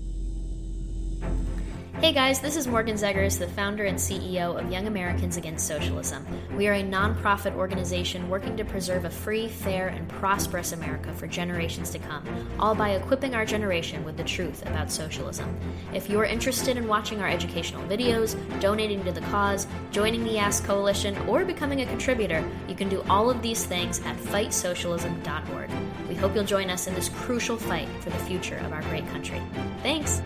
Hey 2.03 2.13
guys, 2.13 2.41
this 2.41 2.57
is 2.57 2.67
Morgan 2.67 2.97
Zegers, 2.97 3.39
the 3.39 3.47
founder 3.47 3.85
and 3.85 3.97
CEO 3.97 4.61
of 4.61 4.73
Young 4.73 4.89
Americans 4.89 5.37
Against 5.37 5.69
Socialism. 5.69 6.27
We 6.57 6.67
are 6.67 6.73
a 6.73 6.83
nonprofit 6.83 7.55
organization 7.55 8.29
working 8.29 8.57
to 8.57 8.65
preserve 8.65 9.05
a 9.05 9.11
free, 9.11 9.47
fair, 9.47 9.87
and 9.87 10.09
prosperous 10.09 10.73
America 10.73 11.13
for 11.15 11.29
generations 11.29 11.91
to 11.91 12.01
come, 12.01 12.27
all 12.59 12.75
by 12.75 12.91
equipping 12.91 13.37
our 13.37 13.45
generation 13.45 14.03
with 14.03 14.17
the 14.17 14.25
truth 14.25 14.67
about 14.67 14.91
socialism. 14.91 15.57
If 15.95 16.11
you're 16.11 16.25
interested 16.25 16.77
in 16.77 16.89
watching 16.89 17.21
our 17.21 17.29
educational 17.29 17.87
videos, 17.87 18.35
donating 18.59 19.05
to 19.05 19.13
the 19.13 19.21
cause, 19.21 19.69
joining 19.93 20.25
the 20.25 20.39
Ask 20.39 20.65
Coalition, 20.65 21.17
or 21.29 21.45
becoming 21.45 21.83
a 21.83 21.87
contributor, 21.87 22.45
you 22.67 22.75
can 22.75 22.89
do 22.89 23.05
all 23.09 23.31
of 23.31 23.43
these 23.43 23.65
things 23.65 24.01
at 24.01 24.17
fightsocialism.org. 24.17 25.71
We 26.09 26.17
hope 26.17 26.35
you'll 26.35 26.43
join 26.43 26.69
us 26.69 26.89
in 26.89 26.97
this 26.97 27.11
crucial 27.11 27.57
fight 27.57 27.89
for 28.01 28.11
the 28.11 28.19
future 28.19 28.57
of 28.57 28.73
our 28.73 28.83
great 28.83 29.07
country. 29.11 29.41
Thanks. 29.85 30.21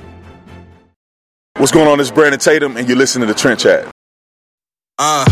What's 1.59 1.73
going 1.73 1.89
on? 1.89 1.99
It's 2.01 2.11
Brandon 2.11 2.39
Tatum, 2.39 2.77
and 2.77 2.87
you're 2.87 2.99
listening 2.99 3.29
to 3.29 3.35
Trend 3.35 3.61
Chat. 3.61 3.91
Uh. 4.99 5.25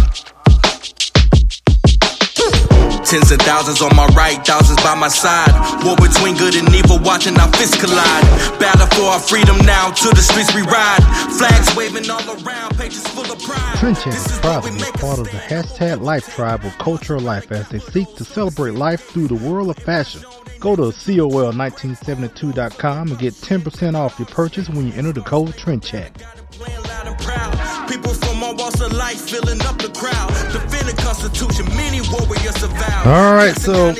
Tens 3.15 3.31
of 3.31 3.39
thousands 3.43 3.79
on 3.81 3.95
my 3.95 4.07
right, 4.07 4.45
thousands 4.45 4.83
by 4.83 4.97
my 4.97 5.07
side. 5.07 5.53
War 5.85 5.95
between 5.95 6.37
good 6.37 6.57
and 6.57 6.69
evil, 6.75 6.99
watching 6.99 7.39
our 7.39 7.47
fists 7.53 7.81
collide. 7.81 8.25
Battle 8.59 8.89
for 8.89 9.05
our 9.05 9.21
freedom 9.21 9.57
now, 9.59 9.93
to 9.93 10.09
the 10.09 10.21
streets 10.21 10.53
we 10.53 10.63
ride. 10.63 10.99
Flags 11.39 11.77
waving 11.77 12.11
all 12.11 12.29
around, 12.45 12.77
pages 12.77 13.07
full 13.07 13.31
of 13.31 13.41
pride. 13.41 13.79
Trend 13.79 13.97
is 13.99 14.39
proud 14.41 14.65
to 14.65 14.73
be 14.73 14.81
part 14.99 15.21
of 15.21 15.31
the 15.31 15.39
hashtag 15.39 16.01
Life 16.01 16.35
Tribe 16.35 16.65
of 16.65 16.77
Cultural 16.79 17.21
Life 17.21 17.53
as 17.53 17.69
they 17.69 17.79
seek 17.79 18.13
to 18.17 18.25
celebrate 18.25 18.75
life 18.75 19.05
through 19.05 19.29
the 19.29 19.49
world 19.49 19.71
of 19.71 19.77
fashion. 19.77 20.25
Go 20.59 20.75
to 20.75 20.83
COL1972.com 20.83 23.11
and 23.11 23.19
get 23.21 23.35
10% 23.35 23.95
off 23.95 24.19
your 24.19 24.27
purchase 24.27 24.69
when 24.69 24.89
you 24.89 24.93
enter 24.95 25.13
the 25.13 25.23
code 25.23 25.57
Trend 26.57 26.85
Chat. 27.19 27.89
People 27.89 28.15
from 28.15 28.43
all 28.43 28.55
walks 28.55 28.81
of 28.81 28.93
life 28.93 29.29
filling 29.29 29.61
up 29.63 29.79
the 29.79 29.89
crowd. 29.89 30.29
Defending 30.53 30.97
Constitution, 30.97 31.67
many 31.77 32.01
warriors 32.13 32.55
survived. 32.57 33.07
All 33.07 33.35
right, 33.35 33.57
so 33.57 33.93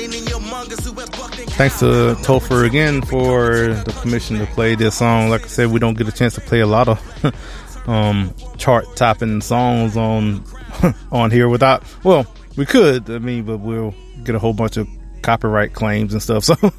thanks 1.55 1.79
to 1.79 2.15
Topher 2.23 2.65
again 2.65 3.01
for 3.01 3.67
the 3.67 3.99
permission 4.01 4.39
to 4.39 4.45
play 4.47 4.75
this 4.75 4.95
song. 4.95 5.29
Like 5.29 5.43
I 5.43 5.47
said, 5.47 5.71
we 5.71 5.79
don't 5.79 5.97
get 5.97 6.07
a 6.07 6.11
chance 6.11 6.35
to 6.35 6.41
play 6.41 6.61
a 6.61 6.67
lot 6.67 6.87
of 6.87 7.87
um, 7.87 8.33
chart 8.57 8.85
topping 8.95 9.41
songs 9.41 9.97
on 9.97 10.43
on 11.11 11.31
here 11.31 11.49
without. 11.49 11.83
Well, 12.03 12.25
we 12.55 12.65
could, 12.65 13.09
I 13.09 13.19
mean, 13.19 13.43
but 13.43 13.57
we'll 13.57 13.93
get 14.23 14.35
a 14.35 14.39
whole 14.39 14.53
bunch 14.53 14.77
of 14.77 14.87
copyright 15.21 15.73
claims 15.73 16.13
and 16.13 16.21
stuff. 16.21 16.45
So, 16.55 16.73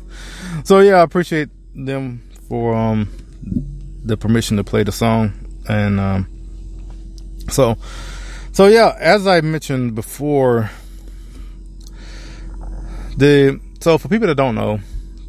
so 0.64 0.80
yeah, 0.80 0.96
I 0.96 1.02
appreciate 1.02 1.48
them 1.74 2.22
for 2.48 2.74
um 2.74 3.08
the 4.04 4.16
permission 4.16 4.56
to 4.56 4.64
play 4.64 4.82
the 4.82 4.92
song 4.92 5.45
and 5.68 6.00
um 6.00 6.26
so 7.48 7.76
so 8.56 8.68
yeah, 8.68 8.96
as 8.98 9.26
I 9.26 9.42
mentioned 9.42 9.94
before, 9.94 10.70
the 13.18 13.60
so 13.80 13.98
for 13.98 14.08
people 14.08 14.28
that 14.28 14.36
don't 14.36 14.54
know, 14.54 14.80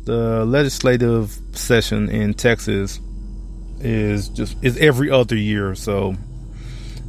the 0.06 0.45
legislative 0.45 1.38
session 1.52 2.10
in 2.10 2.34
Texas 2.36 3.02
is 3.82 4.30
just 4.30 4.56
is 4.63 4.78
every 4.78 5.12
other 5.12 5.36
year 5.36 5.76
so. 5.76 6.15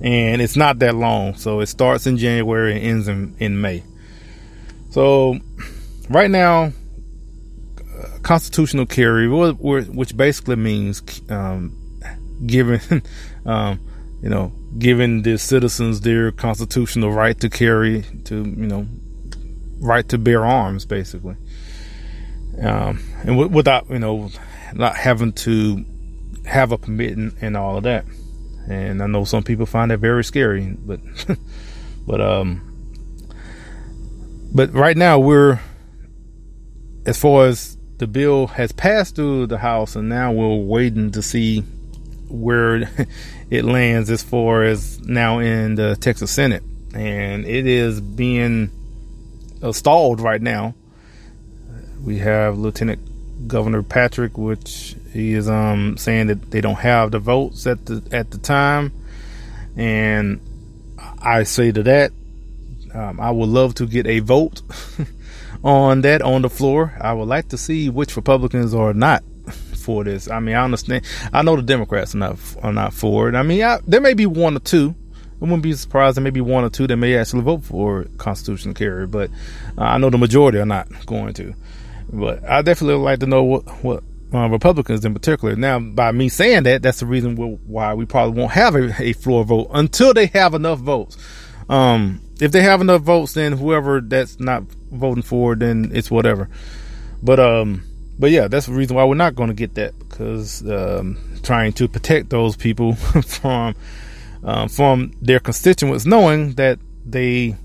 And 0.00 0.42
it's 0.42 0.56
not 0.56 0.80
that 0.80 0.96
long. 0.96 1.34
So 1.34 1.60
it 1.60 1.66
starts 1.66 2.08
in 2.08 2.18
January 2.18 2.74
and 2.74 2.84
ends 2.84 3.08
in, 3.08 3.36
in 3.38 3.60
May. 3.60 3.84
So 4.90 5.38
right 6.10 6.30
now, 6.30 6.64
uh, 6.64 8.18
constitutional 8.22 8.86
carry, 8.86 9.28
which 9.28 10.16
basically 10.16 10.56
means 10.56 11.02
um, 11.30 11.77
giving, 12.46 13.02
um, 13.46 13.80
you 14.22 14.28
know, 14.28 14.52
giving 14.78 15.22
the 15.22 15.38
citizens 15.38 16.00
their 16.00 16.32
constitutional 16.32 17.12
right 17.12 17.38
to 17.40 17.48
carry, 17.48 18.04
to 18.24 18.36
you 18.36 18.66
know, 18.66 18.86
right 19.80 20.08
to 20.08 20.18
bear 20.18 20.44
arms, 20.44 20.84
basically, 20.84 21.36
um, 22.60 23.00
and 23.20 23.28
w- 23.28 23.48
without 23.48 23.88
you 23.90 23.98
know, 23.98 24.30
not 24.74 24.96
having 24.96 25.32
to 25.32 25.84
have 26.46 26.72
a 26.72 26.78
permit 26.78 27.16
and, 27.16 27.34
and 27.40 27.56
all 27.56 27.76
of 27.76 27.84
that. 27.84 28.04
And 28.68 29.02
I 29.02 29.06
know 29.06 29.24
some 29.24 29.42
people 29.42 29.66
find 29.66 29.90
that 29.90 29.98
very 29.98 30.24
scary, 30.24 30.76
but 30.78 31.00
but 32.06 32.20
um, 32.20 32.68
but 34.52 34.72
right 34.72 34.96
now 34.96 35.18
we're 35.18 35.60
as 37.06 37.18
far 37.18 37.46
as 37.46 37.76
the 37.98 38.06
bill 38.06 38.46
has 38.46 38.72
passed 38.72 39.16
through 39.16 39.46
the 39.46 39.58
House, 39.58 39.96
and 39.96 40.08
now 40.08 40.32
we're 40.32 40.56
waiting 40.56 41.10
to 41.12 41.22
see 41.22 41.64
where 42.28 42.88
it 43.50 43.64
lands 43.64 44.10
as 44.10 44.22
far 44.22 44.62
as 44.62 45.00
now 45.00 45.38
in 45.38 45.74
the 45.74 45.96
Texas 45.96 46.30
Senate, 46.30 46.62
and 46.94 47.44
it 47.44 47.66
is 47.66 48.00
being 48.00 48.70
stalled 49.72 50.20
right 50.20 50.40
now. 50.40 50.74
We 52.04 52.18
have 52.18 52.58
Lieutenant 52.58 53.48
Governor 53.48 53.82
Patrick, 53.82 54.38
which 54.38 54.96
he 55.12 55.32
is 55.32 55.48
um, 55.48 55.96
saying 55.96 56.28
that 56.28 56.50
they 56.50 56.60
don't 56.60 56.76
have 56.76 57.10
the 57.10 57.18
votes 57.18 57.66
at 57.66 57.86
the 57.86 58.02
at 58.12 58.30
the 58.30 58.38
time, 58.38 58.92
and 59.76 60.40
I 61.20 61.42
say 61.44 61.72
to 61.72 61.82
that, 61.84 62.12
um, 62.94 63.20
I 63.20 63.30
would 63.30 63.48
love 63.48 63.74
to 63.76 63.86
get 63.86 64.06
a 64.06 64.20
vote 64.20 64.62
on 65.64 66.02
that 66.02 66.22
on 66.22 66.42
the 66.42 66.50
floor. 66.50 66.96
I 67.00 67.12
would 67.12 67.28
like 67.28 67.48
to 67.48 67.58
see 67.58 67.88
which 67.88 68.16
Republicans 68.16 68.74
are 68.74 68.94
not 68.94 69.22
for 69.88 70.04
this. 70.04 70.30
I 70.30 70.38
mean, 70.38 70.54
I 70.54 70.64
understand. 70.64 71.02
I 71.32 71.40
know 71.40 71.56
the 71.56 71.62
Democrats 71.62 72.14
are 72.14 72.18
not 72.18 72.38
are 72.62 72.74
not 72.74 72.92
for 72.92 73.30
it. 73.30 73.34
I 73.34 73.42
mean, 73.42 73.62
I, 73.62 73.78
there 73.86 74.02
may 74.02 74.12
be 74.12 74.26
one 74.26 74.54
or 74.54 74.60
two. 74.60 74.94
I 75.40 75.44
wouldn't 75.46 75.62
be 75.62 75.72
surprised. 75.72 76.18
There 76.18 76.22
may 76.22 76.28
be 76.28 76.42
one 76.42 76.62
or 76.62 76.68
two 76.68 76.86
that 76.86 76.96
may 76.98 77.16
actually 77.16 77.40
vote 77.40 77.64
for 77.64 78.04
constitutional 78.18 78.74
carry, 78.74 79.06
but 79.06 79.30
uh, 79.78 79.84
I 79.84 79.96
know 79.96 80.10
the 80.10 80.18
majority 80.18 80.58
are 80.58 80.66
not 80.66 81.06
going 81.06 81.32
to. 81.34 81.54
But 82.12 82.46
I 82.46 82.60
definitely 82.60 82.96
would 82.96 83.04
like 83.04 83.20
to 83.20 83.26
know 83.26 83.42
what 83.44 83.62
what 83.82 84.04
uh, 84.34 84.50
Republicans 84.50 85.06
in 85.06 85.14
particular. 85.14 85.56
Now, 85.56 85.78
by 85.78 86.12
me 86.12 86.28
saying 86.28 86.64
that, 86.64 86.82
that's 86.82 87.00
the 87.00 87.06
reason 87.06 87.34
why 87.66 87.94
we 87.94 88.04
probably 88.04 88.38
won't 88.38 88.52
have 88.52 88.74
a, 88.74 88.94
a 89.02 89.14
floor 89.14 89.42
vote 89.42 89.68
until 89.72 90.12
they 90.12 90.26
have 90.26 90.52
enough 90.52 90.80
votes. 90.80 91.16
Um, 91.70 92.20
if 92.42 92.52
they 92.52 92.60
have 92.60 92.82
enough 92.82 93.00
votes, 93.00 93.32
then 93.32 93.52
whoever 93.52 94.02
that's 94.02 94.38
not 94.38 94.64
voting 94.92 95.22
for, 95.22 95.56
then 95.56 95.92
it's 95.94 96.10
whatever. 96.10 96.50
But 97.22 97.40
um, 97.40 97.84
but 98.18 98.30
yeah, 98.30 98.48
that's 98.48 98.66
the 98.66 98.72
reason 98.72 98.96
why 98.96 99.04
we're 99.04 99.14
not 99.14 99.34
going 99.34 99.48
to 99.48 99.54
get 99.54 99.74
that 99.74 99.98
because 99.98 100.66
um, 100.68 101.18
trying 101.42 101.72
to 101.74 101.88
protect 101.88 102.30
those 102.30 102.56
people 102.56 102.94
from 103.26 103.74
um, 104.44 104.68
from 104.68 105.12
their 105.20 105.40
constituents, 105.40 106.06
knowing 106.06 106.54
that 106.54 106.78
they 107.04 107.56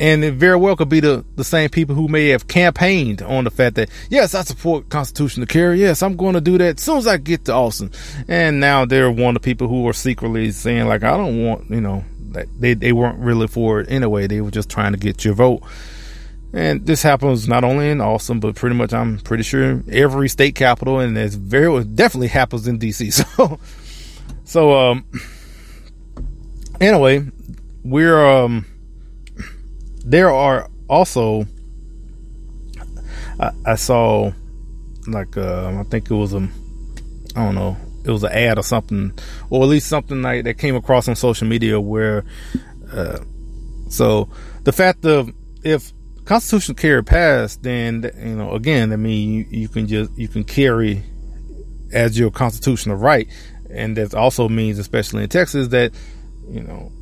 and 0.00 0.22
it 0.22 0.34
very 0.34 0.56
well 0.56 0.76
could 0.76 0.88
be 0.88 1.00
the, 1.00 1.24
the 1.34 1.44
same 1.44 1.68
people 1.70 1.94
who 1.94 2.06
may 2.06 2.28
have 2.28 2.46
campaigned 2.46 3.20
on 3.20 3.44
the 3.44 3.50
fact 3.50 3.76
that 3.76 3.90
yes, 4.10 4.34
I 4.34 4.42
support 4.42 4.88
constitutional 4.88 5.46
carry. 5.46 5.80
Yes, 5.80 6.02
I'm 6.02 6.16
going 6.16 6.34
to 6.34 6.40
do 6.40 6.58
that 6.58 6.78
as 6.78 6.82
soon 6.82 6.98
as 6.98 7.06
I 7.06 7.16
get 7.16 7.44
to 7.46 7.52
Austin. 7.52 7.90
And 8.28 8.60
now 8.60 8.84
they're 8.84 9.10
one 9.10 9.36
of 9.36 9.42
the 9.42 9.46
people 9.46 9.68
who 9.68 9.88
are 9.88 9.92
secretly 9.92 10.50
saying 10.52 10.86
like, 10.86 11.02
I 11.02 11.16
don't 11.16 11.44
want, 11.44 11.70
you 11.70 11.80
know, 11.80 12.04
they 12.58 12.74
they 12.74 12.92
weren't 12.92 13.18
really 13.18 13.48
for 13.48 13.80
it 13.80 13.90
anyway. 13.90 14.26
They 14.26 14.40
were 14.40 14.50
just 14.50 14.68
trying 14.68 14.92
to 14.92 14.98
get 14.98 15.24
your 15.24 15.34
vote. 15.34 15.62
And 16.52 16.86
this 16.86 17.02
happens 17.02 17.46
not 17.46 17.62
only 17.62 17.90
in 17.90 18.00
Austin, 18.00 18.40
but 18.40 18.54
pretty 18.54 18.74
much 18.74 18.92
I'm 18.92 19.18
pretty 19.18 19.42
sure 19.42 19.82
every 19.90 20.28
state 20.28 20.54
capital, 20.54 20.98
and 20.98 21.16
it's 21.16 21.34
very 21.34 21.84
definitely 21.84 22.28
happens 22.28 22.66
in 22.66 22.78
DC. 22.78 23.08
So, 23.36 23.60
so 24.44 24.78
um, 24.78 25.04
anyway, 26.80 27.26
we're 27.84 28.26
um 28.26 28.64
there 30.04 30.30
are 30.30 30.70
also 30.88 31.46
I, 33.38 33.50
I 33.66 33.74
saw 33.74 34.32
like 35.06 35.36
uh, 35.36 35.78
I 35.78 35.82
think 35.84 36.10
it 36.10 36.14
was 36.14 36.32
a 36.32 36.48
I 37.36 37.44
don't 37.44 37.54
know 37.54 37.76
it 38.04 38.10
was 38.10 38.24
an 38.24 38.32
ad 38.32 38.58
or 38.58 38.62
something 38.62 39.12
or 39.50 39.62
at 39.62 39.68
least 39.68 39.88
something 39.88 40.22
like 40.22 40.44
that 40.44 40.54
came 40.54 40.76
across 40.76 41.08
on 41.08 41.16
social 41.16 41.46
media 41.46 41.78
where 41.78 42.24
uh, 42.92 43.18
so 43.88 44.28
the 44.64 44.72
fact 44.72 45.04
of 45.04 45.30
if 45.62 45.92
constitutional 46.28 46.74
carry 46.74 47.02
passed 47.02 47.62
then 47.62 48.02
you 48.18 48.36
know 48.36 48.52
again 48.52 48.92
I 48.92 48.96
mean 48.96 49.32
you, 49.32 49.46
you 49.48 49.68
can 49.68 49.86
just 49.86 50.10
you 50.18 50.28
can 50.28 50.44
carry 50.44 51.02
as 51.90 52.18
your 52.18 52.30
constitutional 52.30 52.96
right. 52.96 53.28
And 53.70 53.96
that 53.96 54.14
also 54.14 54.46
means 54.46 54.78
especially 54.78 55.22
in 55.22 55.30
Texas 55.30 55.68
that 55.68 55.92
you 56.46 56.60
know 56.60 56.92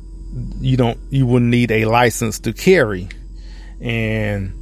you 0.61 0.77
don't 0.77 0.97
you 1.09 1.25
wouldn't 1.25 1.51
need 1.51 1.71
a 1.71 1.83
license 1.85 2.39
to 2.39 2.53
carry. 2.53 3.09
And 3.81 4.53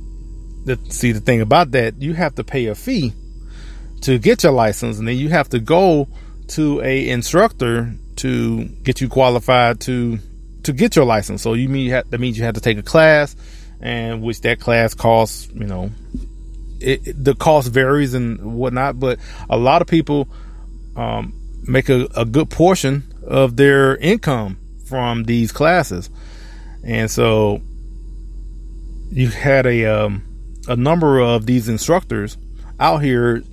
the, 0.66 0.80
see 0.90 1.12
the 1.12 1.20
thing 1.20 1.42
about 1.42 1.72
that 1.72 2.02
you 2.02 2.14
have 2.14 2.34
to 2.36 2.44
pay 2.44 2.66
a 2.66 2.74
fee 2.74 3.14
to 4.02 4.18
get 4.18 4.42
your 4.42 4.52
license 4.52 4.98
and 4.98 5.08
then 5.08 5.16
you 5.16 5.30
have 5.30 5.48
to 5.50 5.60
go 5.60 6.08
to 6.48 6.82
a 6.82 7.10
instructor 7.10 7.94
to 8.16 8.66
get 8.84 9.00
you 9.00 9.10
qualified 9.10 9.80
to 9.82 10.18
to 10.64 10.74
get 10.74 10.96
your 10.96 11.06
license. 11.06 11.44
So 11.44 11.54
you 11.54 11.70
mean 11.70 11.86
you 11.86 11.92
have, 11.92 12.10
that 12.10 12.20
means 12.20 12.36
you 12.36 12.46
have 12.46 12.56
to 12.56 12.62
take 12.62 12.80
a 12.80 12.84
class 12.84 13.36
and 13.86 14.22
which 14.22 14.42
that 14.42 14.60
class 14.60 14.94
costs 14.94 15.50
you 15.54 15.66
know 15.66 15.92
it, 16.80 17.08
it, 17.08 17.24
the 17.24 17.36
cost 17.36 17.72
varies 17.72 18.14
and 18.14 18.56
whatnot 18.56 19.00
but 19.00 19.20
a 19.50 19.58
lot 19.58 19.82
of 19.82 19.88
people 19.88 20.28
um, 20.96 21.34
make 21.68 21.90
a, 21.90 22.08
a 22.16 22.26
good 22.26 22.50
portion 22.50 23.04
of 23.26 23.56
their 23.56 23.96
income 23.98 24.58
from 24.86 25.24
these 25.24 25.52
classes. 25.52 26.10
And 26.84 27.10
so 27.10 27.62
you 29.12 29.30
had 29.30 29.66
a 29.66 29.86
um, 29.86 30.24
a 30.68 30.76
number 30.76 31.20
of 31.20 31.46
these 31.46 31.68
instructors 31.68 32.38
out 32.80 33.02
here 33.02 33.44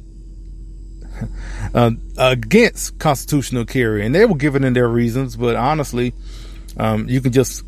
uh, 1.75 1.92
against 2.18 2.99
constitutional 2.99 3.64
carry, 3.64 4.05
and 4.05 4.14
they 4.14 4.25
were 4.25 4.37
giving 4.37 4.64
in 4.64 4.73
their 4.73 4.88
reasons. 4.88 5.37
But 5.37 5.57
honestly, 5.57 6.12
um, 6.77 7.09
you 7.09 7.21
can 7.21 7.33
just 7.33 7.64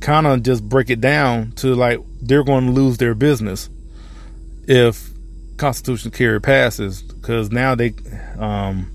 kind 0.00 0.26
of 0.26 0.42
just 0.42 0.68
break 0.68 0.90
it 0.90 1.00
down 1.00 1.52
to 1.52 1.74
like 1.74 2.00
they're 2.20 2.44
going 2.44 2.66
to 2.66 2.72
lose 2.72 2.98
their 2.98 3.14
business 3.14 3.68
if 4.66 5.10
constitutional 5.56 6.12
carry 6.12 6.40
passes 6.40 7.02
because 7.02 7.50
now 7.50 7.74
they 7.74 7.92
um, 8.38 8.90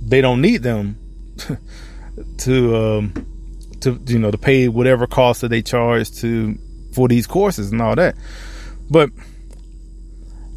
they 0.00 0.20
don't 0.20 0.40
need 0.40 0.62
them 0.62 0.96
to 2.38 2.76
um, 2.76 3.26
to 3.80 4.00
you 4.06 4.18
know 4.18 4.30
to 4.30 4.38
pay 4.38 4.68
whatever 4.68 5.06
cost 5.06 5.40
that 5.40 5.48
they 5.48 5.62
charge 5.62 6.10
to 6.12 6.56
for 6.92 7.08
these 7.08 7.26
courses 7.26 7.72
and 7.72 7.82
all 7.82 7.96
that. 7.96 8.14
But 8.88 9.10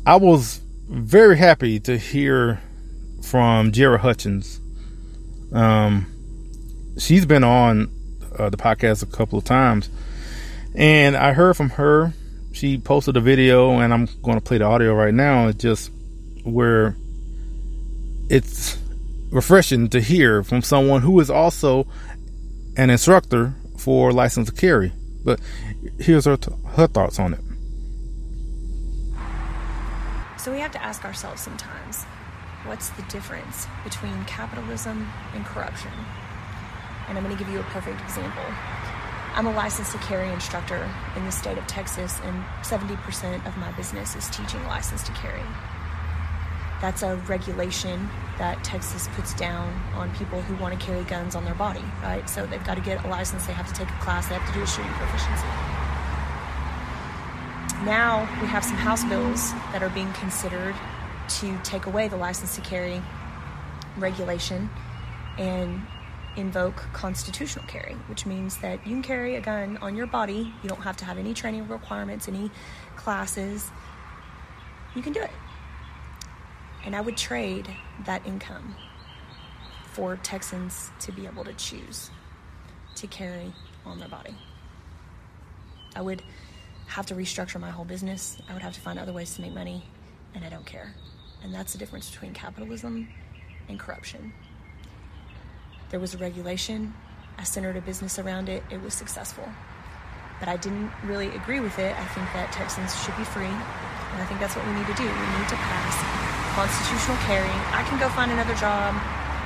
I 0.06 0.16
was 0.16 0.62
very 0.88 1.38
happy 1.38 1.80
to 1.82 1.98
hear 1.98 2.62
from 3.24 3.72
Jera 3.72 4.00
Hutchins. 4.00 4.62
Um, 5.52 6.06
she's 6.98 7.26
been 7.26 7.44
on 7.44 7.92
uh, 8.38 8.50
the 8.50 8.58
podcast 8.58 9.04
a 9.04 9.06
couple 9.06 9.38
of 9.38 9.46
times, 9.46 9.90
and 10.76 11.16
I 11.16 11.34
heard 11.34 11.56
from 11.56 11.72
her. 11.72 12.14
She 12.54 12.78
posted 12.78 13.18
a 13.18 13.22
video, 13.22 13.80
and 13.80 13.94
I'm 13.94 14.08
going 14.24 14.38
to 14.38 14.44
play 14.44 14.58
the 14.58 14.66
audio 14.66 14.96
right 14.96 15.14
now. 15.14 15.48
It's 15.48 15.62
just 15.62 15.92
where 16.44 16.96
it's 18.30 18.78
refreshing 19.32 19.90
to 19.90 20.02
hear 20.02 20.44
from 20.44 20.62
someone 20.62 21.02
who 21.02 21.20
is 21.20 21.30
also 21.30 21.86
an 22.78 22.90
instructor 22.90 23.54
for 23.78 24.12
license 24.12 24.50
to 24.50 24.56
carry. 24.56 24.92
But 25.24 25.40
here's 26.00 26.26
her, 26.26 26.38
her 26.76 26.88
thoughts 26.88 27.20
on 27.20 27.34
it. 27.34 27.40
So 30.40 30.52
we 30.52 30.60
have 30.60 30.72
to 30.72 30.82
ask 30.82 31.04
ourselves 31.04 31.42
sometimes 31.42 32.04
what's 32.66 32.90
the 32.90 33.02
difference 33.04 33.68
between 33.84 34.24
capitalism 34.26 35.10
and 35.34 35.46
corruption? 35.46 35.92
And 37.08 37.18
I'm 37.18 37.24
going 37.24 37.36
to 37.36 37.44
give 37.44 37.52
you 37.52 37.60
a 37.60 37.64
perfect 37.64 38.02
example. 38.02 38.44
I'm 39.34 39.46
a 39.46 39.54
licensed 39.54 39.92
to 39.92 39.98
carry 40.00 40.32
instructor 40.34 40.90
in 41.16 41.24
the 41.26 41.32
state 41.32 41.58
of 41.58 41.68
Texas, 41.68 42.20
and 42.24 42.44
70% 42.64 43.46
of 43.46 43.56
my 43.58 43.72
business 43.74 44.16
is 44.16 44.28
teaching 44.30 44.64
license 44.66 45.04
to 45.04 45.12
carry. 45.12 45.44
That's 46.82 47.04
a 47.04 47.18
regulation 47.28 48.10
that 48.40 48.64
Texas 48.64 49.08
puts 49.16 49.34
down 49.34 49.74
on 49.94 50.14
people 50.16 50.42
who 50.42 50.56
want 50.56 50.80
to 50.80 50.86
carry 50.86 51.04
guns 51.04 51.36
on 51.36 51.46
their 51.46 51.56
body, 51.56 51.84
right? 52.02 52.28
So 52.30 52.46
they've 52.46 52.64
got 52.64 52.76
to 52.76 52.82
get 52.82 53.04
a 53.06 53.08
license, 53.08 53.46
they 53.46 53.54
have 53.54 53.68
to 53.68 53.74
take 53.74 53.90
a 53.90 54.00
class, 54.00 54.28
they 54.28 54.36
have 54.36 54.48
to 54.48 54.54
do 54.54 54.64
a 54.64 54.68
shooting 54.68 54.92
proficiency. 54.94 55.48
Now 57.86 58.22
we 58.42 58.48
have 58.48 58.64
some 58.64 58.76
House 58.76 59.04
bills 59.04 59.54
that 59.72 59.84
are 59.84 59.90
being 59.90 60.12
considered 60.14 60.76
to 61.30 61.58
take 61.64 61.86
away 61.86 62.08
the 62.08 62.18
license 62.18 62.56
to 62.56 62.62
carry 62.62 63.02
regulation 63.98 64.70
and 65.38 65.82
invoke 66.38 66.76
constitutional 66.94 67.66
carry, 67.66 67.94
which 68.08 68.26
means 68.26 68.58
that 68.58 68.86
you 68.86 68.94
can 68.94 69.02
carry 69.02 69.36
a 69.36 69.42
gun 69.42 69.78
on 69.78 69.96
your 69.96 70.08
body. 70.08 70.54
You 70.62 70.70
don't 70.70 70.82
have 70.82 70.96
to 70.98 71.06
have 71.06 71.18
any 71.18 71.34
training 71.34 71.68
requirements, 71.68 72.28
any 72.28 72.52
classes. 72.96 73.70
You 74.96 75.02
can 75.02 75.14
do 75.14 75.22
it. 75.22 75.32
And 76.86 76.96
I 76.96 77.02
would 77.02 77.18
trade 77.18 77.68
that 78.06 78.26
income 78.26 78.76
for 79.92 80.16
Texans 80.18 80.92
to 81.00 81.12
be 81.12 81.26
able 81.26 81.44
to 81.44 81.54
choose 81.54 82.12
to 82.96 83.08
carry 83.08 83.52
on 83.86 84.00
their 84.00 84.08
body. 84.08 84.36
I 85.96 86.02
would 86.02 86.22
have 86.88 87.08
to 87.08 87.16
restructure 87.16 87.60
my 87.60 87.70
whole 87.70 87.86
business. 87.86 88.38
I 88.48 88.54
would 88.54 88.62
have 88.62 88.74
to 88.74 88.80
find 88.80 89.00
other 89.00 89.12
ways 89.12 89.36
to 89.36 89.42
make 89.42 89.54
money, 89.54 89.84
and 90.34 90.46
I 90.46 90.50
don't 90.50 90.66
care. 90.66 90.94
And 91.44 91.54
that's 91.54 91.74
the 91.74 91.80
difference 91.80 92.10
between 92.10 92.34
capitalism 92.34 93.10
and 93.68 93.80
corruption. 93.80 94.34
There 95.90 96.02
was 96.02 96.14
a 96.14 96.18
regulation, 96.18 96.94
I 97.38 97.44
centered 97.44 97.78
a 97.78 97.82
business 97.82 98.20
around 98.20 98.50
it, 98.50 98.62
it 98.70 98.82
was 98.82 98.94
successful. 98.94 99.48
But 100.40 100.50
I 100.50 100.58
didn't 100.58 100.92
really 101.06 101.30
agree 101.30 101.62
with 101.62 101.80
it. 101.80 101.96
I 101.96 102.06
think 102.12 102.28
that 102.36 102.52
Texans 102.52 102.92
should 103.04 103.16
be 103.16 103.24
free, 103.24 103.48
and 103.48 104.18
I 104.20 104.26
think 104.28 104.42
that's 104.42 104.56
what 104.56 104.68
we 104.68 104.74
need 104.76 104.86
to 104.88 104.98
do. 105.00 105.08
We 105.08 105.28
need 105.32 105.48
to 105.48 105.56
pass 105.56 105.96
constitutional 106.60 107.16
carry. 107.24 107.48
I 107.72 107.88
can 107.88 107.98
go 108.00 108.10
find 108.10 108.32
another 108.32 108.54
job. 108.56 109.00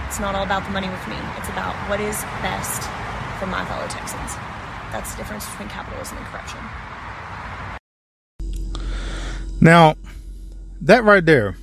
It's 0.08 0.20
not 0.20 0.34
all 0.34 0.44
about 0.44 0.66
the 0.66 0.72
money 0.72 0.90
with 0.90 1.06
me, 1.08 1.16
it's 1.38 1.50
about 1.50 1.78
what 1.88 2.02
is 2.02 2.18
best 2.42 2.90
for 3.38 3.46
my 3.46 3.64
fellow 3.66 3.86
Texans. 3.88 4.34
That's 4.90 5.12
the 5.14 5.18
difference 5.22 5.46
between 5.52 5.70
capitalism 5.70 6.18
and 6.18 6.26
corruption. 6.26 6.60
Now, 9.62 9.94
that 10.82 11.04
right 11.04 11.24
there, 11.24 11.56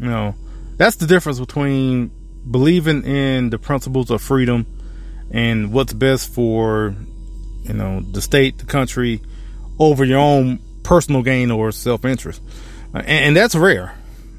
you 0.00 0.08
know, 0.08 0.34
that's 0.78 0.96
the 0.96 1.06
difference 1.06 1.38
between 1.38 2.10
believing 2.48 3.04
in 3.04 3.50
the 3.50 3.58
principles 3.58 4.10
of 4.10 4.22
freedom 4.22 4.66
and 5.30 5.72
what's 5.72 5.92
best 5.92 6.32
for, 6.32 6.94
you 7.62 7.74
know, 7.74 8.00
the 8.00 8.20
state, 8.20 8.58
the 8.58 8.66
country, 8.66 9.20
over 9.78 10.04
your 10.04 10.18
own 10.18 10.60
personal 10.82 11.22
gain 11.22 11.50
or 11.50 11.72
self 11.72 12.04
interest. 12.04 12.42
And, 12.94 13.06
and 13.06 13.36
that's 13.36 13.54
rare. 13.54 13.94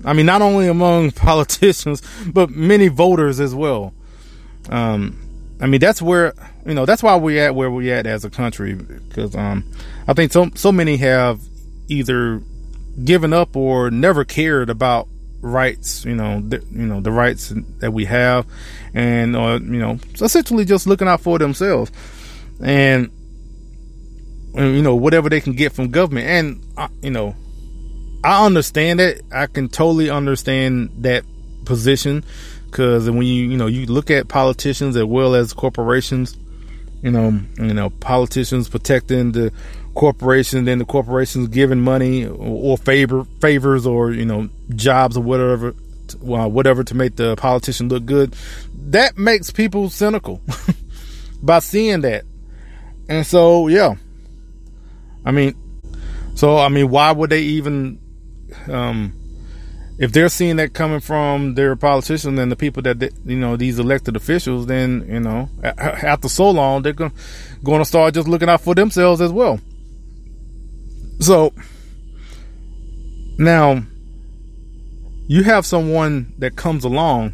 I 0.06 0.14
mean, 0.14 0.26
not 0.26 0.42
only 0.42 0.68
among 0.68 1.12
politicians, 1.12 2.02
but 2.28 2.50
many 2.50 2.88
voters 2.88 3.40
as 3.40 3.56
well. 3.56 3.94
Um, 4.70 5.20
I 5.62 5.68
mean, 5.68 5.80
that's 5.80 6.02
where 6.02 6.34
you 6.66 6.74
know 6.74 6.86
that's 6.86 7.04
why 7.04 7.16
we're 7.16 7.46
at 7.46 7.56
where 7.56 7.72
we're 7.72 7.94
at 7.94 8.06
as 8.06 8.26
a 8.26 8.30
country 8.30 8.74
because 8.74 9.36
um, 9.36 9.64
I 10.08 10.14
think 10.14 10.32
so 10.32 10.50
so 10.56 10.72
many 10.72 10.98
have 10.98 11.42
either 11.88 12.42
given 13.04 13.34
up 13.34 13.56
or 13.56 13.90
never 13.90 14.24
cared 14.24 14.70
about 14.70 15.08
rights, 15.44 16.06
you 16.06 16.16
know, 16.16 16.42
the, 16.42 16.64
you 16.72 16.86
know 16.86 17.02
the 17.02 17.12
rights 17.12 17.54
that 17.80 17.92
we 17.92 18.06
have, 18.06 18.48
and 18.94 19.36
uh, 19.36 19.60
you 19.62 19.80
know, 19.80 20.00
essentially 20.16 20.66
just 20.66 20.88
looking 20.88 21.08
out 21.08 21.22
for 21.22 21.38
themselves, 21.38 21.92
and, 22.62 23.12
and 24.56 24.76
you 24.76 24.82
know 24.82 24.96
whatever 24.96 25.30
they 25.30 25.42
can 25.42 25.54
get 25.54 25.74
from 25.74 25.92
government, 25.92 26.28
and 26.28 26.66
uh, 26.78 26.88
you 27.02 27.12
know, 27.12 27.36
I 28.24 28.46
understand 28.46 29.00
that. 29.00 29.22
I 29.32 29.48
can 29.48 29.70
totally 29.70 30.10
understand 30.10 30.90
that 31.00 31.26
position. 31.66 32.24
Because 32.66 33.08
when 33.08 33.22
you 33.22 33.50
you 33.50 33.58
know 33.58 33.68
you 33.68 33.86
look 33.86 34.10
at 34.10 34.30
politicians 34.30 34.96
as 34.96 35.04
well 35.04 35.36
as 35.36 35.54
corporations, 35.54 36.36
you 37.04 37.12
know, 37.12 37.40
you 37.58 37.74
know 37.74 37.92
politicians 37.92 38.68
protecting 38.68 39.34
the 39.34 39.52
corporation, 39.94 40.66
then 40.66 40.80
the 40.80 40.86
corporations 40.86 41.48
giving 41.50 41.80
money 41.80 42.26
or 42.26 42.78
favor 42.78 43.26
favors 43.40 43.86
or 43.86 44.12
you 44.12 44.26
know 44.26 44.50
jobs 44.76 45.18
or 45.18 45.24
whatever, 45.24 45.72
whatever 46.20 46.84
to 46.84 46.96
make 46.96 47.16
the 47.16 47.36
politician 47.36 47.90
look 47.90 48.06
good. 48.06 48.36
That 48.88 49.18
makes 49.18 49.52
people 49.52 49.90
cynical 49.90 50.42
by 51.42 51.60
seeing 51.60 52.02
that, 52.02 52.26
and 53.08 53.26
so 53.26 53.68
yeah, 53.68 53.96
I 55.26 55.32
mean, 55.32 55.56
so 56.36 56.58
I 56.58 56.70
mean, 56.70 56.90
why 56.90 57.12
would 57.12 57.30
they 57.30 57.42
even, 57.42 58.00
um, 58.68 59.14
if 60.00 60.12
they're 60.12 60.30
seeing 60.30 60.56
that 60.58 60.74
coming 60.74 61.00
from 61.00 61.54
their 61.54 61.76
politicians 61.76 62.40
and 62.40 62.52
the 62.52 62.56
people 62.56 62.82
that 62.84 63.00
they, 63.00 63.10
you 63.26 63.38
know 63.38 63.56
these 63.58 63.80
elected 63.80 64.16
officials, 64.16 64.66
then 64.66 65.06
you 65.08 65.20
know 65.20 65.50
after 65.64 66.28
so 66.28 66.50
long 66.50 66.82
they're 66.82 66.94
going 66.94 67.12
to 67.64 67.86
start 67.86 68.16
just 68.16 68.28
looking 68.28 68.50
out 68.50 68.62
for 68.62 68.74
themselves 68.74 69.22
as 69.22 69.32
well. 69.32 69.60
So 71.24 71.54
now 73.38 73.82
you 75.28 75.44
have 75.44 75.66
someone 75.66 76.34
that 76.40 76.58
comes 76.58 76.84
along 76.84 77.34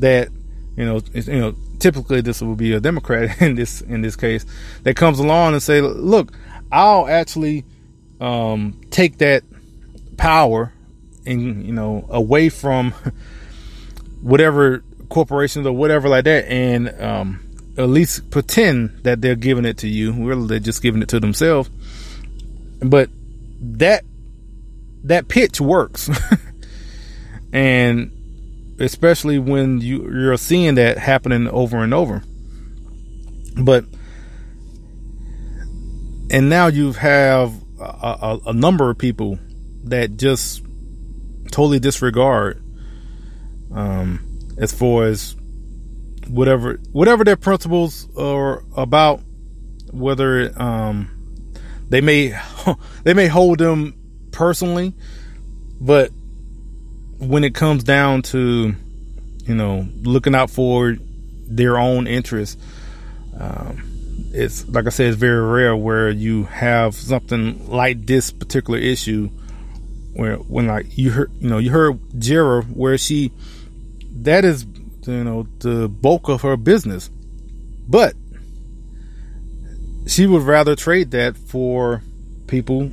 that 0.00 0.28
you 0.76 0.84
know 0.84 1.00
you 1.12 1.38
know 1.38 1.54
typically 1.78 2.20
this 2.20 2.42
would 2.42 2.58
be 2.58 2.72
a 2.72 2.80
Democrat 2.80 3.40
in 3.40 3.54
this 3.54 3.80
in 3.80 4.00
this 4.00 4.16
case 4.16 4.44
that 4.82 4.96
comes 4.96 5.20
along 5.20 5.52
and 5.52 5.62
say, 5.62 5.80
look, 5.82 6.32
I'll 6.72 7.06
actually 7.06 7.64
um, 8.20 8.80
take 8.90 9.18
that 9.18 9.44
power 10.16 10.72
and 11.26 11.64
you 11.64 11.72
know 11.72 12.04
away 12.10 12.48
from 12.48 12.90
whatever 14.20 14.82
corporations 15.10 15.64
or 15.64 15.72
whatever 15.72 16.08
like 16.08 16.24
that 16.24 16.50
and 16.50 16.88
um, 17.00 17.40
at 17.78 17.88
least 17.88 18.30
pretend 18.30 18.98
that 19.04 19.20
they're 19.20 19.36
giving 19.36 19.64
it 19.64 19.78
to 19.78 19.88
you 19.88 20.12
really 20.12 20.48
they're 20.48 20.58
just 20.58 20.82
giving 20.82 21.02
it 21.02 21.08
to 21.08 21.20
themselves 21.20 21.70
but 22.80 23.10
that 23.60 24.04
that 25.04 25.28
pitch 25.28 25.60
works. 25.60 26.10
And 27.54 28.10
especially 28.80 29.38
when 29.38 29.80
you 29.80 30.10
you're 30.10 30.36
seeing 30.36 30.74
that 30.74 30.98
happening 30.98 31.46
over 31.46 31.84
and 31.84 31.94
over. 31.94 32.24
But 33.56 33.84
and 36.30 36.48
now 36.48 36.66
you 36.66 36.92
have 36.94 37.54
a, 37.78 37.84
a, 37.84 38.40
a 38.46 38.52
number 38.52 38.90
of 38.90 38.98
people 38.98 39.38
that 39.84 40.16
just 40.16 40.64
totally 41.52 41.78
disregard 41.78 42.60
um, 43.72 44.18
as 44.58 44.72
far 44.72 45.04
as 45.04 45.36
whatever 46.26 46.80
whatever 46.90 47.22
their 47.22 47.36
principles 47.36 48.08
are 48.16 48.64
about 48.76 49.20
whether 49.92 50.50
um, 50.60 51.08
they 51.94 52.00
may 52.00 52.36
they 53.04 53.14
may 53.14 53.28
hold 53.28 53.58
them 53.58 53.94
personally 54.32 54.92
but 55.80 56.10
when 57.18 57.44
it 57.44 57.54
comes 57.54 57.84
down 57.84 58.20
to 58.20 58.74
you 59.44 59.54
know 59.54 59.86
looking 60.02 60.34
out 60.34 60.50
for 60.50 60.96
their 61.46 61.78
own 61.78 62.08
interests 62.08 62.60
um, 63.38 63.80
it's 64.32 64.66
like 64.68 64.86
i 64.86 64.88
said 64.88 65.06
it's 65.06 65.16
very 65.16 65.40
rare 65.40 65.76
where 65.76 66.10
you 66.10 66.42
have 66.44 66.96
something 66.96 67.70
like 67.70 68.04
this 68.06 68.32
particular 68.32 68.78
issue 68.78 69.28
where 70.14 70.36
when 70.36 70.66
like 70.66 70.98
you 70.98 71.12
heard 71.12 71.30
you 71.40 71.48
know 71.48 71.58
you 71.58 71.70
heard 71.70 72.00
Jera 72.16 72.64
where 72.74 72.98
she 72.98 73.30
that 74.22 74.44
is 74.44 74.66
you 75.06 75.24
know 75.24 75.46
the 75.60 75.88
bulk 75.88 76.28
of 76.28 76.42
her 76.42 76.56
business. 76.56 77.10
But 77.86 78.14
she 80.06 80.26
would 80.26 80.42
rather 80.42 80.76
trade 80.76 81.10
that 81.12 81.36
for 81.36 82.02
people 82.46 82.90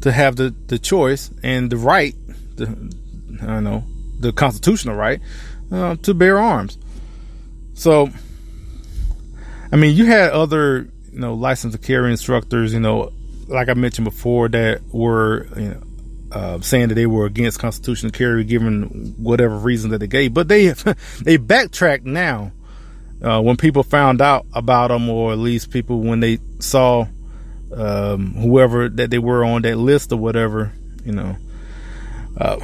to 0.00 0.12
have 0.12 0.36
the, 0.36 0.54
the 0.66 0.78
choice 0.78 1.30
and 1.42 1.70
the 1.70 1.76
right, 1.76 2.14
the, 2.56 2.66
I 3.42 3.46
don't 3.46 3.64
know, 3.64 3.84
the 4.20 4.32
constitutional 4.32 4.96
right 4.96 5.20
uh, 5.72 5.96
to 5.96 6.14
bear 6.14 6.38
arms. 6.38 6.78
So, 7.74 8.10
I 9.72 9.76
mean, 9.76 9.96
you 9.96 10.06
had 10.06 10.30
other, 10.30 10.88
you 11.12 11.18
know, 11.18 11.34
licensed 11.34 11.80
to 11.80 11.84
carry 11.84 12.10
instructors, 12.10 12.72
you 12.72 12.80
know, 12.80 13.12
like 13.48 13.68
I 13.68 13.74
mentioned 13.74 14.04
before, 14.04 14.48
that 14.48 14.82
were, 14.92 15.46
you 15.56 15.68
know, 15.70 15.82
uh, 16.32 16.60
saying 16.60 16.88
that 16.88 16.94
they 16.94 17.06
were 17.06 17.26
against 17.26 17.60
constitutional 17.60 18.10
carry, 18.10 18.42
given 18.44 19.14
whatever 19.18 19.56
reason 19.56 19.90
that 19.90 19.98
they 19.98 20.06
gave. 20.06 20.34
But 20.34 20.48
they 20.48 20.68
they 21.22 21.36
backtracked 21.36 22.04
now 22.04 22.52
uh, 23.24 23.40
when 23.40 23.56
people 23.56 23.82
found 23.82 24.20
out 24.20 24.46
about 24.52 24.88
them, 24.88 25.08
or 25.08 25.32
at 25.32 25.38
least 25.38 25.70
people 25.70 26.00
when 26.00 26.20
they 26.20 26.38
saw 26.58 27.06
um, 27.74 28.34
whoever 28.34 28.88
that 28.88 29.10
they 29.10 29.18
were 29.18 29.44
on 29.44 29.62
that 29.62 29.76
list 29.78 30.12
or 30.12 30.16
whatever, 30.16 30.72
you 31.04 31.12
know. 31.12 31.36
Uh, 32.36 32.58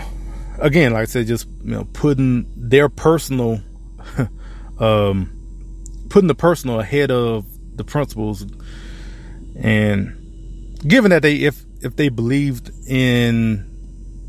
again, 0.58 0.92
like 0.92 1.02
I 1.02 1.04
said, 1.06 1.26
just 1.26 1.48
you 1.64 1.70
know, 1.70 1.84
putting 1.94 2.46
their 2.56 2.90
personal, 2.90 3.60
um, 4.78 5.32
putting 6.10 6.28
the 6.28 6.34
personal 6.34 6.78
ahead 6.78 7.10
of 7.10 7.46
the 7.76 7.84
principles, 7.84 8.44
and 9.58 10.76
given 10.86 11.10
that 11.10 11.22
they 11.22 11.36
if 11.36 11.64
if 11.80 11.96
they 11.96 12.10
believed 12.10 12.70
in 12.86 13.66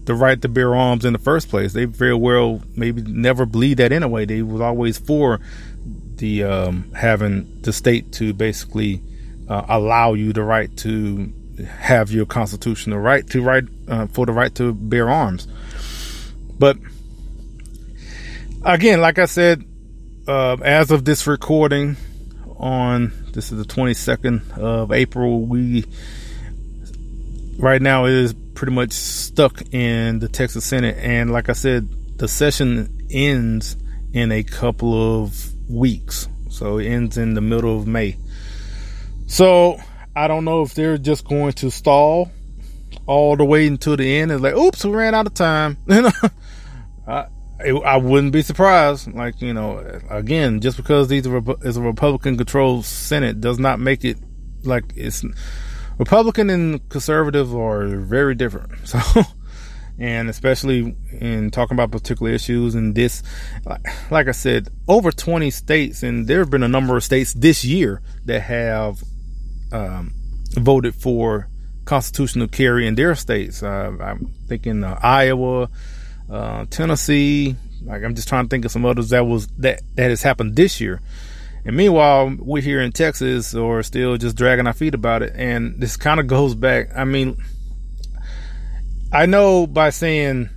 the 0.06 0.16
right 0.16 0.42
to 0.42 0.48
bear 0.48 0.76
arms 0.76 1.04
in 1.04 1.14
the 1.14 1.20
first 1.20 1.50
place, 1.50 1.74
they 1.74 1.86
very 1.86 2.16
well 2.16 2.62
maybe 2.76 3.02
never 3.02 3.46
believed 3.46 3.80
that 3.80 3.92
anyway. 3.92 4.26
They 4.26 4.42
was 4.42 4.62
always 4.62 4.98
for 4.98 5.42
the 6.22 6.44
um, 6.44 6.92
having 6.94 7.62
the 7.62 7.74
state 7.74 8.12
to 8.14 8.32
basically 8.32 9.02
uh, 9.50 9.66
allow 9.68 10.14
you 10.14 10.32
the 10.32 10.44
right 10.44 10.76
to 10.78 11.34
have 11.68 12.12
your 12.12 12.28
constitutional 12.28 13.00
right 13.00 13.28
to 13.28 13.42
right 13.42 13.64
uh, 13.88 14.06
for 14.08 14.28
the 14.28 14.32
right 14.32 14.54
to 14.56 14.72
bear 14.72 15.10
arms. 15.10 15.48
But 16.60 16.78
again, 18.64 19.02
like 19.02 19.18
I 19.18 19.26
said, 19.26 19.66
uh, 20.28 20.58
as 20.64 20.92
of 20.92 21.06
this 21.06 21.26
recording 21.26 21.98
on 22.58 23.12
this 23.34 23.52
is 23.52 23.58
the 23.58 23.74
22nd 23.74 24.60
of 24.60 24.92
April, 24.92 25.42
we 25.42 25.86
right 27.58 27.82
now 27.82 28.06
is 28.06 28.36
pretty 28.54 28.74
much 28.74 28.92
stuck 28.92 29.74
in 29.74 30.20
the 30.20 30.30
Texas 30.30 30.66
Senate. 30.66 30.98
And 31.00 31.32
like 31.32 31.50
I 31.50 31.54
said, 31.54 31.90
the 32.20 32.28
session 32.28 33.08
ends 33.10 33.76
in 34.14 34.32
a 34.32 34.44
couple 34.44 35.24
of 35.24 35.51
weeks. 35.72 36.28
So 36.50 36.78
it 36.78 36.88
ends 36.88 37.18
in 37.18 37.34
the 37.34 37.42
middle 37.42 37.78
of 37.78 37.88
May. 37.88 38.18
So 39.28 39.80
I 40.16 40.28
don't 40.28 40.46
know 40.46 40.62
if 40.62 40.74
they're 40.74 40.98
just 40.98 41.26
going 41.26 41.54
to 41.54 41.72
stall 41.72 42.32
all 43.08 43.36
the 43.36 43.46
way 43.46 43.68
until 43.68 43.96
the 43.98 44.18
end. 44.18 44.32
It's 44.32 44.42
like, 44.42 44.56
oops, 44.56 44.84
we 44.84 44.92
ran 44.92 45.16
out 45.16 45.28
of 45.28 45.34
time. 45.34 45.78
I, 47.08 47.28
I 47.70 47.98
wouldn't 47.98 48.34
be 48.34 48.42
surprised. 48.42 49.14
Like, 49.14 49.42
you 49.42 49.54
know, 49.54 50.02
again, 50.10 50.60
just 50.62 50.78
because 50.78 51.08
these 51.08 51.28
are, 51.28 51.42
is 51.62 51.78
a 51.78 51.82
Republican 51.82 52.38
controlled 52.38 52.86
Senate 52.86 53.40
does 53.40 53.60
not 53.60 53.80
make 53.80 54.04
it 54.04 54.18
like 54.64 54.86
it's 54.96 55.24
Republican 55.98 56.50
and 56.50 56.90
conservative 56.90 57.56
are 57.56 57.88
very 57.88 58.36
different. 58.36 58.72
So, 58.86 59.00
and 60.02 60.32
especially 60.32 60.96
in 61.20 61.52
talking 61.52 61.76
about 61.76 61.92
particular 61.92 62.32
issues 62.32 62.74
and 62.74 62.96
this, 62.96 63.22
like 64.10 64.28
I 64.28 64.32
said, 64.32 64.70
over 64.88 65.12
20 65.12 65.52
states, 65.52 66.02
and 66.02 66.26
there 66.26 66.40
have 66.40 66.50
been 66.50 66.64
a 66.64 66.68
number 66.68 66.98
of 66.98 67.04
states 67.04 67.34
this 67.34 67.64
year 67.64 68.02
that 68.26 68.42
have 68.42 69.04
um, 69.72 70.12
voted 70.54 70.96
for 70.96 71.50
constitutional 71.86 72.48
carry 72.48 72.88
in 72.88 72.96
their 72.96 73.14
states. 73.14 73.62
Uh, 73.62 73.96
I'm 74.02 74.34
thinking 74.48 74.84
uh, 74.84 75.00
Iowa, 75.04 75.70
uh, 76.32 76.66
Tennessee. 76.72 77.56
Like 77.84 78.04
I'm 78.04 78.16
just 78.16 78.28
trying 78.28 78.46
to 78.46 78.50
think 78.50 78.66
of 78.66 78.72
some 78.72 78.86
others 78.86 79.10
that 79.10 79.28
was 79.28 79.48
that 79.60 79.82
that 79.96 80.10
has 80.10 80.24
happened 80.24 80.56
this 80.56 80.82
year. 80.82 81.00
And 81.64 81.78
meanwhile, 81.78 82.36
we're 82.40 82.64
here 82.64 82.82
in 82.82 82.92
Texas 82.92 83.54
or 83.54 83.84
still 83.84 84.18
just 84.18 84.36
dragging 84.36 84.66
our 84.66 84.74
feet 84.74 84.96
about 84.96 85.22
it. 85.22 85.34
And 85.36 85.80
this 85.80 85.96
kind 85.96 86.20
of 86.20 86.26
goes 86.26 86.56
back. 86.56 86.90
I 86.96 87.04
mean, 87.04 87.38
I 89.14 89.26
know 89.26 89.68
by 89.68 89.90
saying, 89.90 90.50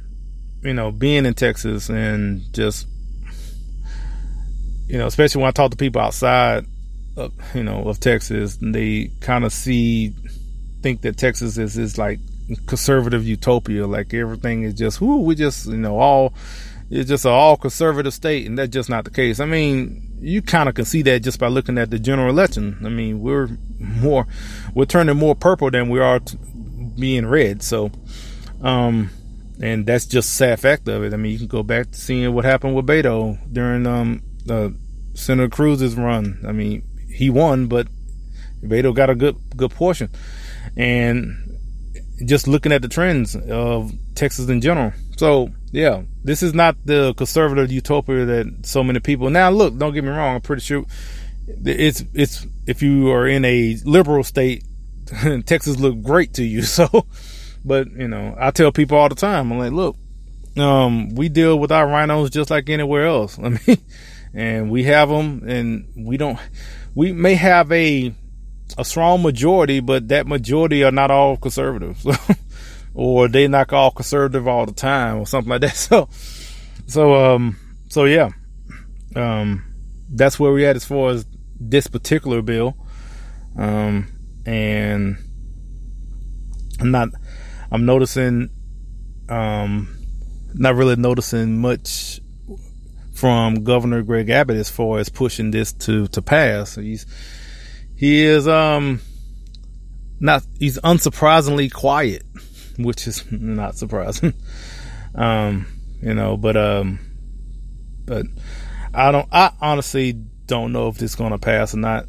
you 0.63 0.75
know, 0.75 0.93
being 0.93 1.27
in 1.27 1.35
Texas 1.35 1.89
and 1.89 2.43
just, 2.53 2.87
you 4.87 4.97
know, 4.97 5.07
especially 5.07 5.43
when 5.43 5.49
I 5.49 5.53
talk 5.53 5.73
to 5.73 5.77
people 5.77 6.01
outside 6.01 6.65
of, 7.17 7.33
you 7.55 7.65
know, 7.65 7.89
of 7.89 7.99
Texas, 7.99 8.57
they 8.61 9.11
kind 9.21 9.45
of 9.45 9.53
see, 9.53 10.15
think 10.83 11.03
that 11.03 11.17
Texas 11.17 11.59
is, 11.59 11.77
is 11.77 11.99
like 11.99 12.21
conservative 12.67 13.27
utopia. 13.27 13.89
Like 13.89 14.15
everything 14.15 14.63
is 14.63 14.75
just, 14.75 15.01
whoo, 15.01 15.23
we 15.23 15.35
just, 15.35 15.67
you 15.67 15.77
know, 15.77 15.99
all, 15.99 16.33
it's 16.91 17.09
just 17.09 17.25
an 17.25 17.33
all 17.33 17.57
conservative 17.57 18.15
state. 18.15 18.47
And 18.47 18.57
that's 18.57 18.71
just 18.73 18.89
not 18.89 19.05
the 19.05 19.11
case. 19.11 19.41
I 19.41 19.47
mean, 19.47 20.13
you 20.21 20.43
kind 20.43 20.69
of 20.69 20.77
can 20.77 20.85
see 20.85 21.03
that 21.03 21.25
just 21.25 21.41
by 21.41 21.49
looking 21.49 21.77
at 21.77 21.91
the 21.91 21.99
general 21.99 22.31
election. 22.31 22.79
I 22.85 22.89
mean, 22.89 23.21
we're 23.21 23.49
more, 23.81 24.29
we're 24.75 24.85
turning 24.85 25.17
more 25.17 25.35
purple 25.35 25.73
than 25.73 25.89
we 25.89 25.99
are 25.99 26.21
being 26.99 27.27
red. 27.27 27.63
So, 27.63 27.91
um, 28.65 29.11
and 29.61 29.87
that's 29.87 30.07
just 30.07 30.35
sad 30.35 30.59
fact 30.59 30.89
of 30.89 31.05
it. 31.05 31.15
I 31.15 31.17
mean, 31.17 31.33
you 31.33 31.39
can 31.39 31.47
go 31.47 31.63
back 31.63 31.91
to 31.93 31.99
seeing 31.99 32.35
what 32.35 32.45
happened 32.45 32.75
with 32.75 32.87
Beto 32.87 33.39
during 33.53 33.87
um 33.87 34.23
uh, 34.49 34.71
Senator 35.15 35.49
Cruz's 35.49 35.95
run. 35.95 36.43
I 36.47 36.53
mean, 36.53 36.83
he 37.09 37.31
won, 37.31 37.67
but 37.69 37.87
Beto 38.63 38.95
got 38.95 39.11
a 39.11 39.15
good 39.15 39.37
good 39.57 39.71
portion, 39.71 40.11
and 40.77 41.59
just 42.25 42.49
looking 42.49 42.73
at 42.73 42.83
the 42.83 42.89
trends 42.89 43.37
of 43.37 43.93
Texas 44.15 44.49
in 44.49 44.61
general. 44.61 44.93
So 45.17 45.51
yeah, 45.71 46.03
this 46.23 46.43
is 46.43 46.55
not 46.55 46.77
the 46.85 47.15
conservative 47.15 47.71
utopia 47.71 48.25
that 48.25 48.67
so 48.67 48.83
many 48.83 49.01
people. 49.01 49.31
Now, 49.31 49.51
look, 49.51 49.77
don't 49.77 49.93
get 49.93 50.05
me 50.05 50.11
wrong. 50.11 50.37
I'm 50.37 50.41
pretty 50.41 50.63
sure 50.63 50.85
it's 51.47 52.05
it's 52.15 52.47
if 52.67 52.83
you 52.83 53.11
are 53.11 53.27
in 53.27 53.45
a 53.45 53.77
liberal 53.85 54.25
state, 54.25 54.65
Texas 55.47 55.79
look 55.79 56.03
great 56.03 56.35
to 56.35 56.45
you. 56.45 56.63
So, 56.75 57.07
but 57.65 57.91
you 57.91 58.09
know, 58.09 58.35
I 58.39 58.51
tell 58.51 58.73
people 58.73 58.99
all 58.99 59.09
the 59.09 59.15
time, 59.15 59.53
I'm 59.53 59.59
like, 59.59 59.73
look, 59.73 59.97
um, 60.57 61.15
we 61.15 61.29
deal 61.29 61.59
with 61.59 61.73
our 61.73 61.87
rhinos 61.87 62.31
just 62.31 62.51
like 62.51 62.69
anywhere 62.69 63.07
else. 63.07 63.39
I 63.43 63.49
mean, 63.49 63.79
and 64.33 64.71
we 64.71 64.85
have 64.85 65.09
them, 65.09 65.49
and 65.49 65.89
we 65.97 66.17
don't. 66.17 66.39
We 66.95 67.13
may 67.13 67.35
have 67.35 67.71
a 67.73 68.15
a 68.79 68.85
strong 68.85 69.23
majority, 69.23 69.81
but 69.81 70.09
that 70.09 70.27
majority 70.27 70.83
are 70.85 70.91
not 70.91 71.11
all 71.11 71.37
conservatives. 71.37 72.07
or 72.95 73.29
they 73.29 73.49
not 73.49 73.73
all 73.73 73.91
conservative 73.91 74.47
all 74.47 74.67
the 74.67 74.73
time 74.73 75.19
or 75.19 75.27
something 75.27 75.51
like 75.51 75.61
that. 75.61 75.75
So, 75.85 76.09
so, 76.87 77.15
um, 77.15 77.57
so 77.89 78.05
yeah, 78.05 78.31
um, 79.17 79.65
that's 80.09 80.39
where 80.39 80.53
we 80.53 80.67
at 80.67 80.77
as 80.77 80.85
far 80.85 81.11
as 81.11 81.27
this 81.59 81.87
particular 81.87 82.43
bill. 82.43 82.77
Um, 83.57 84.09
and 84.45 85.17
I'm 86.81 86.91
not, 86.91 87.09
I'm 87.75 87.85
noticing, 87.87 88.51
um, 89.29 89.97
not 90.55 90.77
really 90.77 90.97
noticing 90.97 91.61
much 91.61 92.21
from 93.13 93.65
Governor 93.65 94.03
Greg 94.03 94.31
Abbott 94.31 94.57
as 94.57 94.71
far 94.71 94.99
as 94.99 95.09
pushing 95.09 95.51
this 95.51 95.73
to, 95.73 96.07
to 96.09 96.23
pass. 96.23 96.77
He's, 96.77 97.07
he 97.97 98.25
is, 98.25 98.47
um, 98.47 99.01
not, 100.21 100.45
he's 100.59 100.79
unsurprisingly 100.79 101.73
quiet 101.73 102.23
which 102.79 103.07
is 103.07 103.25
not 103.31 103.77
surprising. 103.77 104.35
um, 105.15 105.67
you 106.01 106.15
know, 106.15 106.37
but 106.37 106.57
um, 106.57 106.99
but 108.05 108.27
I 108.93 109.11
don't. 109.11 109.29
I 109.33 109.53
honestly 109.61 110.13
don't 110.13 110.73
know 110.73 110.89
if 110.89 110.99
this 110.99 111.13
is 111.13 111.17
gonna 111.17 111.39
pass 111.39 111.75
or 111.75 111.79
not, 111.79 112.07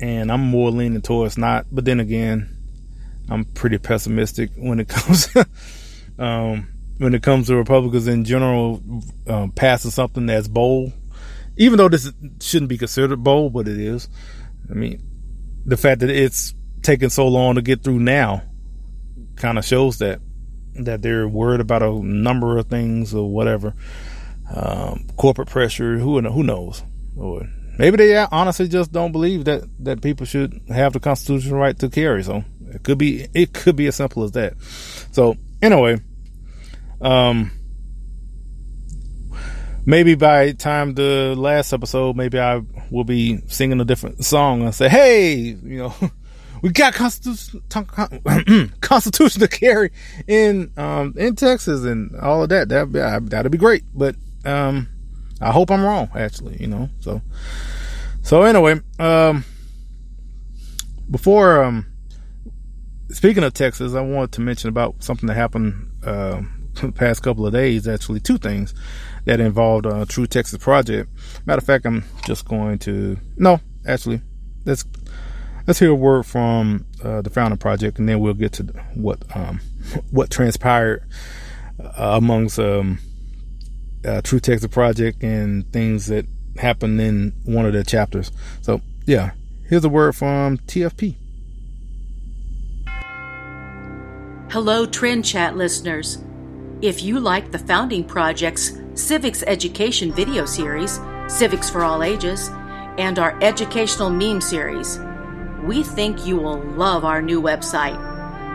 and 0.00 0.30
I'm 0.32 0.40
more 0.40 0.70
leaning 0.70 1.02
towards 1.02 1.36
not. 1.36 1.66
But 1.70 1.84
then 1.84 2.00
again, 2.00 2.53
I'm 3.28 3.44
pretty 3.44 3.78
pessimistic 3.78 4.50
when 4.56 4.80
it 4.80 4.88
comes. 4.88 5.34
um, 6.18 6.68
when 6.98 7.14
it 7.14 7.22
comes 7.22 7.48
to 7.48 7.56
Republicans 7.56 8.06
in 8.06 8.24
general, 8.24 8.82
um, 9.26 9.50
passing 9.50 9.90
something 9.90 10.26
that's 10.26 10.48
bold, 10.48 10.92
even 11.56 11.78
though 11.78 11.88
this 11.88 12.12
shouldn't 12.40 12.68
be 12.68 12.78
considered 12.78 13.22
bold, 13.22 13.52
but 13.52 13.66
it 13.66 13.78
is. 13.78 14.08
I 14.70 14.74
mean, 14.74 15.02
the 15.64 15.76
fact 15.76 16.00
that 16.00 16.10
it's 16.10 16.54
taken 16.82 17.10
so 17.10 17.26
long 17.26 17.56
to 17.56 17.62
get 17.62 17.82
through 17.82 17.98
now 17.98 18.42
kind 19.36 19.58
of 19.58 19.64
shows 19.64 19.98
that 19.98 20.20
that 20.74 21.02
they're 21.02 21.28
worried 21.28 21.60
about 21.60 21.82
a 21.82 21.92
number 22.02 22.58
of 22.58 22.66
things 22.66 23.14
or 23.14 23.30
whatever. 23.30 23.74
Um, 24.54 25.06
corporate 25.16 25.48
pressure, 25.48 25.98
who 25.98 26.20
who 26.20 26.42
knows? 26.42 26.82
Or 27.16 27.48
maybe 27.78 27.96
they 27.96 28.16
honestly 28.16 28.68
just 28.68 28.92
don't 28.92 29.12
believe 29.12 29.44
that 29.46 29.64
that 29.80 30.02
people 30.02 30.26
should 30.26 30.60
have 30.68 30.92
the 30.92 31.00
constitutional 31.00 31.58
right 31.58 31.78
to 31.78 31.88
carry. 31.88 32.22
So 32.22 32.44
it 32.74 32.82
could 32.82 32.98
be 32.98 33.26
it 33.34 33.52
could 33.52 33.76
be 33.76 33.86
as 33.86 33.96
simple 33.96 34.24
as 34.24 34.32
that. 34.32 34.54
So 35.12 35.36
anyway, 35.62 36.00
um, 37.00 37.50
maybe 39.86 40.14
by 40.14 40.52
time 40.52 40.94
the 40.94 41.34
last 41.36 41.72
episode, 41.72 42.16
maybe 42.16 42.38
I 42.38 42.62
will 42.90 43.04
be 43.04 43.40
singing 43.48 43.80
a 43.80 43.84
different 43.84 44.24
song 44.24 44.62
and 44.62 44.74
say, 44.74 44.88
"Hey, 44.88 45.34
you 45.34 45.78
know." 45.78 45.94
we 46.62 46.70
got 46.70 46.94
constitution, 46.94 47.62
constitution 48.80 49.38
to 49.42 49.48
carry 49.48 49.90
in, 50.26 50.72
um, 50.78 51.12
in 51.14 51.36
Texas 51.36 51.84
and 51.84 52.16
all 52.16 52.42
of 52.42 52.48
that. 52.48 52.70
That, 52.70 52.90
that'd 53.28 53.52
be 53.52 53.58
great. 53.58 53.84
But, 53.92 54.16
um, 54.46 54.88
I 55.42 55.50
hope 55.52 55.70
I'm 55.70 55.84
wrong, 55.84 56.08
actually, 56.14 56.56
you 56.58 56.66
know, 56.66 56.88
so, 57.00 57.20
so 58.22 58.44
anyway, 58.44 58.80
um, 58.98 59.44
before, 61.10 61.62
um, 61.64 61.93
speaking 63.10 63.44
of 63.44 63.54
Texas, 63.54 63.94
I 63.94 64.00
wanted 64.00 64.32
to 64.32 64.40
mention 64.40 64.68
about 64.68 65.02
something 65.02 65.26
that 65.26 65.34
happened, 65.34 65.90
uh, 66.04 66.42
the 66.74 66.92
past 66.94 67.22
couple 67.22 67.46
of 67.46 67.52
days, 67.52 67.86
actually, 67.86 68.20
two 68.20 68.38
things 68.38 68.74
that 69.24 69.40
involved 69.40 69.86
a 69.86 69.90
uh, 69.90 70.04
True 70.04 70.26
Texas 70.26 70.58
Project. 70.62 71.10
Matter 71.46 71.58
of 71.58 71.64
fact, 71.64 71.86
I'm 71.86 72.04
just 72.26 72.46
going 72.46 72.78
to, 72.80 73.18
no, 73.36 73.60
actually, 73.86 74.20
let's, 74.64 74.84
let's 75.66 75.78
hear 75.78 75.90
a 75.90 75.94
word 75.94 76.24
from 76.24 76.86
uh, 77.02 77.22
the 77.22 77.30
Founding 77.30 77.58
Project, 77.58 77.98
and 77.98 78.08
then 78.08 78.20
we'll 78.20 78.34
get 78.34 78.52
to 78.54 78.64
what 78.94 79.18
um, 79.36 79.60
what 80.10 80.30
transpired 80.30 81.04
uh, 81.80 82.16
amongst 82.16 82.58
um, 82.58 82.98
uh, 84.04 84.20
True 84.22 84.40
Texas 84.40 84.70
Project 84.70 85.22
and 85.22 85.70
things 85.72 86.06
that 86.06 86.26
happened 86.56 87.00
in 87.00 87.32
one 87.44 87.66
of 87.66 87.72
the 87.72 87.84
chapters. 87.84 88.30
So, 88.62 88.80
yeah, 89.06 89.32
here's 89.68 89.84
a 89.84 89.88
word 89.88 90.14
from 90.14 90.58
TFP. 90.58 91.16
Hello, 94.54 94.86
Trend 94.86 95.24
Chat 95.24 95.56
listeners. 95.56 96.18
If 96.80 97.02
you 97.02 97.18
like 97.18 97.50
the 97.50 97.58
Founding 97.58 98.04
Project's 98.04 98.78
Civics 98.94 99.42
Education 99.48 100.12
video 100.12 100.44
series, 100.44 101.00
Civics 101.26 101.68
for 101.68 101.82
All 101.82 102.04
Ages, 102.04 102.50
and 102.96 103.18
our 103.18 103.36
educational 103.42 104.10
meme 104.10 104.40
series, 104.40 105.00
we 105.64 105.82
think 105.82 106.24
you 106.24 106.36
will 106.36 106.62
love 106.76 107.04
our 107.04 107.20
new 107.20 107.42
website. 107.42 107.98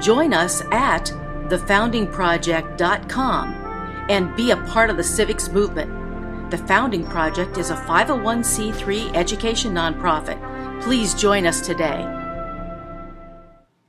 Join 0.02 0.34
us 0.34 0.62
at 0.72 1.08
thefoundingproject.com 1.50 3.54
and 4.10 4.36
be 4.38 4.52
a 4.52 4.58
part 4.68 4.90
of 4.90 4.96
the 4.96 5.04
civics 5.04 5.50
movement. 5.50 6.50
The 6.50 6.60
Founding 6.60 7.06
Project 7.06 7.58
is 7.58 7.72
a 7.72 7.76
501c3 7.76 9.18
education 9.18 9.74
nonprofit. 9.74 10.82
Please 10.82 11.14
join 11.14 11.46
us 11.46 11.60
today. 11.60 12.19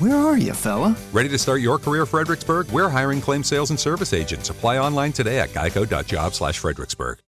Where 0.00 0.16
are 0.16 0.36
you, 0.36 0.54
fella? 0.54 0.96
Ready 1.12 1.28
to 1.28 1.38
start 1.38 1.60
your 1.60 1.78
career, 1.78 2.04
Fredericksburg? 2.04 2.68
We're 2.72 2.88
hiring 2.88 3.20
claim 3.20 3.44
sales 3.44 3.70
and 3.70 3.78
service 3.78 4.12
agents. 4.12 4.50
Apply 4.50 4.78
online 4.78 5.12
today 5.12 5.38
at 5.38 5.50
geico.job 5.50 6.34
slash 6.34 6.58
Fredericksburg. 6.58 7.18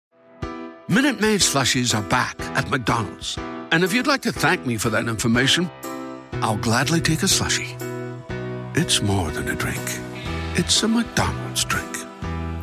Minute 0.88 1.20
Maid 1.20 1.40
slushies 1.40 1.96
are 1.96 2.02
back 2.08 2.40
at 2.56 2.68
McDonald's. 2.70 3.36
And 3.70 3.84
if 3.84 3.92
you'd 3.92 4.06
like 4.06 4.22
to 4.22 4.32
thank 4.32 4.66
me 4.66 4.76
for 4.76 4.88
that 4.90 5.08
information, 5.08 5.70
I'll 6.34 6.56
gladly 6.56 7.00
take 7.00 7.22
a 7.22 7.26
slushie. 7.26 7.76
It's 8.76 9.00
more 9.02 9.30
than 9.30 9.48
a 9.48 9.54
drink. 9.54 9.82
It's 10.54 10.82
a 10.82 10.88
McDonald's 10.88 11.64
drink. 11.64 12.05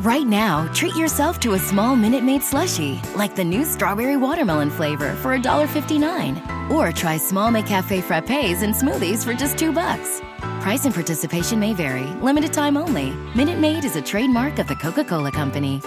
Right 0.04 0.28
now, 0.28 0.68
treat 0.74 0.98
yourself 0.98 1.40
to 1.40 1.54
a 1.54 1.58
small 1.58 1.96
Minute 1.96 2.26
Maid 2.26 2.42
slushie, 2.42 3.00
like 3.16 3.38
the 3.38 3.44
new 3.46 3.64
strawberry 3.64 4.18
watermelon 4.18 4.70
flavor 4.70 5.16
for 5.22 5.38
$1.59. 5.38 6.70
Or 6.70 6.92
try 6.92 7.16
small 7.16 7.50
McCafe 7.50 8.04
frappes 8.04 8.64
and 8.64 8.74
smoothies 8.74 9.24
for 9.24 9.34
just 9.34 9.58
two 9.58 9.72
bucks. 9.72 10.20
Price 10.60 10.84
and 10.84 10.94
participation 10.94 11.58
may 11.58 11.74
vary. 11.74 12.04
Limited 12.22 12.52
time 12.52 12.76
only. 12.76 13.12
Minute 13.34 13.60
Maid 13.60 13.86
is 13.86 13.96
a 13.96 14.02
trademark 14.02 14.60
of 14.60 14.68
the 14.68 14.76
Coca-Cola 14.76 15.32
Company. 15.32 15.80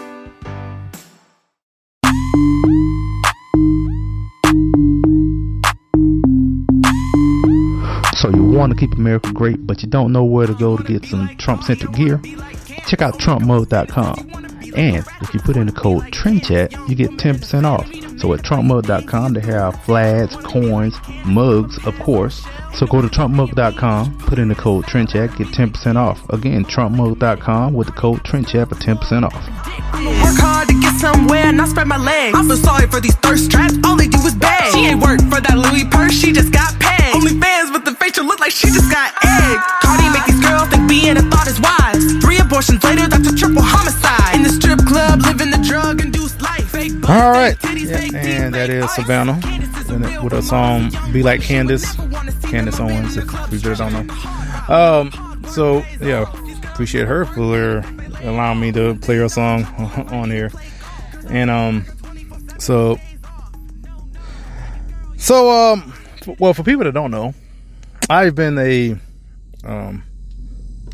So 8.15 8.31
you 8.31 8.45
want 8.45 8.73
to 8.73 8.79
keep 8.79 8.95
America 8.95 9.31
great, 9.35 9.67
but 9.67 9.83
you 9.83 9.91
don't 9.91 10.11
know 10.11 10.25
where 10.25 10.47
to 10.47 10.55
go 10.55 10.79
to 10.79 10.83
get 10.83 11.05
some 11.05 11.37
Trump-centric 11.37 11.93
gear? 11.93 12.19
Check 12.87 13.03
out 13.03 13.19
TrumpMug.com. 13.19 14.47
And 14.77 15.07
if 15.23 15.33
you 15.33 15.41
put 15.41 15.57
in 15.57 15.67
the 15.67 15.73
code 15.73 16.05
TrendChat, 16.05 16.89
you 16.89 16.95
get 16.95 17.11
10% 17.13 17.65
off. 17.65 17.87
So 18.21 18.33
at 18.35 18.41
TrumpMug.com, 18.41 19.33
they 19.33 19.41
have 19.41 19.83
flags, 19.85 20.37
coins, 20.37 20.97
mugs, 21.25 21.85
of 21.87 21.99
course. 22.01 22.45
So 22.75 22.87
go 22.87 23.01
to 23.01 23.09
TrumpMug.com, 23.09 24.19
put 24.19 24.39
in 24.39 24.49
the 24.49 24.55
code 24.55 24.85
TrendChat, 24.85 25.37
get 25.39 25.49
10% 25.49 25.97
off. 25.97 26.29
Again, 26.31 26.65
TrumpMug.com 26.65 27.75
with 27.75 27.87
the 27.89 27.93
code 27.95 28.21
TrendChat 28.21 28.69
for 28.69 28.75
10% 28.75 29.25
off. 29.25 30.86
I'ma 31.05 31.27
work 31.27 31.37
hard 31.37 31.53
to 31.53 31.53
get 31.53 31.53
somewhere, 31.53 31.53
not 31.53 31.69
spread 31.69 31.87
my 31.87 31.97
legs. 31.97 32.37
I 32.37 32.43
feel 32.47 32.57
sorry 32.57 32.87
for 32.87 33.01
these 33.01 33.15
thirst 33.17 33.51
traps, 33.51 33.75
all 33.85 33.97
they 33.97 34.09
do 34.09 34.19
is 34.27 34.35
beg. 34.35 34.73
She 34.73 34.87
ain't 34.87 35.01
work 35.01 35.21
for 35.29 35.41
that 35.41 35.57
Louis 35.57 35.85
purse, 35.85 36.13
she 36.13 36.33
just 36.33 36.53
got 36.53 36.79
paid. 36.81 37.15
OnlyFans 37.15 37.73
with 37.73 37.85
the 37.85 37.95
facial 37.95 38.25
look 38.25 38.41
like 38.41 38.53
she 38.53 38.69
just 38.69 38.91
got 38.91 39.13
eggs. 39.25 39.63
Cardi 39.83 40.09
make 40.11 40.25
these 40.27 40.41
girls 40.41 40.69
think 40.69 40.89
being 40.89 41.17
a 41.17 41.23
thought 41.31 41.47
is 41.49 41.61
wise. 41.61 42.23
Three 42.23 42.39
abortions 42.39 42.83
later, 42.85 43.09
that's 43.09 43.29
a 43.29 43.35
triple 43.35 43.63
homicide. 43.63 44.35
In 44.35 44.43
the 44.43 44.51
strip 44.51 44.81
club, 44.87 45.21
living 45.23 45.51
the 45.51 45.63
drug 45.67 46.01
induced 46.01 46.41
life. 46.43 46.75
All 47.09 47.31
right. 47.33 47.57
Yeah, 47.63 48.47
and 48.47 48.55
that 48.55 48.71
is 48.71 48.91
Savannah 48.95 49.41
with 50.23 50.33
a 50.33 50.43
song 50.43 50.91
Be 51.13 51.23
Like 51.23 51.41
Candace. 51.41 51.95
Candace 52.43 52.81
Owens, 52.81 53.17
if 53.17 53.25
you 53.53 53.59
really 53.59 53.77
don't 53.77 53.93
know. 53.93 54.15
Um, 54.69 55.45
so, 55.49 55.85
yeah, 56.01 56.31
appreciate 56.73 57.07
her 57.07 57.25
for 57.25 57.85
allowing 58.23 58.61
me 58.61 58.73
to 58.73 58.95
play 58.97 59.17
her 59.17 59.29
song 59.29 59.65
on 60.11 60.31
here. 60.31 60.51
And, 61.29 61.51
um, 61.51 61.85
so, 62.59 62.99
so, 65.17 65.51
um, 65.51 65.93
well, 66.39 66.55
for 66.55 66.63
people 66.63 66.85
that 66.85 66.93
don't 66.93 67.11
know, 67.11 67.35
I've 68.09 68.35
been 68.35 68.59
a, 68.59 68.93
um, 69.65 70.05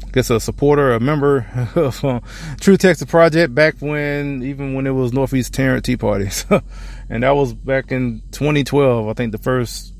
I 0.05 0.11
guess 0.13 0.31
a 0.31 0.41
supporter, 0.41 0.93
a 0.93 1.01
member 1.01 1.47
of 1.75 2.05
uh, 2.05 2.21
True 2.61 2.77
Texas 2.77 3.09
Project 3.11 3.55
back 3.55 3.77
when, 3.81 4.43
even 4.43 4.75
when 4.75 4.87
it 4.87 4.91
was 4.91 5.13
Northeast 5.13 5.55
Tarrant 5.55 5.85
Tea 5.85 5.97
Parties. 5.97 6.47
and 7.11 7.23
that 7.23 7.37
was 7.37 7.53
back 7.53 7.93
in 7.93 8.23
2012. 8.33 9.09
I 9.09 9.13
think 9.13 9.33
the 9.33 9.39
first, 9.39 9.93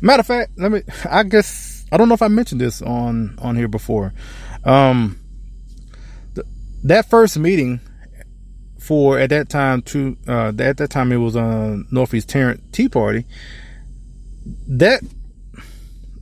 matter 0.00 0.20
of 0.20 0.26
fact, 0.26 0.52
let 0.56 0.72
me, 0.72 0.82
I 1.10 1.22
guess, 1.22 1.84
I 1.90 1.96
don't 1.96 2.08
know 2.08 2.14
if 2.14 2.22
I 2.22 2.28
mentioned 2.28 2.60
this 2.60 2.82
on, 2.82 3.38
on 3.38 3.56
here 3.56 3.68
before. 3.68 4.12
Um, 4.64 5.18
that 6.82 7.08
first 7.08 7.38
meeting 7.38 7.80
for, 8.84 9.18
at 9.18 9.30
that 9.30 9.48
time, 9.48 9.80
to, 9.82 10.16
uh, 10.28 10.52
at 10.58 10.76
that 10.76 10.90
time 10.90 11.10
it 11.10 11.16
was 11.16 11.36
on 11.36 11.86
Northeast 11.90 12.28
Tarrant 12.28 12.72
Tea 12.72 12.88
Party. 12.88 13.24
That 14.68 15.02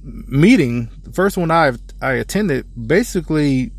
meeting, 0.04 0.88
the 1.02 1.12
first 1.12 1.36
one 1.36 1.50
I 1.50 1.72
I 2.00 2.12
attended, 2.14 2.66
basically 2.86 3.72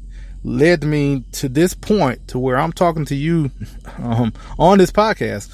led 0.44 0.84
me 0.84 1.24
to 1.32 1.48
this 1.48 1.74
point 1.74 2.28
to 2.30 2.40
where 2.40 2.58
I'm 2.58 2.74
talking 2.74 3.06
to 3.06 3.16
you 3.16 3.52
um, 4.00 4.34
on 4.60 4.80
this 4.80 4.92
podcast, 4.92 5.50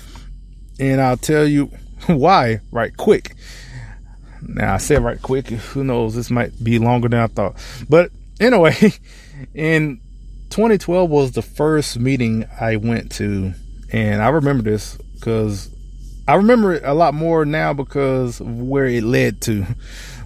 and 0.80 1.00
I'll 1.00 1.18
tell 1.18 1.48
you 1.48 1.66
why 2.08 2.62
right 2.72 2.96
quick. 2.98 3.36
Now 4.42 4.74
I 4.74 4.78
said 4.78 5.04
right 5.04 5.22
quick. 5.22 5.48
Who 5.48 5.84
knows? 5.84 6.16
This 6.16 6.32
might 6.32 6.64
be 6.64 6.80
longer 6.80 7.10
than 7.10 7.20
I 7.20 7.28
thought. 7.28 7.56
But 7.88 8.12
anyway, 8.40 8.76
in 9.54 10.02
2012 10.50 11.10
was 11.10 11.32
the 11.32 11.41
first 11.41 12.00
meeting 12.00 12.45
I 12.60 12.76
went 12.78 13.12
to, 13.14 13.54
and 13.91 14.22
I 14.22 14.30
remember 14.30 14.64
this 14.64 14.97
because 15.16 15.70
I 16.28 16.36
remember 16.36 16.74
it 16.74 16.84
a 16.86 16.93
lot 16.93 17.14
more 17.14 17.45
now 17.45 17.74
because 17.74 18.39
of 18.39 18.62
where 18.62 18.86
it 18.86 19.04
led 19.04 19.41
to. 19.41 19.66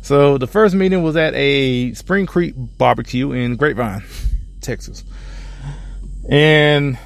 So 0.04 0.38
the 0.38 0.48
first 0.48 0.76
meeting 0.76 1.02
was 1.02 1.16
at 1.16 1.34
a 1.34 1.94
Spring 1.94 2.26
Creek 2.26 2.56
barbecue 2.78 3.32
in 3.32 3.56
Grapevine, 3.56 4.04
Texas. 4.60 5.02
And 6.30 6.98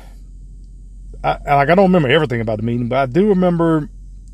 I, 1.24 1.38
like 1.58 1.70
I 1.70 1.76
don't 1.76 1.86
remember 1.86 2.10
everything 2.10 2.42
about 2.42 2.58
the 2.58 2.64
meeting, 2.64 2.90
but 2.90 2.98
I 2.98 3.06
do 3.06 3.30
remember 3.30 3.88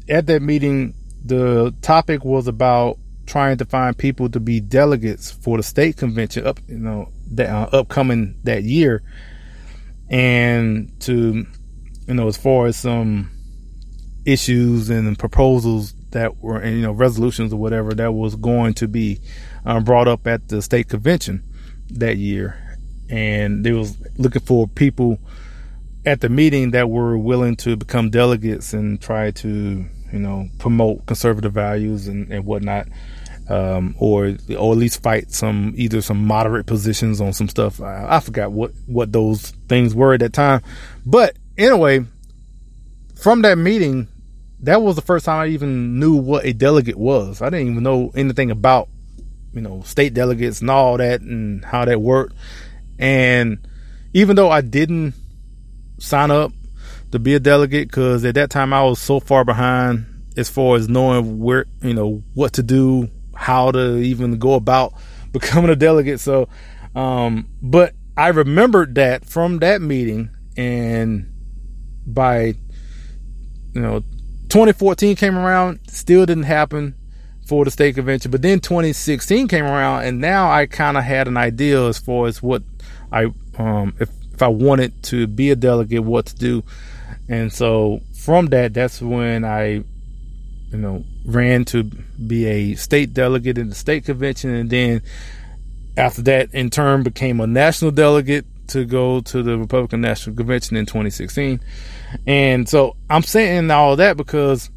at 0.08 0.28
that 0.28 0.42
meeting 0.42 0.94
the 1.26 1.76
topic 1.82 2.24
was 2.24 2.48
about 2.48 2.98
trying 3.26 3.58
to 3.58 3.66
find 3.66 3.98
people 3.98 4.30
to 4.30 4.40
be 4.40 4.62
delegates 4.62 5.30
for 5.30 5.58
the 5.58 5.64
state 5.64 5.98
convention 5.98 6.48
up, 6.48 6.62
you 6.68 6.78
know, 6.78 7.10
that 7.38 7.50
uh, 7.50 7.70
upcoming 7.72 8.40
that 8.44 8.64
year, 8.64 9.02
and 10.10 10.92
to, 11.02 11.46
you 12.08 12.14
know, 12.14 12.28
as 12.28 12.38
far 12.38 12.68
as 12.68 12.78
some 12.78 13.30
issues 14.26 14.90
and 14.90 15.18
proposals 15.18 15.94
that 16.12 16.38
were, 16.38 16.58
and, 16.60 16.76
you 16.78 16.82
know, 16.82 16.92
resolutions 16.92 17.52
or 17.52 17.58
whatever 17.58 17.94
that 17.94 18.14
was 18.14 18.36
going 18.36 18.74
to 18.76 18.88
be 18.88 19.20
um, 19.66 19.84
brought 19.84 20.08
up 20.08 20.28
at 20.28 20.48
the 20.50 20.62
state 20.62 20.88
convention 20.88 21.44
that 21.90 22.18
year. 22.18 22.60
and 23.10 23.64
they 23.64 23.72
was 23.72 23.98
looking 24.18 24.42
for 24.42 24.68
people 24.68 25.20
at 26.06 26.22
the 26.22 26.30
meeting 26.30 26.72
that 26.72 26.90
were 26.90 27.18
willing 27.18 27.56
to 27.56 27.76
become 27.76 28.10
delegates 28.10 28.74
and 28.74 29.02
try 29.02 29.32
to, 29.32 29.86
you 30.12 30.20
know, 30.20 30.48
promote 30.58 31.06
conservative 31.06 31.54
values 31.54 32.08
and, 32.08 32.32
and 32.32 32.46
whatnot. 32.46 32.88
Um, 33.50 33.96
or 34.00 34.38
or 34.58 34.72
at 34.72 34.78
least 34.78 35.04
fight 35.04 35.32
some 35.32 35.74
either 35.76 36.02
some 36.02 36.26
moderate 36.26 36.66
positions 36.66 37.20
on 37.20 37.34
some 37.34 37.50
stuff. 37.50 37.82
I, 37.82 38.06
I 38.16 38.20
forgot 38.22 38.54
what 38.54 38.72
what 38.86 39.12
those 39.12 39.52
things 39.68 39.94
were 39.94 40.14
at 40.14 40.22
that 40.22 40.32
time, 40.32 40.62
but 41.06 41.36
anyway, 41.58 42.06
from 43.16 43.42
that 43.42 43.58
meeting, 43.58 44.08
that 44.62 44.82
was 44.82 44.96
the 44.96 45.02
first 45.02 45.26
time 45.26 45.42
I 45.42 45.48
even 45.48 46.00
knew 46.00 46.16
what 46.16 46.46
a 46.46 46.54
delegate 46.54 46.98
was. 46.98 47.42
I 47.42 47.50
didn't 47.50 47.72
even 47.72 47.84
know 47.84 48.12
anything 48.16 48.50
about 48.50 48.88
you 49.54 49.62
know 49.62 49.82
state 49.82 50.14
delegates 50.14 50.62
and 50.62 50.70
all 50.70 50.98
that 50.98 51.22
and 51.22 51.64
how 51.66 51.86
that 51.86 52.02
worked. 52.02 52.36
And 52.98 53.68
even 54.14 54.36
though 54.36 54.50
I 54.50 54.62
didn't 54.62 55.16
sign 56.00 56.32
up 56.32 56.52
to 57.12 57.20
be 57.20 57.36
a 57.36 57.40
delegate 57.40 57.88
because 57.88 58.26
at 58.26 58.36
that 58.36 58.50
time 58.50 58.74
I 58.74 58.84
was 58.84 59.00
so 59.00 59.20
far 59.20 59.46
behind 59.46 60.06
as 60.36 60.50
far 60.50 60.76
as 60.76 60.90
knowing 60.90 61.40
where 61.40 61.66
you 61.82 61.94
know 61.94 62.24
what 62.34 62.54
to 62.54 62.64
do 62.64 63.10
how 63.34 63.72
to 63.72 63.98
even 63.98 64.38
go 64.40 64.54
about 64.54 64.94
becoming 65.32 65.70
a 65.70 65.76
delegate. 65.76 66.20
So, 66.20 66.48
um, 66.96 67.48
but 67.62 67.94
I 68.16 68.30
remembered 68.30 68.96
that 68.96 69.26
from 69.26 69.60
that 69.60 69.82
meeting, 69.82 70.30
and 70.56 71.32
by 72.06 72.56
you 73.74 73.82
know, 73.82 74.02
2014 74.50 75.16
came 75.16 75.38
around, 75.38 75.80
still 75.88 76.26
didn't 76.26 76.44
happen 76.44 76.96
for 77.48 77.66
the 77.66 77.72
state 77.72 77.96
convention. 77.96 78.30
But 78.30 78.44
then 78.44 78.60
2016 78.60 79.48
came 79.48 79.66
around, 79.66 80.04
and 80.04 80.22
now 80.22 80.52
I 80.52 80.68
kind 80.68 80.98
of 80.98 81.04
had 81.04 81.28
an 81.28 81.38
idea 81.38 81.84
as 81.88 81.98
far 81.98 82.28
as 82.28 82.44
what 82.44 82.62
I, 83.12 83.32
um, 83.58 83.96
if 84.00 84.10
if 84.34 84.42
I 84.42 84.48
wanted 84.48 85.04
to 85.04 85.28
be 85.28 85.52
a 85.52 85.56
delegate, 85.56 86.04
what 86.04 86.26
to 86.28 86.36
do. 86.36 86.64
And 87.30 87.54
so 87.54 88.02
from 88.14 88.48
that, 88.48 88.74
that's 88.74 89.00
when 89.00 89.46
I 89.46 89.84
you 90.74 90.80
know, 90.80 91.06
ran 91.26 91.66
to 91.66 91.84
be 91.84 92.46
a 92.46 92.76
state 92.76 93.14
delegate 93.14 93.58
in 93.58 93.70
the 93.70 93.76
state 93.76 94.06
convention, 94.06 94.54
and 94.54 94.70
then 94.70 95.02
after 95.98 96.22
that, 96.24 96.54
in 96.54 96.70
turn, 96.70 97.04
became 97.04 97.40
a 97.40 97.48
national 97.48 97.92
delegate 97.92 98.46
to 98.68 98.86
go 98.86 99.22
to 99.22 99.44
the 99.44 99.58
Republican 99.58 100.02
National 100.02 100.36
Convention 100.36 100.78
in 100.78 100.86
2016. 100.86 101.60
And 102.26 102.68
so 102.68 102.96
I'm 103.10 103.24
saying 103.24 103.70
all 103.72 103.96
that 103.98 104.18
because 104.18 104.70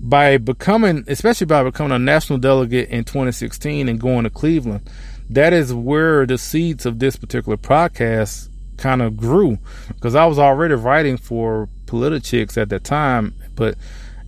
by 0.00 0.36
becoming, 0.36 1.04
especially 1.08 1.46
by 1.46 1.64
becoming 1.64 1.92
a 1.92 1.98
national 1.98 2.38
delegate 2.38 2.90
in 2.90 3.04
2016 3.04 3.88
and 3.88 4.00
going 4.00 4.24
to 4.24 4.30
Cleveland, 4.30 4.88
that 5.30 5.52
is 5.52 5.72
where 5.72 6.26
the 6.26 6.36
seeds 6.36 6.84
of 6.84 6.98
this 6.98 7.16
particular 7.16 7.56
podcast 7.56 8.48
kind 8.76 9.00
of 9.00 9.16
grew 9.16 9.58
because 9.88 10.14
I 10.14 10.26
was 10.26 10.38
already 10.38 10.74
writing 10.74 11.16
for 11.16 11.68
Politichicks 11.86 12.60
at 12.60 12.68
that 12.68 12.84
time, 12.84 13.34
but 13.54 13.76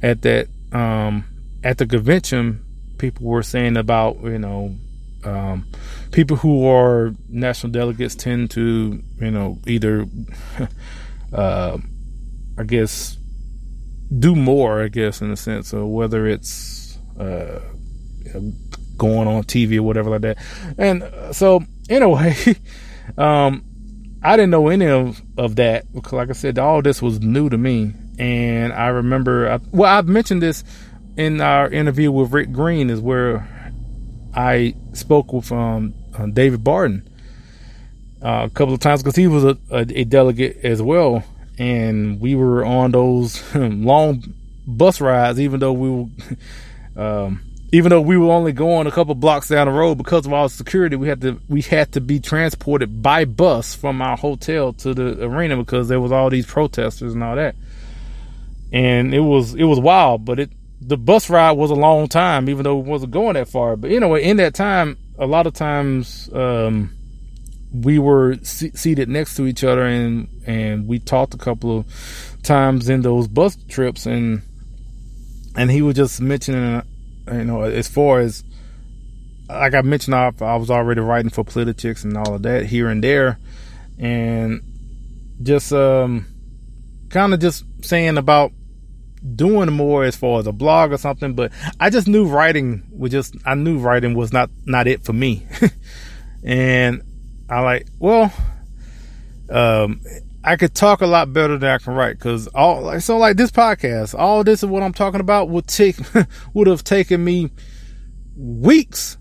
at 0.02 0.22
that 0.22 0.48
um, 0.76 1.24
at 1.64 1.78
the 1.78 1.86
convention, 1.86 2.62
people 2.98 3.26
were 3.26 3.42
saying 3.42 3.76
about 3.78 4.22
you 4.22 4.38
know 4.38 4.76
um, 5.24 5.66
people 6.12 6.36
who 6.36 6.66
are 6.66 7.14
national 7.28 7.72
delegates 7.72 8.14
tend 8.14 8.50
to 8.50 9.02
you 9.18 9.30
know 9.30 9.58
either 9.66 10.04
uh, 11.32 11.78
I 12.58 12.62
guess 12.64 13.16
do 14.18 14.36
more 14.36 14.82
I 14.82 14.88
guess 14.88 15.22
in 15.22 15.30
a 15.30 15.36
sense 15.36 15.72
of 15.72 15.86
whether 15.86 16.26
it's 16.26 16.98
uh, 17.18 17.60
going 18.98 19.26
on 19.28 19.44
TV 19.44 19.78
or 19.78 19.82
whatever 19.82 20.10
like 20.10 20.20
that. 20.22 20.38
And 20.76 21.02
uh, 21.02 21.32
so 21.32 21.64
anyway 21.88 22.36
um, 23.18 23.64
I 24.22 24.36
didn't 24.36 24.50
know 24.50 24.68
any 24.68 24.88
of, 24.88 25.22
of 25.38 25.56
that 25.56 25.90
because 25.94 26.12
like 26.12 26.28
I 26.28 26.34
said 26.34 26.58
all 26.58 26.82
this 26.82 27.00
was 27.00 27.20
new 27.20 27.48
to 27.48 27.56
me 27.56 27.94
and 28.18 28.72
I 28.72 28.88
remember, 28.88 29.60
well, 29.72 29.98
I've 29.98 30.08
mentioned 30.08 30.42
this 30.42 30.64
in 31.16 31.40
our 31.40 31.68
interview 31.68 32.10
with 32.10 32.32
Rick 32.32 32.52
Green, 32.52 32.90
is 32.90 33.00
where 33.00 33.72
I 34.34 34.74
spoke 34.92 35.32
with 35.32 35.50
um, 35.50 35.94
uh, 36.16 36.26
David 36.26 36.62
Barton 36.62 37.08
uh, 38.22 38.46
a 38.46 38.50
couple 38.50 38.74
of 38.74 38.80
times 38.80 39.02
because 39.02 39.16
he 39.16 39.26
was 39.26 39.44
a, 39.44 39.58
a, 39.70 40.00
a, 40.00 40.04
delegate 40.04 40.58
as 40.64 40.82
well, 40.82 41.24
and 41.58 42.20
we 42.20 42.34
were 42.34 42.64
on 42.64 42.92
those 42.92 43.42
long 43.54 44.22
bus 44.66 45.00
rides, 45.00 45.40
even 45.40 45.60
though 45.60 45.72
we 45.72 45.90
were. 45.90 46.06
Um, 46.96 47.42
even 47.72 47.90
though 47.90 48.00
we 48.00 48.16
were 48.16 48.32
only 48.32 48.52
going 48.52 48.86
a 48.86 48.90
couple 48.90 49.14
blocks 49.14 49.48
down 49.48 49.66
the 49.66 49.72
road 49.72 49.98
because 49.98 50.24
of 50.24 50.32
all 50.32 50.48
security, 50.48 50.96
we 50.96 51.08
had 51.08 51.20
to 51.20 51.38
we 51.46 51.60
had 51.60 51.92
to 51.92 52.00
be 52.00 52.20
transported 52.20 53.02
by 53.02 53.26
bus 53.26 53.74
from 53.74 54.00
our 54.00 54.16
hotel 54.16 54.72
to 54.72 54.94
the 54.94 55.22
arena 55.22 55.58
because 55.58 55.88
there 55.88 56.00
was 56.00 56.10
all 56.10 56.30
these 56.30 56.46
protesters 56.46 57.12
and 57.12 57.22
all 57.22 57.36
that 57.36 57.54
and 58.72 59.14
it 59.14 59.20
was 59.20 59.54
it 59.54 59.64
was 59.64 59.80
wild. 59.80 60.24
But 60.24 60.40
it 60.40 60.50
the 60.80 60.96
bus 60.96 61.30
ride 61.30 61.52
was 61.52 61.70
a 61.70 61.74
long 61.74 62.08
time, 62.08 62.48
even 62.48 62.64
though 62.64 62.78
it 62.78 62.86
wasn't 62.86 63.12
going 63.12 63.34
that 63.34 63.48
far. 63.48 63.76
But 63.76 63.90
anyway, 63.90 64.24
in 64.24 64.36
that 64.36 64.54
time, 64.54 64.98
a 65.18 65.26
lot 65.26 65.46
of 65.46 65.54
times 65.54 66.30
um, 66.32 66.94
we 67.72 67.98
were 67.98 68.36
seated 68.42 69.08
next 69.08 69.36
to 69.36 69.46
each 69.46 69.64
other, 69.64 69.84
and 69.86 70.28
and 70.46 70.86
we 70.86 70.98
talked 70.98 71.34
a 71.34 71.38
couple 71.38 71.78
of 71.78 72.42
times 72.42 72.88
in 72.88 73.02
those 73.02 73.28
bus 73.28 73.56
trips, 73.68 74.06
and 74.06 74.42
and 75.56 75.70
he 75.70 75.82
was 75.82 75.96
just 75.96 76.20
mentioning, 76.20 76.82
you 77.32 77.44
know, 77.44 77.62
as 77.62 77.88
far 77.88 78.20
as 78.20 78.44
like 79.48 79.74
I 79.74 79.82
mentioned, 79.82 80.14
I, 80.14 80.32
I 80.40 80.56
was 80.56 80.70
already 80.70 81.00
writing 81.00 81.30
for 81.30 81.44
Politichicks 81.44 82.04
and 82.04 82.16
all 82.16 82.34
of 82.34 82.42
that 82.42 82.66
here 82.66 82.88
and 82.88 83.02
there, 83.02 83.38
and 83.98 84.62
just 85.42 85.72
um, 85.72 86.26
kind 87.16 87.32
of 87.32 87.40
just 87.40 87.64
saying 87.80 88.18
about 88.18 88.52
doing 89.34 89.72
more 89.72 90.04
as 90.04 90.14
far 90.14 90.38
as 90.38 90.46
a 90.46 90.52
blog 90.52 90.92
or 90.92 90.98
something, 90.98 91.32
but 91.32 91.50
I 91.80 91.88
just 91.88 92.06
knew 92.06 92.26
writing 92.26 92.86
was 92.90 93.10
just 93.10 93.34
I 93.46 93.54
knew 93.54 93.78
writing 93.78 94.14
was 94.14 94.34
not 94.34 94.50
not 94.66 94.86
it 94.86 95.02
for 95.02 95.14
me. 95.14 95.46
and 96.44 97.00
I 97.48 97.60
like, 97.60 97.86
well, 97.98 98.30
um 99.48 100.02
I 100.44 100.56
could 100.56 100.74
talk 100.74 101.00
a 101.00 101.06
lot 101.06 101.32
better 101.32 101.56
than 101.56 101.70
I 101.70 101.78
can 101.78 101.94
write 101.94 102.20
cuz 102.20 102.48
all 102.48 102.82
like 102.82 103.00
so 103.00 103.16
like 103.16 103.38
this 103.38 103.50
podcast, 103.50 104.14
all 104.16 104.44
this 104.44 104.62
is 104.62 104.68
what 104.68 104.82
I'm 104.82 104.92
talking 104.92 105.20
about 105.20 105.48
would 105.48 105.66
take 105.66 105.96
would 106.52 106.66
have 106.66 106.84
taken 106.84 107.24
me 107.24 107.50
weeks 108.36 109.16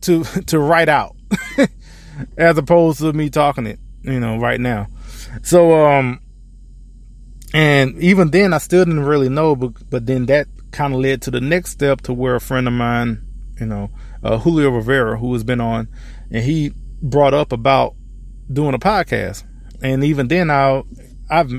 to 0.00 0.24
to 0.46 0.58
write 0.58 0.88
out 0.88 1.14
as 2.38 2.56
opposed 2.56 3.00
to 3.00 3.12
me 3.12 3.28
talking 3.28 3.66
it, 3.66 3.78
you 4.00 4.18
know, 4.18 4.38
right 4.38 4.60
now. 4.60 4.86
So 5.42 5.86
um 5.86 6.20
and 7.54 7.96
even 8.02 8.32
then, 8.32 8.52
I 8.52 8.58
still 8.58 8.84
didn't 8.84 9.04
really 9.04 9.28
know, 9.28 9.54
but, 9.54 9.88
but 9.88 10.06
then 10.06 10.26
that 10.26 10.48
kind 10.72 10.92
of 10.92 10.98
led 10.98 11.22
to 11.22 11.30
the 11.30 11.40
next 11.40 11.70
step 11.70 12.00
to 12.00 12.12
where 12.12 12.34
a 12.34 12.40
friend 12.40 12.66
of 12.66 12.74
mine, 12.74 13.24
you 13.60 13.66
know, 13.66 13.90
uh, 14.24 14.38
Julio 14.38 14.70
Rivera, 14.70 15.16
who 15.16 15.32
has 15.34 15.44
been 15.44 15.60
on, 15.60 15.86
and 16.32 16.42
he 16.42 16.72
brought 17.00 17.32
up 17.32 17.52
about 17.52 17.94
doing 18.52 18.74
a 18.74 18.78
podcast. 18.80 19.44
And 19.80 20.02
even 20.02 20.26
then, 20.26 20.50
I, 20.50 20.82
I've 21.30 21.52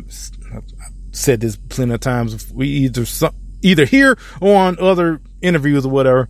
said 1.11 1.39
this 1.39 1.55
plenty 1.55 1.93
of 1.93 2.01
times. 2.01 2.51
We 2.51 2.67
either 2.67 3.05
either 3.61 3.85
here 3.85 4.17
or 4.41 4.57
on 4.57 4.77
other 4.79 5.21
interviews 5.41 5.85
or 5.85 5.89
whatever 5.89 6.27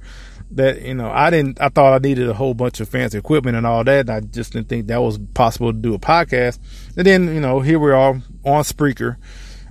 that 0.52 0.84
you 0.84 0.94
know 0.94 1.10
I 1.10 1.32
didn't. 1.32 1.60
I 1.60 1.70
thought 1.70 1.94
I 1.94 1.98
needed 1.98 2.30
a 2.30 2.36
whole 2.36 2.54
bunch 2.54 2.82
of 2.82 2.90
fancy 2.90 3.18
equipment 3.18 3.58
and 3.58 3.66
all 3.66 3.84
that. 3.84 4.02
And 4.02 4.10
I 4.12 4.20
just 4.20 4.54
didn't 4.54 4.70
think 4.70 4.88
that 4.88 5.02
was 5.02 5.18
possible 5.34 5.74
to 5.74 5.80
do 5.80 5.96
a 5.96 6.00
podcast. 6.00 6.60
And 6.96 7.08
then 7.08 7.34
you 7.34 7.42
know 7.42 7.62
here 7.62 7.80
we 7.80 7.92
are 7.92 8.22
on 8.44 8.64
Spreaker 8.64 9.18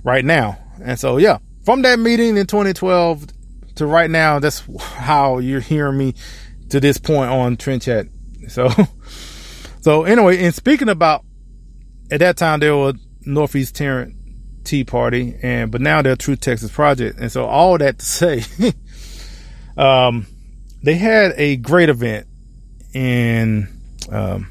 right 0.05 0.23
now. 0.23 0.57
And 0.81 0.97
so, 0.97 1.17
yeah, 1.17 1.39
from 1.65 1.81
that 1.81 1.99
meeting 1.99 2.37
in 2.37 2.45
2012 2.45 3.27
to 3.75 3.85
right 3.85 4.09
now, 4.09 4.39
that's 4.39 4.63
how 4.79 5.39
you're 5.39 5.59
hearing 5.59 5.97
me 5.97 6.13
to 6.69 6.79
this 6.79 6.97
point 6.97 7.29
on 7.29 7.57
Trend 7.57 7.81
Chat. 7.81 8.07
So, 8.47 8.69
so 9.81 10.03
anyway, 10.03 10.41
and 10.45 10.55
speaking 10.55 10.87
about 10.87 11.25
at 12.09 12.21
that 12.21 12.37
time 12.37 12.59
there 12.59 12.77
was 12.77 12.95
Northeast 13.25 13.75
Tarrant 13.75 14.15
Tea 14.63 14.83
Party, 14.83 15.37
and 15.41 15.71
but 15.71 15.81
now 15.81 16.01
they're 16.01 16.15
True 16.15 16.35
Texas 16.35 16.71
Project, 16.71 17.19
and 17.19 17.31
so 17.31 17.45
all 17.45 17.77
that 17.79 17.99
to 17.99 18.05
say, 18.05 18.43
um, 19.77 20.27
they 20.83 20.95
had 20.95 21.33
a 21.35 21.57
great 21.57 21.89
event 21.89 22.27
in 22.93 23.67
um, 24.11 24.47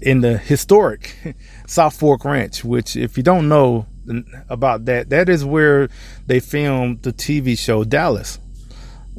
in 0.00 0.20
the 0.20 0.38
historic 0.38 1.16
South 1.66 1.98
Fork 1.98 2.24
Ranch, 2.24 2.64
which 2.64 2.96
if 2.96 3.16
you 3.16 3.22
don't 3.22 3.48
know, 3.48 3.86
about 4.48 4.86
that. 4.86 5.10
That 5.10 5.28
is 5.28 5.44
where 5.44 5.88
they 6.26 6.40
filmed 6.40 7.02
the 7.02 7.12
TV 7.12 7.58
show 7.58 7.84
Dallas. 7.84 8.38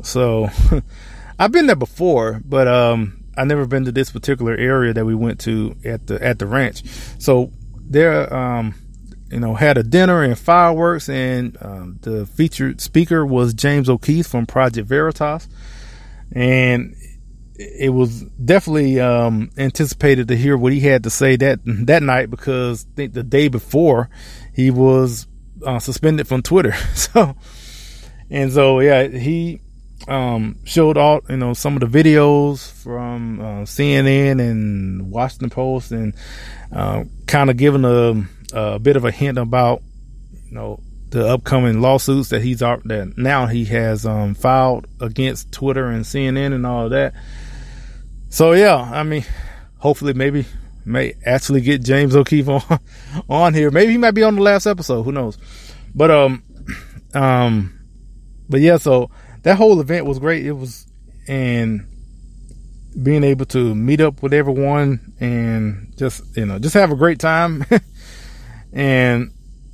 So 0.02 0.50
I've 1.40 1.52
been 1.52 1.68
there 1.68 1.76
before, 1.76 2.42
but 2.46 2.68
um, 2.68 3.24
I 3.38 3.46
never 3.46 3.66
been 3.66 3.86
to 3.86 3.92
this 3.92 4.12
particular 4.12 4.56
area 4.56 4.94
that 4.94 5.06
we 5.06 5.16
went 5.16 5.40
to 5.42 5.76
at 5.86 6.08
the 6.08 6.24
at 6.24 6.40
the 6.40 6.46
ranch. 6.46 6.84
So 7.20 7.52
there, 7.80 8.34
um, 8.34 8.76
you 9.32 9.40
know, 9.40 9.56
had 9.56 9.78
a 9.78 9.84
dinner 9.84 10.24
and 10.24 10.38
fireworks, 10.38 11.10
and 11.10 11.58
um, 11.62 12.00
the 12.02 12.26
featured 12.26 12.82
speaker 12.82 13.26
was 13.26 13.54
James 13.54 13.90
O'Keefe 13.90 14.28
from 14.28 14.46
Project 14.46 14.88
Veritas, 14.88 15.48
and 16.32 16.96
it 17.56 17.94
was 17.94 18.22
definitely 18.24 19.00
um, 19.00 19.52
anticipated 19.58 20.28
to 20.28 20.36
hear 20.36 20.58
what 20.58 20.74
he 20.74 20.80
had 20.80 21.04
to 21.04 21.10
say 21.10 21.36
that 21.36 21.60
that 21.66 22.04
night 22.04 22.30
because 22.30 22.86
I 22.86 22.96
think 22.96 23.14
the 23.14 23.24
day 23.24 23.48
before 23.48 24.10
he 24.54 24.72
was 24.72 25.28
uh, 25.66 25.80
suspended 25.80 26.28
from 26.28 26.42
Twitter. 26.42 26.74
so 26.96 27.36
and 28.30 28.52
so 28.52 28.80
yeah, 28.80 29.08
he 29.08 29.62
um, 30.08 30.58
showed 30.66 30.98
all 30.98 31.22
you 31.30 31.38
know 31.38 31.54
some 31.54 31.76
of 31.76 31.92
the 31.92 32.04
videos 32.04 32.72
from 32.82 33.40
uh, 33.40 33.62
CNN 33.62 34.40
and 34.42 35.12
Washington 35.12 35.50
Post 35.50 35.92
and 35.92 36.14
uh, 36.72 37.04
kind 37.28 37.50
of 37.50 37.58
giving 37.58 37.86
a, 37.86 38.24
a 38.54 38.80
bit 38.80 38.96
of 38.96 39.06
a 39.06 39.12
hint 39.12 39.38
about 39.38 39.82
you 40.46 40.56
know 40.56 40.80
the 41.10 41.28
upcoming 41.28 41.80
lawsuits 41.80 42.30
that 42.30 42.42
he's 42.42 42.60
that 42.60 43.14
now 43.16 43.46
he 43.46 43.66
has 43.66 44.06
um, 44.06 44.34
filed 44.34 44.88
against 45.00 45.52
Twitter 45.52 45.86
and 45.86 46.04
CNN 46.04 46.54
and 46.54 46.66
all 46.66 46.90
that. 46.90 47.14
So 48.30 48.54
yeah, 48.54 48.78
I 48.78 49.04
mean, 49.04 49.24
hopefully 49.78 50.14
maybe 50.14 50.46
may 50.86 51.14
actually 51.26 51.62
get 51.62 51.84
James 51.84 52.16
O'Keefe 52.16 52.48
on 52.48 52.80
on 53.30 53.54
here. 53.54 53.72
Maybe 53.72 53.94
he 53.94 53.98
might 53.98 54.12
be 54.12 54.24
on 54.24 54.36
the 54.36 54.42
last 54.42 54.66
episode. 54.66 55.04
Who 55.04 55.12
knows? 55.12 55.38
But 55.96 56.12
um 56.12 56.44
um 57.14 57.80
but 58.50 58.62
yeah, 58.62 58.78
so 58.78 59.10
that 59.44 59.58
whole 59.58 59.80
event 59.80 60.06
was 60.06 60.20
great. 60.20 60.46
It 60.46 60.54
was 60.54 60.88
and 61.28 61.88
being 63.02 63.24
able 63.24 63.46
to 63.46 63.74
meet 63.74 64.02
up 64.02 64.22
with 64.22 64.34
everyone 64.34 65.14
and 65.20 65.94
just 65.98 66.22
you 66.38 66.46
know 66.46 66.60
just 66.60 66.76
have 66.76 66.92
a 66.92 66.96
great 66.96 67.20
time 67.20 67.66
and 68.74 69.32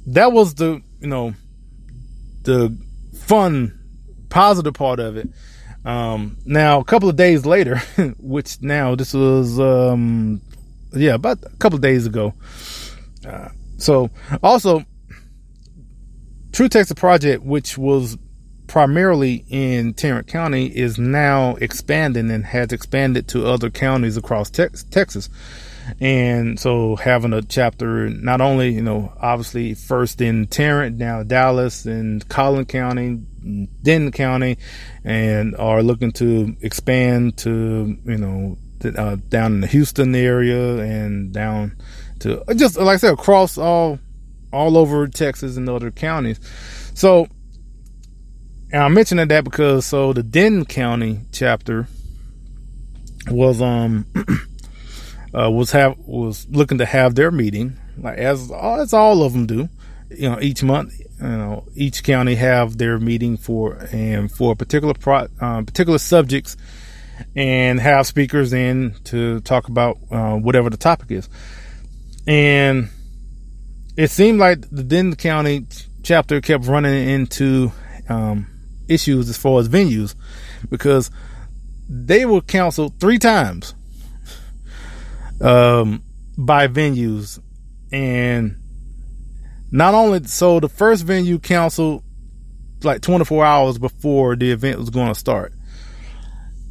that 0.08 0.32
was 0.32 0.54
the 0.54 0.82
you 1.02 1.08
know 1.08 1.34
the 2.44 2.78
fun 3.26 3.78
positive 4.30 4.74
part 4.74 5.02
of 5.02 5.18
it 5.18 5.28
um, 5.86 6.38
now, 6.46 6.80
a 6.80 6.84
couple 6.84 7.10
of 7.10 7.16
days 7.16 7.46
later, 7.46 7.78
which 8.20 8.62
now 8.62 8.96
this 8.96 9.14
was, 9.14 9.60
um, 9.60 10.42
yeah, 10.94 11.14
about 11.14 11.44
a 11.44 11.56
couple 11.58 11.78
days 11.80 12.06
ago. 12.06 12.34
Uh, 13.28 13.50
so 13.78 14.10
also, 14.44 14.84
True 16.52 16.70
Texas 16.70 16.98
Project, 16.98 17.44
which 17.44 17.78
was 17.78 18.18
primarily 18.68 19.46
in 19.50 19.94
Tarrant 19.94 20.28
County, 20.28 20.68
is 20.68 20.98
now 20.98 21.56
expanding 21.56 22.30
and 22.30 22.46
has 22.46 22.72
expanded 22.72 23.28
to 23.30 23.48
other 23.48 23.70
counties 23.70 24.18
across 24.18 24.50
te- 24.50 24.68
Texas. 24.92 25.30
And 26.00 26.60
so 26.60 26.96
having 26.96 27.34
a 27.34 27.42
chapter, 27.42 28.10
not 28.10 28.42
only, 28.42 28.70
you 28.70 28.82
know, 28.82 29.12
obviously 29.20 29.74
first 29.74 30.22
in 30.22 30.48
Tarrant, 30.48 30.98
now 30.98 31.24
Dallas 31.24 31.86
and 31.86 32.28
Collin 32.30 32.66
County, 32.66 33.16
Denton 33.82 34.12
County, 34.12 34.58
and 35.04 35.56
are 35.56 35.82
looking 35.82 36.12
to 36.14 36.56
expand 36.62 37.38
to, 37.38 37.98
you 38.06 38.18
know, 38.18 38.58
uh, 38.86 39.18
down 39.28 39.56
in 39.56 39.62
the 39.62 39.68
Houston 39.68 40.16
area 40.16 40.78
and 40.78 41.34
down 41.34 41.78
to 42.20 42.44
just 42.56 42.78
like 42.78 42.96
I 42.96 42.98
said, 42.98 43.14
across 43.14 43.58
all, 43.58 44.00
all 44.52 44.78
over 44.78 45.08
Texas 45.08 45.58
and 45.58 45.70
other 45.70 45.92
counties. 45.92 46.40
So, 46.94 47.28
and 48.72 48.84
I'm 48.84 48.94
mentioning 48.94 49.28
that 49.28 49.44
because 49.44 49.86
so 49.86 50.14
the 50.14 50.24
Denton 50.24 50.66
County 50.66 51.22
chapter 51.32 51.88
was, 53.30 53.62
um, 53.62 54.06
uh, 55.34 55.50
was 55.50 55.72
have 55.72 55.98
was 56.00 56.48
looking 56.50 56.78
to 56.80 56.86
have 56.86 57.16
their 57.16 57.32
meeting, 57.32 57.78
like 57.98 58.18
as 58.18 58.52
as 58.52 58.94
all 58.94 59.24
of 59.24 59.34
them 59.34 59.46
do, 59.46 59.70
you 60.10 60.30
know, 60.30 60.40
each 60.42 60.64
month. 60.64 60.94
You 61.00 61.28
know, 61.28 61.66
each 61.76 62.04
county 62.04 62.36
have 62.36 62.78
their 62.78 62.98
meeting 62.98 63.36
for 63.36 63.74
and 63.92 64.32
for 64.32 64.56
particular 64.56 64.94
pro, 64.94 65.28
uh, 65.42 65.64
particular 65.64 65.98
subjects, 65.98 66.56
and 67.36 67.80
have 67.80 68.08
speakers 68.08 68.54
in 68.54 68.96
to 69.06 69.40
talk 69.42 69.68
about 69.68 69.98
uh, 70.12 70.36
whatever 70.36 70.70
the 70.70 70.78
topic 70.78 71.12
is. 71.12 71.30
And 72.28 72.90
it 73.98 74.12
seemed 74.12 74.40
like 74.40 74.70
the 74.70 74.84
Denton 74.84 75.16
County 75.16 75.66
chapter 76.04 76.42
kept 76.42 76.66
running 76.66 77.10
into 77.10 77.72
um, 78.08 78.48
issues 78.88 79.30
as 79.30 79.38
far 79.38 79.60
as 79.60 79.70
venues 79.70 80.16
because 80.70 81.12
they 81.90 82.26
were 82.26 82.42
counseled 82.42 83.00
three 83.00 83.20
times 83.20 83.74
um, 85.42 86.04
by 86.38 86.68
venues. 86.68 87.40
And 87.92 88.58
not 89.72 89.94
only 89.94 90.24
so, 90.26 90.60
the 90.60 90.70
first 90.70 91.04
venue 91.04 91.40
canceled 91.40 92.04
like 92.84 93.02
24 93.02 93.44
hours 93.46 93.78
before 93.78 94.36
the 94.36 94.52
event 94.52 94.80
was 94.80 94.90
going 94.90 95.10
to 95.10 95.20
start. 95.20 95.54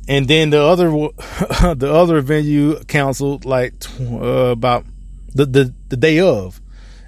And 0.08 0.26
then 0.26 0.50
the 0.50 0.62
other, 0.62 0.90
the 1.74 1.92
other 1.92 2.20
venue 2.22 2.82
canceled 2.84 3.44
like 3.44 3.74
uh, 4.00 4.50
about 4.50 4.86
the, 5.34 5.46
the, 5.46 5.74
the 5.88 5.96
day 5.96 6.20
of. 6.20 6.60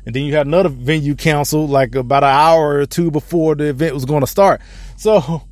And 0.04 0.14
then 0.14 0.24
you 0.24 0.34
had 0.34 0.46
another 0.46 0.68
venue 0.68 1.14
canceled 1.14 1.70
like 1.70 1.94
about 1.94 2.22
an 2.22 2.30
hour 2.30 2.76
or 2.76 2.86
two 2.86 3.10
before 3.10 3.54
the 3.54 3.64
event 3.64 3.94
was 3.94 4.04
going 4.04 4.20
to 4.20 4.26
start. 4.26 4.60
So, 4.96 5.42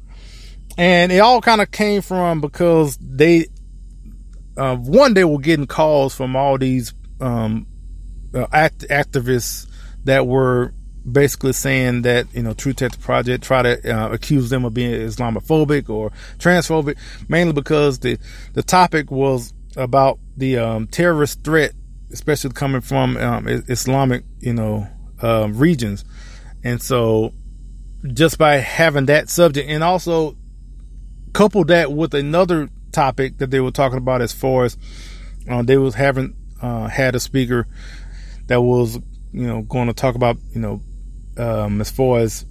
and 0.77 1.11
it 1.11 1.19
all 1.19 1.41
kind 1.41 1.61
of 1.61 1.71
came 1.71 2.03
from 2.03 2.41
because 2.41 2.99
they 3.01 3.47
uh, 4.57 4.77
one 4.77 5.15
they 5.15 5.25
were 5.25 5.39
getting 5.39 5.67
calls 5.67 6.15
from 6.15 6.37
all 6.37 6.59
these 6.59 6.93
um, 7.21 7.67
uh, 8.35 8.47
act- 8.53 8.89
activists 8.89 9.67
that 10.05 10.27
were 10.27 10.75
basically 11.11 11.53
saying 11.53 12.03
that 12.03 12.27
you 12.35 12.43
know 12.43 12.55
True 12.55 12.73
Texas 12.73 13.03
Project 13.03 13.45
try 13.45 13.63
to 13.63 13.97
uh, 13.97 14.11
accuse 14.11 14.51
them 14.51 14.65
of 14.65 14.75
being 14.75 14.93
Islamophobic 14.93 15.89
or 15.89 16.11
transphobic, 16.39 16.97
mainly 17.29 17.53
because 17.53 17.99
the 18.01 18.19
the 18.55 18.63
topic 18.63 19.11
was 19.11 19.53
about 19.77 20.19
the 20.37 20.59
um, 20.59 20.87
terrorist 20.87 21.45
threat, 21.45 21.73
especially 22.13 22.51
coming 22.53 22.81
from 22.81 23.17
um, 23.17 23.47
Islamic 23.49 24.25
you 24.41 24.53
know 24.53 24.87
uh, 25.23 25.49
regions, 25.51 26.05
and 26.65 26.83
so 26.83 27.33
just 28.13 28.39
by 28.39 28.57
having 28.57 29.07
that 29.07 29.29
subject 29.29 29.69
and 29.69 29.83
also 29.83 30.37
couple 31.33 31.65
that 31.65 31.93
with 31.93 32.15
another 32.15 32.69
topic 32.93 33.39
that 33.39 33.51
they 33.51 33.61
were 33.61 33.71
talking 33.71 33.99
about 33.99 34.23
as 34.23 34.33
far 34.33 34.65
as 34.65 34.77
uh, 35.49 35.63
they 35.63 35.77
was 35.77 35.95
having 35.95 36.35
uh, 36.63 36.89
had 36.89 37.15
a 37.15 37.21
speaker 37.21 37.67
that 38.47 38.61
was 38.61 38.97
you 39.33 39.47
know 39.47 39.63
going 39.63 39.87
to 39.87 39.93
talk 39.93 40.15
about 40.15 40.37
you 40.55 40.61
know 40.61 40.81
um, 41.39 41.81
as 41.81 41.91
far 41.91 42.21
as 42.21 42.45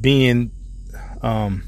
being 0.00 0.50
um, 1.22 1.62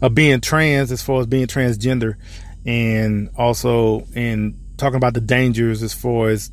uh, 0.00 0.08
being 0.08 0.40
trans 0.40 0.92
as 0.92 1.02
far 1.02 1.20
as 1.20 1.26
being 1.26 1.46
transgender 1.46 2.16
and 2.64 3.30
also 3.36 4.06
in 4.14 4.58
talking 4.76 4.96
about 4.96 5.14
the 5.14 5.20
dangers 5.20 5.82
as 5.82 5.92
far 5.92 6.28
as 6.28 6.50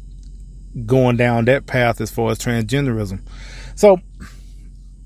going 0.86 1.16
down 1.16 1.46
that 1.46 1.66
path 1.66 2.02
as 2.02 2.12
far 2.12 2.32
as 2.32 2.40
transgenderism. 2.40 3.22
So 3.76 4.00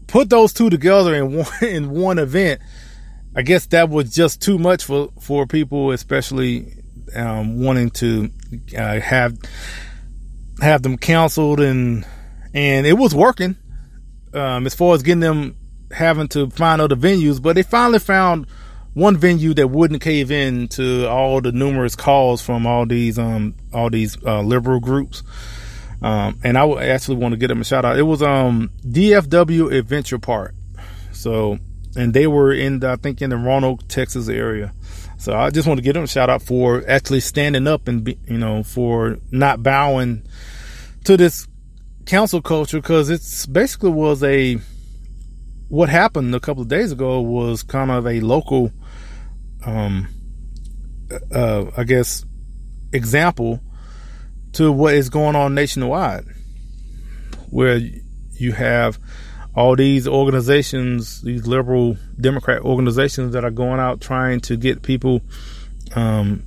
put 0.07 0.29
those 0.29 0.53
two 0.53 0.69
together 0.69 1.13
in 1.15 1.33
one 1.37 1.47
in 1.61 1.89
one 1.89 2.19
event 2.19 2.61
I 3.35 3.41
guess 3.43 3.67
that 3.67 3.89
was 3.89 4.13
just 4.13 4.41
too 4.41 4.57
much 4.57 4.83
for 4.83 5.09
for 5.21 5.45
people, 5.45 5.91
especially 5.91 6.73
um, 7.15 7.59
wanting 7.61 7.91
to 7.91 8.29
uh, 8.77 8.99
have 8.99 9.37
have 10.61 10.81
them 10.81 10.97
counseled 10.97 11.59
and 11.59 12.05
and 12.53 12.87
it 12.87 12.97
was 12.97 13.13
working 13.13 13.55
um, 14.33 14.65
as 14.65 14.73
far 14.75 14.95
as 14.95 15.03
getting 15.03 15.19
them 15.19 15.55
having 15.91 16.27
to 16.29 16.49
find 16.51 16.81
other 16.81 16.95
venues, 16.95 17.41
but 17.41 17.55
they 17.55 17.63
finally 17.63 17.99
found 17.99 18.47
one 18.93 19.17
venue 19.17 19.53
that 19.53 19.67
wouldn't 19.67 20.01
cave 20.01 20.31
in 20.31 20.67
to 20.67 21.07
all 21.07 21.41
the 21.41 21.51
numerous 21.51 21.95
calls 21.95 22.41
from 22.41 22.65
all 22.65 22.85
these 22.85 23.17
um 23.19 23.55
all 23.73 23.89
these 23.89 24.21
uh, 24.25 24.41
liberal 24.41 24.79
groups. 24.79 25.23
Um, 26.01 26.39
and 26.43 26.57
I 26.57 26.63
would 26.63 26.81
actually 26.81 27.17
want 27.17 27.33
to 27.33 27.37
give 27.37 27.49
them 27.49 27.61
a 27.61 27.63
shout 27.63 27.85
out. 27.85 27.97
It 27.97 28.03
was 28.03 28.21
um 28.21 28.71
DFW 28.85 29.73
Adventure 29.73 30.19
Park. 30.19 30.53
So 31.11 31.59
and 31.95 32.13
they 32.13 32.27
were 32.27 32.53
in 32.53 32.79
the, 32.79 32.91
I 32.91 32.95
think 32.95 33.21
in 33.21 33.31
the 33.31 33.37
Roanoke, 33.37 33.87
Texas 33.87 34.29
area. 34.29 34.73
So 35.17 35.33
I 35.33 35.49
just 35.49 35.67
want 35.67 35.79
to 35.79 35.83
give 35.83 35.95
them 35.95 36.03
a 36.03 36.07
shout 36.07 36.29
out 36.29 36.41
for 36.41 36.83
actually 36.87 37.19
standing 37.19 37.67
up 37.67 37.87
and 37.87 38.03
be, 38.03 38.17
you 38.27 38.37
know 38.37 38.63
for 38.63 39.17
not 39.31 39.61
bowing 39.61 40.23
to 41.03 41.17
this 41.17 41.47
council 42.09 42.41
culture 42.41 42.81
because 42.81 43.11
it's 43.11 43.45
basically 43.45 43.91
was 43.91 44.23
a 44.23 44.57
what 45.67 45.89
happened 45.89 46.33
a 46.33 46.39
couple 46.39 46.63
of 46.63 46.67
days 46.67 46.91
ago 46.91 47.21
was 47.21 47.61
kind 47.61 47.91
of 47.91 48.07
a 48.07 48.19
local, 48.21 48.71
um, 49.63 50.07
uh, 51.31 51.65
I 51.77 51.83
guess, 51.83 52.25
example 52.91 53.61
to 54.53 54.71
what 54.71 54.95
is 54.95 55.09
going 55.09 55.35
on 55.35 55.53
nationwide, 55.53 56.25
where 57.51 57.79
you 58.31 58.53
have 58.53 58.97
all 59.55 59.75
these 59.75 60.07
organizations, 60.07 61.21
these 61.21 61.45
liberal 61.45 61.95
Democrat 62.19 62.63
organizations 62.63 63.33
that 63.33 63.45
are 63.45 63.51
going 63.51 63.79
out 63.79 64.01
trying 64.01 64.39
to 64.41 64.57
get 64.57 64.81
people, 64.81 65.21
um, 65.95 66.41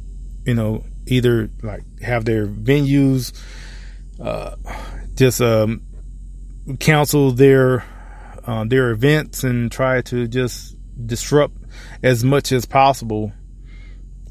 you 0.45 0.55
know, 0.55 0.85
either 1.07 1.49
like 1.63 1.85
have 2.01 2.25
their 2.25 2.49
venues, 2.49 3.33
uh, 4.21 4.57
just 5.15 5.41
um, 5.41 5.83
counsel 6.81 7.33
their 7.33 7.85
uh, 8.45 8.65
their 8.65 8.91
events 8.91 9.45
and 9.45 9.71
try 9.71 10.01
to 10.03 10.27
just 10.27 10.77
disrupt 11.07 11.57
as 12.03 12.25
much 12.25 12.53
as 12.53 12.65
possible. 12.65 13.33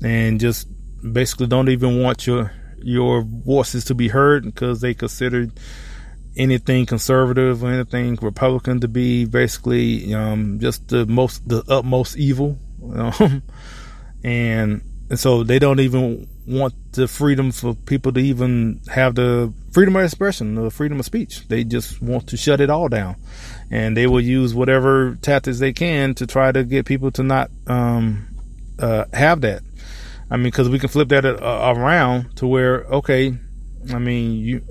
And 0.04 0.40
just 0.40 0.68
basically 1.02 1.48
don't 1.48 1.70
even 1.70 2.02
want 2.02 2.26
your 2.26 2.52
your 2.82 3.22
voices 3.22 3.86
to 3.86 3.96
be 3.96 4.08
heard 4.08 4.46
because 4.46 4.82
they 4.82 4.94
considered 4.94 5.52
anything 6.36 6.86
conservative 6.86 7.64
or 7.64 7.72
anything 7.72 8.18
Republican 8.22 8.80
to 8.80 8.88
be 8.88 9.26
basically 9.26 10.14
um, 10.14 10.60
just 10.60 10.88
the 10.88 11.06
most 11.06 11.48
the 11.48 11.64
utmost 11.68 12.18
evil, 12.18 12.58
um, 12.96 13.44
and 14.24 14.82
and 15.12 15.20
so 15.20 15.44
they 15.44 15.60
don't 15.60 15.82
even 15.82 16.26
want 16.48 16.74
the 16.94 17.06
freedom 17.06 17.52
for 17.52 17.76
people 17.76 18.14
to 18.14 18.22
even 18.22 18.80
have 18.90 19.16
the 19.16 19.54
freedom 19.74 19.98
of 19.98 20.06
expression, 20.06 20.56
the 20.56 20.72
freedom 20.72 21.02
of 21.02 21.06
speech. 21.06 21.46
They 21.50 21.66
just 21.66 22.02
want 22.02 22.28
to 22.28 22.38
shut 22.38 22.62
it 22.62 22.70
all 22.70 22.88
down, 22.88 23.18
and 23.70 23.98
they 23.98 24.08
will 24.08 24.22
use 24.22 24.56
whatever 24.56 25.18
tactics 25.22 25.60
they 25.60 25.74
can 25.74 26.16
to 26.16 26.26
try 26.26 26.54
to 26.54 26.64
get 26.64 26.86
people 26.86 27.12
to 27.12 27.24
not 27.24 27.52
um, 27.68 28.26
uh, 28.80 29.04
have 29.12 29.42
that. 29.42 29.64
I 30.30 30.38
mean, 30.38 30.46
because 30.46 30.70
we 30.70 30.80
can 30.80 30.88
flip 30.88 31.10
that 31.10 31.26
uh, 31.26 31.74
around 31.76 32.38
to 32.38 32.48
where 32.48 32.86
okay, 32.86 33.38
I 33.94 34.00
mean 34.00 34.40
you 34.40 34.62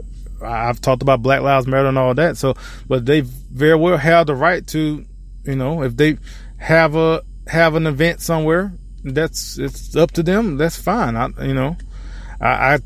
I've 0.43 0.80
talked 0.80 1.03
about 1.03 1.20
Black 1.20 1.43
Lives 1.43 1.66
Matter 1.66 1.88
and 1.88 1.99
all 1.99 2.14
that. 2.14 2.38
So, 2.38 2.55
but 2.88 3.05
they 3.05 3.20
very 3.20 3.76
well 3.76 3.99
have 3.99 4.26
the 4.26 4.34
right 4.34 4.66
to, 4.68 5.05
you 5.45 5.57
know, 5.57 5.82
if 5.82 5.99
they 5.99 6.16
have 6.57 6.97
a 6.97 7.24
have 7.47 7.74
an 7.74 7.86
event 7.86 8.22
somewhere, 8.22 8.72
that's 9.05 9.59
it's 9.59 9.96
up 9.96 10.12
to 10.12 10.22
them. 10.22 10.57
That's 10.57 10.80
fine. 10.80 11.16
I, 11.16 11.28
you 11.40 11.55
know, 11.55 11.76
I, 12.40 12.74
I 12.74 12.78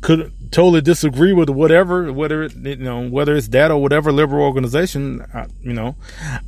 could 0.00 0.32
totally 0.52 0.80
disagree 0.80 1.32
with 1.32 1.50
whatever, 1.50 2.12
whether 2.12 2.44
it, 2.44 2.54
you 2.54 2.76
know, 2.76 3.08
whether 3.08 3.34
it's 3.34 3.48
that 3.48 3.70
or 3.70 3.80
whatever 3.80 4.12
liberal 4.12 4.44
organization. 4.44 5.24
I, 5.32 5.46
you 5.60 5.72
know, 5.72 5.96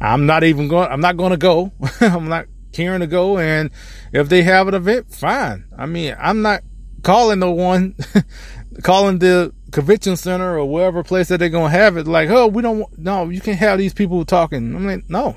I'm 0.01 0.27
not 0.27 0.45
even 0.45 0.69
going. 0.69 0.89
I'm 0.91 1.01
not 1.01 1.17
going 1.17 1.31
to 1.31 1.37
go. 1.37 1.73
I'm 2.01 2.29
not 2.29 2.47
caring 2.73 3.01
to 3.01 3.07
go. 3.07 3.39
And 3.39 3.71
if 4.13 4.29
they 4.29 4.43
have 4.43 4.69
an 4.69 4.75
event, 4.75 5.13
fine. 5.15 5.65
I 5.77 5.87
mean, 5.87 6.17
I'm 6.19 6.43
not 6.43 6.63
calling 7.03 7.41
the 7.41 7.51
one, 7.51 7.95
calling 8.83 9.19
the 9.19 9.53
convention 9.71 10.17
center 10.17 10.59
or 10.59 10.65
wherever 10.65 11.03
place 11.03 11.29
that 11.29 11.39
they're 11.39 11.49
gonna 11.49 11.71
have 11.71 11.97
it, 11.97 12.07
like, 12.07 12.31
oh, 12.31 12.47
we 12.47 12.63
don't, 12.63 12.87
no, 12.99 13.29
you 13.29 13.41
can't 13.41 13.59
have 13.59 13.79
these 13.79 13.95
people 13.95 14.25
talking. 14.25 14.75
I'm 14.75 14.87
like, 14.87 15.09
no, 15.09 15.37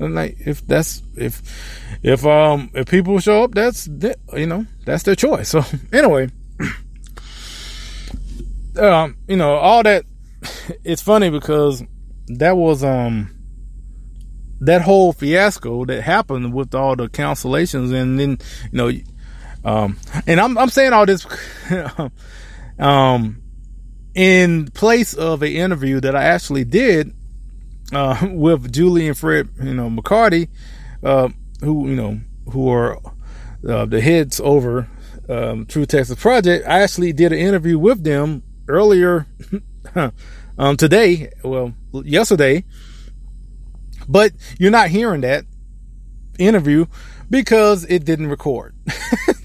I'm 0.00 0.14
like, 0.14 0.36
if 0.40 0.66
that's 0.66 1.02
if 1.16 1.42
if 2.02 2.26
um 2.26 2.70
if 2.74 2.88
people 2.88 3.18
show 3.20 3.44
up, 3.44 3.54
that's 3.54 3.86
you 3.86 4.46
know 4.46 4.66
that's 4.84 5.04
their 5.04 5.14
choice. 5.14 5.50
So 5.50 5.64
anyway, 5.92 6.30
um, 8.78 9.16
you 9.28 9.36
know 9.36 9.54
all 9.54 9.82
that. 9.82 10.04
It's 10.84 11.02
funny 11.02 11.30
because 11.30 11.84
that 12.26 12.56
was 12.56 12.82
um 12.82 13.30
that 14.60 14.82
whole 14.82 15.12
fiasco 15.12 15.84
that 15.84 16.02
happened 16.02 16.52
with 16.52 16.74
all 16.74 16.96
the 16.96 17.08
cancellations, 17.08 17.92
and 17.92 18.18
then 18.18 18.38
you 18.72 18.72
know, 18.72 18.90
um, 19.64 19.96
and 20.26 20.40
I'm 20.40 20.58
I'm 20.58 20.70
saying 20.70 20.92
all 20.92 21.06
this, 21.06 21.24
um 22.78 23.42
in 24.14 24.68
place 24.68 25.14
of 25.14 25.42
an 25.42 25.52
interview 25.52 26.00
that 26.00 26.14
I 26.14 26.24
actually 26.24 26.64
did 26.64 27.14
uh, 27.92 28.28
with 28.30 28.72
Julie 28.72 29.08
and 29.08 29.16
Fred, 29.16 29.48
you 29.62 29.74
know, 29.74 29.88
McCarty, 29.88 30.48
uh, 31.02 31.28
who 31.62 31.88
you 31.88 31.96
know 31.96 32.20
who 32.50 32.68
are 32.68 32.98
uh, 33.68 33.86
the 33.86 34.00
heads 34.00 34.40
over 34.40 34.88
um, 35.28 35.66
True 35.66 35.86
Texas 35.86 36.20
Project. 36.20 36.66
I 36.66 36.80
actually 36.80 37.12
did 37.12 37.32
an 37.32 37.38
interview 37.38 37.78
with 37.78 38.04
them 38.04 38.42
earlier 38.68 39.26
um, 40.58 40.76
today, 40.76 41.30
well, 41.42 41.74
yesterday. 41.92 42.64
But 44.08 44.32
you're 44.58 44.72
not 44.72 44.88
hearing 44.88 45.20
that 45.20 45.44
interview 46.38 46.86
because 47.30 47.84
it 47.84 48.04
didn't 48.04 48.26
record. 48.26 48.74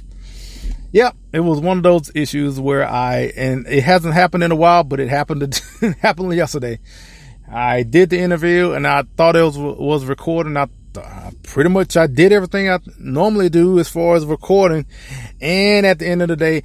Yep, 0.92 1.16
it 1.34 1.42
was 1.42 1.60
one 1.60 1.78
of 1.78 1.84
those 1.84 2.12
issues 2.16 2.60
where 2.60 2.88
I 2.88 3.32
and 3.36 3.68
it 3.68 3.84
hasn't 3.84 4.14
happened 4.14 4.44
in 4.44 4.52
a 4.52 4.56
while, 4.56 4.84
but 4.84 5.00
it 5.00 5.10
happened 5.10 5.54
to, 5.54 5.96
happened 6.02 6.34
yesterday. 6.34 6.80
I 7.52 7.84
did 7.84 8.10
the 8.10 8.20
interview 8.20 8.72
and 8.72 8.88
I 8.88 9.04
thought 9.16 9.36
it 9.36 9.44
was 9.44 9.58
was 9.58 10.06
recording. 10.06 10.56
I 10.56 10.68
pretty 11.44 11.70
much 11.70 11.98
I 11.98 12.08
did 12.08 12.32
everything 12.32 12.70
I 12.70 12.80
normally 13.00 13.50
do 13.50 13.80
as 13.80 13.90
far 13.90 14.16
as 14.16 14.26
recording, 14.26 14.86
and 15.42 15.86
at 15.86 16.00
the 16.00 16.08
end 16.08 16.22
of 16.22 16.28
the 16.28 16.36
day, 16.36 16.64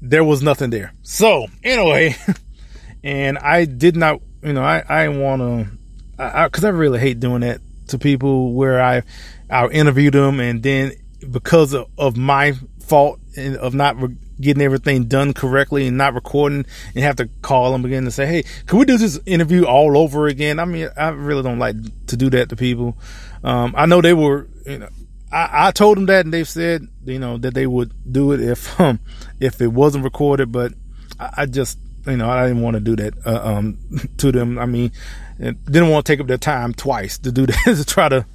there 0.00 0.24
was 0.24 0.42
nothing 0.42 0.70
there. 0.70 0.92
So 1.02 1.46
anyway, 1.64 2.16
and 3.04 3.38
I 3.38 3.64
did 3.64 3.96
not, 3.96 4.20
you 4.42 4.52
know, 4.52 4.62
I 4.62 4.84
I 4.88 5.08
want 5.08 5.42
to, 5.42 5.68
because 6.16 6.64
I, 6.64 6.68
I 6.68 6.72
really 6.72 7.00
hate 7.00 7.20
doing 7.20 7.40
that 7.40 7.60
to 7.88 7.98
people 7.98 8.52
where 8.52 8.82
I 8.82 9.02
I 9.50 9.66
interview 9.68 10.10
them 10.10 10.40
and 10.40 10.62
then 10.62 10.92
because 11.30 11.72
of, 11.72 11.88
of 11.96 12.16
my 12.16 12.54
fault 12.86 13.20
of 13.36 13.74
not 13.74 13.96
getting 14.40 14.62
everything 14.62 15.04
done 15.04 15.32
correctly 15.32 15.86
and 15.86 15.96
not 15.96 16.14
recording 16.14 16.66
and 16.94 17.04
have 17.04 17.16
to 17.16 17.28
call 17.42 17.72
them 17.72 17.84
again 17.84 18.04
and 18.04 18.12
say, 18.12 18.26
Hey, 18.26 18.44
can 18.66 18.78
we 18.78 18.84
do 18.84 18.98
this 18.98 19.18
interview 19.26 19.64
all 19.64 19.96
over 19.96 20.26
again? 20.26 20.58
I 20.58 20.64
mean, 20.64 20.88
I 20.96 21.08
really 21.08 21.42
don't 21.42 21.58
like 21.58 21.76
to 22.08 22.16
do 22.16 22.30
that 22.30 22.48
to 22.50 22.56
people. 22.56 22.96
Um, 23.42 23.74
I 23.76 23.86
know 23.86 24.00
they 24.00 24.14
were, 24.14 24.48
you 24.66 24.78
know, 24.78 24.88
I, 25.32 25.68
I 25.68 25.70
told 25.70 25.96
them 25.96 26.06
that 26.06 26.24
and 26.24 26.32
they've 26.32 26.48
said, 26.48 26.86
you 27.04 27.18
know, 27.18 27.38
that 27.38 27.54
they 27.54 27.66
would 27.66 27.92
do 28.10 28.32
it 28.32 28.40
if, 28.40 28.78
um, 28.80 29.00
if 29.40 29.60
it 29.60 29.68
wasn't 29.68 30.04
recorded, 30.04 30.52
but 30.52 30.72
I, 31.18 31.30
I 31.38 31.46
just, 31.46 31.78
you 32.06 32.16
know, 32.16 32.28
I 32.28 32.46
didn't 32.46 32.62
want 32.62 32.74
to 32.74 32.80
do 32.80 32.96
that, 32.96 33.14
uh, 33.26 33.40
um, 33.42 33.78
to 34.18 34.32
them. 34.32 34.58
I 34.58 34.66
mean, 34.66 34.92
didn't 35.38 35.90
want 35.90 36.06
to 36.06 36.12
take 36.12 36.20
up 36.20 36.26
their 36.26 36.38
time 36.38 36.74
twice 36.74 37.18
to 37.18 37.32
do 37.32 37.46
that, 37.46 37.62
to 37.64 37.84
try 37.84 38.08
to, 38.08 38.26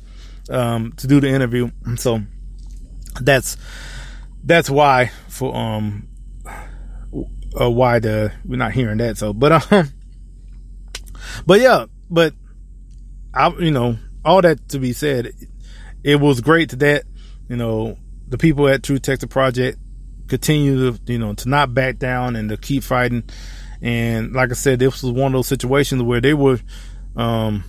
um, 0.50 0.94
to 0.94 1.08
do 1.08 1.20
the 1.22 1.30
interview. 1.30 1.70
So 1.98 2.22
that's, 3.20 3.58
that's 4.44 4.70
why 4.70 5.12
for 5.28 5.56
um 5.56 6.08
uh, 7.60 7.70
why 7.70 8.00
the 8.00 8.32
we're 8.46 8.58
not 8.58 8.72
hearing 8.72 8.98
that. 8.98 9.18
So, 9.18 9.34
but 9.34 9.72
um, 9.72 9.90
but 11.46 11.60
yeah, 11.60 11.86
but 12.10 12.34
I 13.34 13.50
you 13.60 13.72
know 13.72 13.98
all 14.24 14.42
that 14.42 14.70
to 14.70 14.80
be 14.80 14.94
said, 14.94 15.28
it, 15.28 15.36
it 16.04 16.16
was 16.20 16.42
great 16.42 16.70
that 16.80 17.04
you 17.50 17.58
know 17.58 17.98
the 18.28 18.38
people 18.38 18.68
at 18.68 18.84
True 18.84 19.00
Texas 19.00 19.30
Project 19.30 19.78
continue 20.28 20.92
to 20.92 21.00
you 21.12 21.20
know 21.20 21.34
to 21.34 21.50
not 21.50 21.74
back 21.74 21.98
down 21.98 22.36
and 22.36 22.50
to 22.50 22.58
keep 22.58 22.84
fighting. 22.84 23.24
And 23.82 24.34
like 24.34 24.52
I 24.52 24.54
said, 24.54 24.80
this 24.80 25.02
was 25.02 25.12
one 25.12 25.28
of 25.28 25.34
those 25.34 25.48
situations 25.48 26.04
where 26.04 26.22
they 26.22 26.36
were, 26.36 26.60
um, 27.16 27.64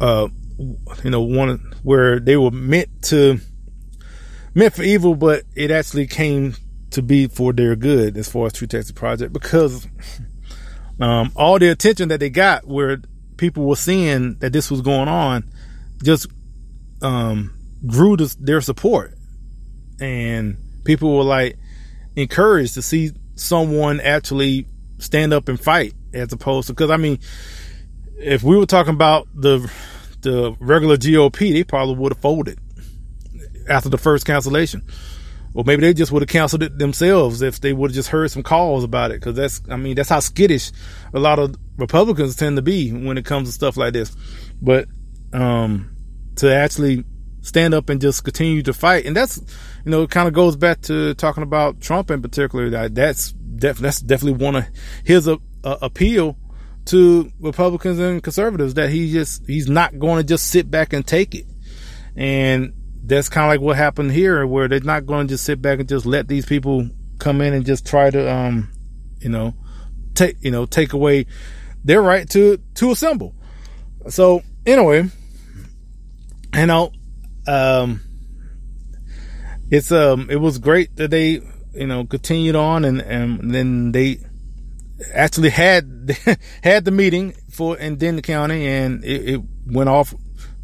uh, 0.00 0.28
you 1.04 1.10
know, 1.10 1.20
one 1.20 1.74
where 1.82 2.18
they 2.18 2.34
were 2.38 2.50
meant 2.50 2.88
to 3.02 3.40
meant 4.58 4.74
for 4.74 4.82
evil, 4.82 5.14
but 5.14 5.44
it 5.54 5.70
actually 5.70 6.06
came 6.06 6.54
to 6.90 7.00
be 7.00 7.28
for 7.28 7.52
their 7.52 7.76
good 7.76 8.16
as 8.16 8.28
far 8.28 8.46
as 8.46 8.52
True 8.52 8.66
Texas 8.66 8.92
Project 8.92 9.32
because 9.32 9.86
um, 11.00 11.32
all 11.36 11.58
the 11.58 11.68
attention 11.68 12.08
that 12.08 12.20
they 12.20 12.28
got 12.28 12.66
where 12.66 12.98
people 13.36 13.64
were 13.64 13.76
seeing 13.76 14.36
that 14.40 14.52
this 14.52 14.70
was 14.70 14.80
going 14.80 15.08
on 15.08 15.44
just 16.02 16.26
um, 17.02 17.54
grew 17.86 18.16
to 18.16 18.26
their 18.40 18.60
support. 18.60 19.14
And 20.00 20.56
people 20.84 21.16
were 21.16 21.24
like 21.24 21.56
encouraged 22.16 22.74
to 22.74 22.82
see 22.82 23.12
someone 23.36 24.00
actually 24.00 24.66
stand 24.98 25.32
up 25.32 25.48
and 25.48 25.60
fight 25.60 25.94
as 26.12 26.32
opposed 26.32 26.66
to, 26.66 26.72
because 26.72 26.90
I 26.90 26.96
mean, 26.96 27.20
if 28.18 28.42
we 28.42 28.56
were 28.56 28.66
talking 28.66 28.94
about 28.94 29.28
the 29.34 29.70
the 30.22 30.56
regular 30.58 30.96
GOP, 30.96 31.52
they 31.52 31.62
probably 31.62 31.94
would 31.94 32.12
have 32.12 32.20
folded 32.20 32.58
after 33.68 33.88
the 33.88 33.98
first 33.98 34.26
cancellation. 34.26 34.82
Or 35.54 35.64
maybe 35.64 35.80
they 35.80 35.94
just 35.94 36.12
would 36.12 36.22
have 36.22 36.28
canceled 36.28 36.62
it 36.62 36.78
themselves 36.78 37.42
if 37.42 37.60
they 37.60 37.72
would 37.72 37.90
have 37.90 37.94
just 37.94 38.10
heard 38.10 38.30
some 38.30 38.42
calls 38.42 38.84
about 38.84 39.10
it. 39.10 39.20
Cause 39.20 39.34
that's, 39.34 39.62
I 39.70 39.76
mean, 39.76 39.96
that's 39.96 40.10
how 40.10 40.20
skittish 40.20 40.70
a 41.14 41.18
lot 41.18 41.38
of 41.38 41.56
Republicans 41.76 42.36
tend 42.36 42.56
to 42.56 42.62
be 42.62 42.92
when 42.92 43.16
it 43.18 43.24
comes 43.24 43.48
to 43.48 43.52
stuff 43.52 43.76
like 43.76 43.94
this. 43.94 44.14
But, 44.60 44.88
um, 45.32 45.96
to 46.36 46.54
actually 46.54 47.04
stand 47.42 47.74
up 47.74 47.88
and 47.88 48.00
just 48.00 48.24
continue 48.24 48.62
to 48.62 48.72
fight. 48.72 49.06
And 49.06 49.16
that's, 49.16 49.38
you 49.84 49.90
know, 49.90 50.02
it 50.02 50.10
kind 50.10 50.28
of 50.28 50.34
goes 50.34 50.56
back 50.56 50.80
to 50.82 51.14
talking 51.14 51.42
about 51.42 51.80
Trump 51.80 52.10
in 52.10 52.22
particular. 52.22 52.70
That 52.70 52.94
that's 52.94 53.32
def- 53.32 53.78
that's 53.78 54.00
definitely 54.00 54.44
one 54.44 54.56
of 54.56 54.64
his 55.04 55.28
uh, 55.28 55.36
uh, 55.64 55.78
appeal 55.82 56.36
to 56.86 57.30
Republicans 57.40 57.98
and 57.98 58.22
conservatives 58.22 58.74
that 58.74 58.90
he 58.90 59.12
just 59.12 59.46
he's 59.46 59.68
not 59.68 59.98
going 59.98 60.18
to 60.18 60.24
just 60.24 60.46
sit 60.48 60.70
back 60.70 60.92
and 60.92 61.06
take 61.06 61.34
it. 61.34 61.46
And 62.16 62.72
that's 63.08 63.28
kind 63.28 63.46
of 63.46 63.50
like 63.50 63.60
what 63.60 63.76
happened 63.76 64.12
here, 64.12 64.46
where 64.46 64.68
they're 64.68 64.80
not 64.80 65.06
going 65.06 65.26
to 65.26 65.34
just 65.34 65.44
sit 65.44 65.62
back 65.62 65.80
and 65.80 65.88
just 65.88 66.06
let 66.06 66.28
these 66.28 66.46
people 66.46 66.88
come 67.18 67.40
in 67.40 67.54
and 67.54 67.64
just 67.64 67.86
try 67.86 68.10
to, 68.10 68.32
um, 68.32 68.70
you 69.20 69.28
know, 69.28 69.54
take 70.14 70.36
you 70.40 70.50
know 70.50 70.66
take 70.66 70.92
away 70.92 71.26
their 71.84 72.02
right 72.02 72.28
to 72.30 72.58
to 72.74 72.90
assemble. 72.90 73.34
So 74.08 74.42
anyway, 74.66 75.08
you 76.54 76.66
know, 76.66 76.92
um, 77.46 78.00
it's 79.70 79.90
um, 79.90 80.28
it 80.30 80.36
was 80.36 80.58
great 80.58 80.96
that 80.96 81.10
they 81.10 81.40
you 81.74 81.86
know 81.86 82.04
continued 82.04 82.56
on 82.56 82.84
and 82.84 83.00
and 83.00 83.54
then 83.54 83.92
they 83.92 84.18
actually 85.14 85.50
had 85.50 86.16
had 86.62 86.84
the 86.84 86.90
meeting 86.90 87.34
for 87.50 87.78
in 87.78 87.96
Denton 87.96 88.22
County 88.22 88.66
and 88.66 89.04
it, 89.04 89.28
it 89.28 89.42
went 89.66 89.88
off 89.88 90.14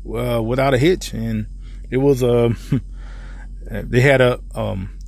uh, 0.06 0.42
without 0.42 0.74
a 0.74 0.78
hitch 0.78 1.12
and 1.12 1.46
it 1.94 1.98
was 1.98 2.22
a, 2.24 2.46
uh, 3.70 3.82
they 3.84 4.00
had 4.00 4.20
a 4.20 4.40
um, 4.52 4.98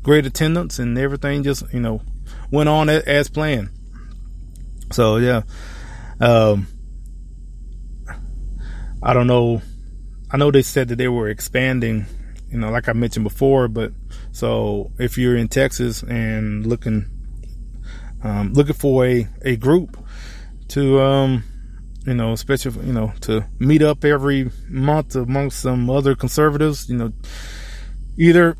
great 0.00 0.24
attendance 0.24 0.78
and 0.78 0.96
everything 0.96 1.42
just 1.42 1.64
you 1.72 1.80
know 1.80 2.00
went 2.52 2.68
on 2.68 2.88
as 2.88 3.28
planned. 3.28 3.70
So 4.92 5.16
yeah, 5.16 5.42
um, 6.20 6.68
I 9.02 9.12
don't 9.12 9.26
know. 9.26 9.60
I 10.30 10.36
know 10.36 10.52
they 10.52 10.62
said 10.62 10.86
that 10.88 10.96
they 10.96 11.08
were 11.08 11.28
expanding, 11.28 12.06
you 12.48 12.58
know, 12.58 12.70
like 12.70 12.88
I 12.88 12.92
mentioned 12.92 13.24
before. 13.24 13.66
But 13.66 13.92
so 14.30 14.92
if 14.98 15.18
you're 15.18 15.36
in 15.36 15.48
Texas 15.48 16.04
and 16.04 16.64
looking 16.64 17.06
um, 18.22 18.52
looking 18.52 18.74
for 18.74 19.04
a 19.04 19.26
a 19.42 19.56
group 19.56 19.96
to 20.68 21.00
um, 21.00 21.42
you 22.06 22.14
know, 22.14 22.32
especially 22.32 22.86
you 22.86 22.92
know 22.92 23.12
to 23.22 23.44
meet 23.58 23.82
up 23.82 24.04
every 24.04 24.50
month 24.68 25.16
amongst 25.16 25.60
some 25.60 25.90
other 25.90 26.14
conservatives, 26.14 26.88
you 26.88 26.96
know, 26.96 27.12
either 28.16 28.56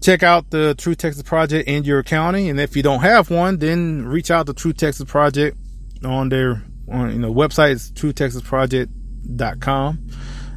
check 0.00 0.22
out 0.22 0.50
the 0.50 0.74
True 0.76 0.94
Texas 0.94 1.22
Project 1.22 1.68
in 1.68 1.84
your 1.84 2.02
county, 2.02 2.48
and 2.48 2.58
if 2.60 2.76
you 2.76 2.82
don't 2.82 3.00
have 3.00 3.30
one, 3.30 3.58
then 3.58 4.06
reach 4.06 4.30
out 4.30 4.46
to 4.46 4.54
True 4.54 4.72
Texas 4.72 5.10
Project 5.10 5.56
on 6.04 6.28
their 6.28 6.62
on 6.90 7.12
you 7.12 7.18
know 7.18 7.32
website 7.32 7.72
is 7.72 7.90
truetexasproject.com. 7.92 10.10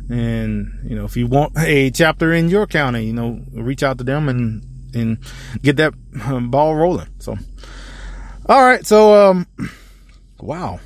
And 0.09 0.79
you 0.83 0.95
know, 0.95 1.05
if 1.05 1.15
you 1.15 1.27
want 1.27 1.53
a 1.57 1.91
chapter 1.91 2.33
in 2.33 2.49
your 2.49 2.67
county, 2.67 3.05
you 3.05 3.13
know, 3.13 3.39
reach 3.53 3.83
out 3.83 3.97
to 3.99 4.03
them 4.03 4.27
and 4.29 4.65
and 4.93 5.17
get 5.61 5.77
that 5.77 5.93
um, 6.25 6.51
ball 6.51 6.75
rolling. 6.75 7.07
So, 7.19 7.37
all 8.47 8.63
right, 8.63 8.85
so 8.85 9.29
um, 9.29 9.47
wow, 10.41 10.81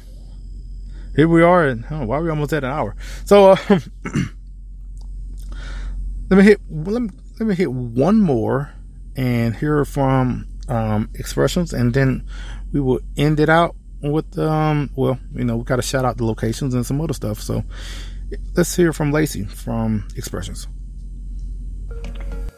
here 1.16 1.28
we 1.28 1.41
are. 1.41 1.66
And 1.66 1.86
oh, 1.89 2.05
why 2.05 2.18
are 2.18 2.24
we 2.24 2.30
almost 2.30 2.53
at 2.53 2.63
an 2.63 2.72
hour? 2.72 2.95
So, 3.26 3.51
uh, 3.51 3.57
let 6.30 6.38
me 6.38 6.43
hit. 6.43 6.61
Let 6.70 7.01
me 7.01 7.09
let 7.39 7.47
me 7.47 7.55
hit 7.55 7.72
one 7.72 8.20
more 8.20 8.72
and 9.16 9.55
hear 9.55 9.86
from 9.86 10.47
um, 10.68 11.09
expressions, 11.16 11.74
and 11.74 11.93
then 11.93 12.26
we 12.72 12.82
will 12.82 12.99
end 13.18 13.39
it 13.39 13.49
out 13.49 13.76
with 14.01 14.38
um. 14.38 14.89
Well, 14.95 15.20
you 15.34 15.45
know, 15.45 15.57
we 15.57 15.63
got 15.63 15.78
to 15.78 15.82
shout 15.82 16.05
out 16.05 16.18
the 16.18 16.26
locations 16.26 16.74
and 16.74 16.86
some 16.86 17.01
other 17.01 17.13
stuff. 17.13 17.39
So 17.39 17.63
let's 18.55 18.76
hear 18.76 18.93
from 18.93 19.11
Lacey 19.11 19.45
from 19.45 20.07
Expressions. 20.16 20.68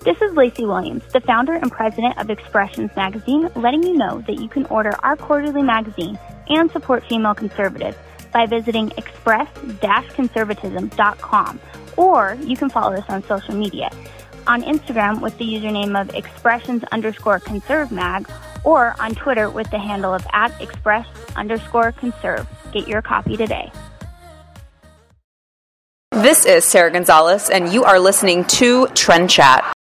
This 0.01 0.21
is 0.21 0.33
Lacey 0.35 0.63
Williams, 0.63 1.03
the 1.11 1.19
founder 1.19 1.53
and 1.53 1.69
president 1.69 2.17
of 2.17 2.29
Expressions 2.29 2.89
Magazine, 2.95 3.49
letting 3.57 3.83
you 3.83 3.97
know 3.97 4.23
that 4.25 4.39
you 4.39 4.47
can 4.47 4.65
order 4.67 4.93
our 5.03 5.17
quarterly 5.17 5.61
magazine 5.61 6.17
and 6.47 6.71
support 6.71 7.03
female 7.09 7.35
conservatives 7.35 7.97
by 8.37 8.45
visiting 8.45 8.93
express-conservatism.com 8.97 11.59
or 11.97 12.37
you 12.41 12.55
can 12.55 12.69
follow 12.69 12.93
us 12.93 13.09
on 13.09 13.23
social 13.23 13.55
media 13.55 13.89
on 14.45 14.61
Instagram 14.61 15.19
with 15.21 15.35
the 15.39 15.45
username 15.45 15.99
of 15.99 16.13
expressions 16.13 16.83
underscore 16.91 17.39
conserve 17.39 17.91
mag 17.91 18.29
or 18.63 18.93
on 18.99 19.15
Twitter 19.15 19.49
with 19.49 19.67
the 19.71 19.79
handle 19.79 20.13
of 20.13 20.23
at 20.33 20.51
express 20.61 21.07
underscore 21.35 21.91
conserve. 21.93 22.47
Get 22.71 22.87
your 22.87 23.01
copy 23.01 23.37
today. 23.37 23.71
This 26.11 26.45
is 26.45 26.63
Sarah 26.63 26.91
Gonzalez, 26.91 27.49
and 27.49 27.73
you 27.73 27.85
are 27.85 27.99
listening 27.99 28.45
to 28.59 28.85
Trend 28.89 29.31
Chat. 29.31 29.76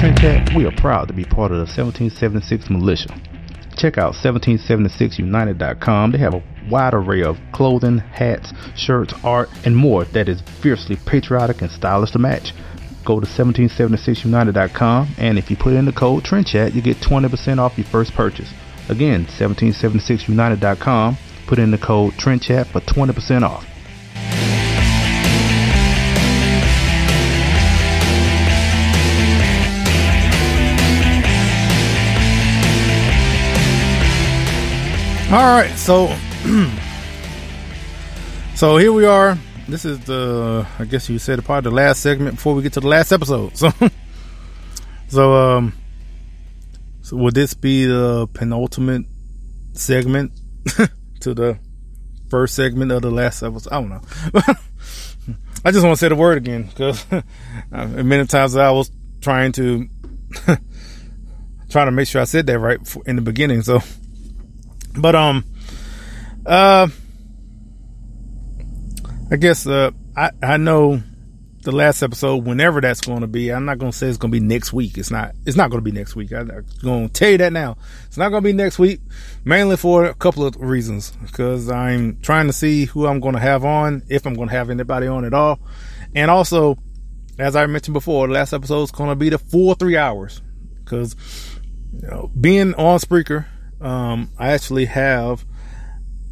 Chat, 0.00 0.54
we 0.56 0.64
are 0.64 0.72
proud 0.72 1.08
to 1.08 1.12
be 1.12 1.24
part 1.24 1.52
of 1.52 1.58
the 1.58 1.68
1776 1.68 2.70
militia. 2.70 3.08
Check 3.76 3.98
out 3.98 4.14
1776united.com. 4.14 6.12
They 6.12 6.18
have 6.18 6.32
a 6.32 6.42
wide 6.70 6.94
array 6.94 7.22
of 7.22 7.36
clothing, 7.52 7.98
hats, 7.98 8.50
shirts, 8.76 9.12
art, 9.22 9.50
and 9.66 9.76
more 9.76 10.06
that 10.06 10.26
is 10.30 10.40
fiercely 10.62 10.96
patriotic 11.04 11.60
and 11.60 11.70
stylish 11.70 12.12
to 12.12 12.18
match. 12.18 12.54
Go 13.04 13.20
to 13.20 13.26
1776united.com, 13.26 15.16
and 15.18 15.36
if 15.36 15.50
you 15.50 15.58
put 15.58 15.74
in 15.74 15.84
the 15.84 15.92
code 15.92 16.24
TRENDCHAT, 16.24 16.74
you 16.74 16.80
get 16.80 16.96
20% 16.96 17.58
off 17.58 17.76
your 17.76 17.86
first 17.86 18.14
purchase. 18.14 18.50
Again, 18.88 19.26
1776united.com. 19.26 21.18
Put 21.46 21.58
in 21.58 21.70
the 21.70 21.78
code 21.78 22.14
TRENDCHAT 22.14 22.68
for 22.68 22.80
20% 22.80 23.42
off. 23.42 23.69
All 35.32 35.36
right, 35.36 35.72
so 35.76 36.08
so 38.56 38.78
here 38.78 38.92
we 38.92 39.04
are. 39.04 39.38
This 39.68 39.84
is 39.84 40.00
the 40.00 40.66
I 40.76 40.84
guess 40.86 41.08
you 41.08 41.20
said 41.20 41.44
probably 41.44 41.70
the 41.70 41.76
last 41.76 42.00
segment 42.00 42.34
before 42.34 42.56
we 42.56 42.62
get 42.62 42.72
to 42.72 42.80
the 42.80 42.88
last 42.88 43.12
episode. 43.12 43.52
So 43.56 43.70
so 45.06 45.34
um 45.34 45.72
so 47.02 47.16
would 47.16 47.34
this 47.34 47.54
be 47.54 47.86
the 47.86 48.26
penultimate 48.32 49.06
segment 49.72 50.32
to 51.20 51.32
the 51.32 51.60
first 52.28 52.56
segment 52.56 52.90
of 52.90 53.02
the 53.02 53.12
last 53.12 53.44
episode? 53.44 53.72
I 53.72 53.80
don't 53.80 53.88
know. 53.88 54.02
I 55.64 55.70
just 55.70 55.84
want 55.84 55.96
to 55.96 55.96
say 55.96 56.08
the 56.08 56.16
word 56.16 56.38
again 56.38 56.64
because 56.64 57.06
many 57.70 58.26
times 58.26 58.56
I 58.56 58.72
was 58.72 58.90
trying 59.20 59.52
to 59.52 59.88
trying 61.70 61.86
to 61.86 61.92
make 61.92 62.08
sure 62.08 62.20
I 62.20 62.24
said 62.24 62.48
that 62.48 62.58
right 62.58 62.80
in 63.06 63.14
the 63.14 63.22
beginning. 63.22 63.62
So, 63.62 63.80
but 64.98 65.14
um, 65.14 65.44
uh, 66.46 66.88
I 69.30 69.36
guess 69.36 69.66
uh, 69.66 69.90
I 70.16 70.30
I 70.42 70.56
know 70.56 71.02
the 71.62 71.72
last 71.72 72.02
episode, 72.02 72.46
whenever 72.46 72.80
that's 72.80 73.00
going 73.02 73.20
to 73.20 73.26
be. 73.26 73.50
I'm 73.50 73.64
not 73.64 73.78
going 73.78 73.92
to 73.92 73.96
say 73.96 74.08
it's 74.08 74.16
going 74.16 74.32
to 74.32 74.40
be 74.40 74.44
next 74.44 74.72
week. 74.72 74.96
It's 74.96 75.10
not. 75.10 75.34
It's 75.44 75.56
not 75.56 75.70
going 75.70 75.84
to 75.84 75.90
be 75.90 75.96
next 75.96 76.16
week. 76.16 76.32
I'm 76.32 76.48
going 76.82 77.08
to 77.08 77.12
tell 77.12 77.30
you 77.30 77.38
that 77.38 77.52
now. 77.52 77.76
It's 78.06 78.16
not 78.16 78.30
going 78.30 78.42
to 78.42 78.48
be 78.48 78.52
next 78.52 78.78
week, 78.78 79.00
mainly 79.44 79.76
for 79.76 80.06
a 80.06 80.14
couple 80.14 80.46
of 80.46 80.56
reasons. 80.56 81.12
Because 81.22 81.68
I'm 81.68 82.18
trying 82.22 82.46
to 82.46 82.52
see 82.52 82.86
who 82.86 83.06
I'm 83.06 83.20
going 83.20 83.34
to 83.34 83.40
have 83.40 83.64
on, 83.64 84.02
if 84.08 84.26
I'm 84.26 84.34
going 84.34 84.48
to 84.48 84.54
have 84.54 84.70
anybody 84.70 85.06
on 85.06 85.24
at 85.24 85.34
all, 85.34 85.60
and 86.14 86.30
also, 86.30 86.78
as 87.38 87.56
I 87.56 87.66
mentioned 87.66 87.94
before, 87.94 88.26
the 88.26 88.34
last 88.34 88.52
episode 88.52 88.84
is 88.84 88.90
going 88.90 89.10
to 89.10 89.16
be 89.16 89.28
the 89.28 89.38
full 89.38 89.74
three 89.74 89.96
hours. 89.96 90.40
Because 90.82 91.14
you 91.92 92.08
know, 92.08 92.30
being 92.40 92.74
on 92.74 92.98
Spreaker, 93.00 93.46
um, 93.80 94.30
I 94.38 94.52
actually 94.52 94.86
have 94.86 95.44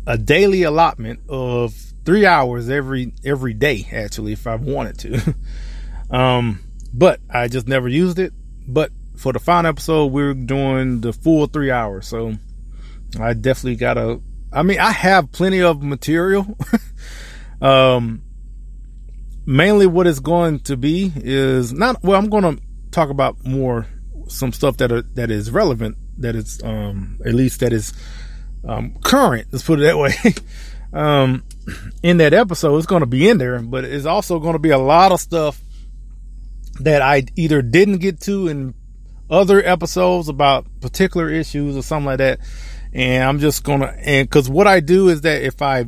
a 0.06 0.16
daily 0.16 0.62
allotment 0.62 1.20
of 1.28 1.74
three 2.04 2.24
hours 2.24 2.70
every 2.70 3.12
every 3.24 3.52
day 3.52 3.86
actually 3.92 4.32
if 4.32 4.46
I 4.46 4.54
wanted 4.54 4.98
to. 5.00 5.34
um, 6.16 6.60
but 6.92 7.20
I 7.28 7.48
just 7.48 7.68
never 7.68 7.88
used 7.88 8.18
it. 8.18 8.32
But 8.66 8.90
for 9.16 9.32
the 9.32 9.38
final 9.38 9.68
episode, 9.68 10.06
we're 10.06 10.34
doing 10.34 11.00
the 11.00 11.12
full 11.12 11.46
three 11.46 11.70
hours, 11.70 12.06
so 12.06 12.34
I 13.20 13.34
definitely 13.34 13.76
gotta. 13.76 14.20
I 14.52 14.62
mean, 14.62 14.78
I 14.78 14.92
have 14.92 15.30
plenty 15.32 15.60
of 15.60 15.82
material. 15.82 16.56
um, 17.60 18.22
mainly 19.44 19.86
what 19.86 20.06
it's 20.06 20.20
going 20.20 20.60
to 20.60 20.76
be 20.76 21.12
is 21.16 21.72
not. 21.72 22.02
Well, 22.02 22.18
I'm 22.18 22.30
going 22.30 22.56
to 22.56 22.62
talk 22.90 23.10
about 23.10 23.44
more 23.44 23.86
some 24.28 24.52
stuff 24.52 24.76
that 24.78 24.92
are 24.92 25.02
that 25.02 25.30
is 25.30 25.50
relevant. 25.50 25.96
That 26.18 26.36
is 26.36 26.62
um 26.62 27.18
at 27.24 27.34
least 27.34 27.60
that 27.60 27.72
is 27.72 27.92
um 28.66 28.96
current. 29.02 29.48
Let's 29.50 29.64
put 29.64 29.80
it 29.80 29.82
that 29.82 29.98
way. 29.98 30.14
um 30.92 31.44
in 32.02 32.18
that 32.18 32.34
episode. 32.34 32.76
It's 32.76 32.86
going 32.86 33.00
to 33.00 33.06
be 33.06 33.28
in 33.28 33.38
there, 33.38 33.60
but 33.60 33.84
it's 33.84 34.06
also 34.06 34.38
going 34.38 34.54
to 34.54 34.58
be 34.58 34.70
a 34.70 34.78
lot 34.78 35.12
of 35.12 35.20
stuff 35.20 35.60
that 36.80 37.02
I 37.02 37.24
either 37.36 37.62
didn't 37.62 37.98
get 37.98 38.20
to 38.22 38.48
in 38.48 38.74
other 39.30 39.62
episodes 39.64 40.28
about 40.28 40.66
particular 40.80 41.28
issues 41.28 41.76
or 41.76 41.82
something 41.82 42.06
like 42.06 42.18
that. 42.18 42.40
And 42.92 43.24
I'm 43.24 43.38
just 43.38 43.64
going 43.64 43.80
to, 43.80 43.88
and 43.88 44.30
cause 44.30 44.48
what 44.48 44.66
I 44.66 44.80
do 44.80 45.08
is 45.08 45.22
that 45.22 45.42
if 45.42 45.60
I 45.60 45.84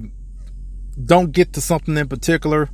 don't 1.02 1.32
get 1.32 1.54
to 1.54 1.60
something 1.60 1.96
in 1.96 2.08
particular, 2.08 2.68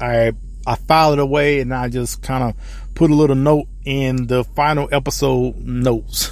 I, 0.00 0.32
I 0.66 0.74
file 0.74 1.12
it 1.12 1.18
away 1.18 1.60
and 1.60 1.72
I 1.72 1.88
just 1.88 2.22
kind 2.22 2.44
of 2.44 2.79
put 3.00 3.10
a 3.10 3.14
little 3.14 3.34
note 3.34 3.66
in 3.86 4.26
the 4.26 4.44
final 4.44 4.86
episode 4.92 5.56
notes. 5.56 6.30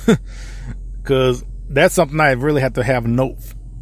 cause 1.02 1.42
that's 1.70 1.94
something 1.94 2.20
I 2.20 2.32
really 2.32 2.60
have 2.60 2.74
to 2.74 2.84
have 2.84 3.06
a 3.06 3.08
note 3.08 3.38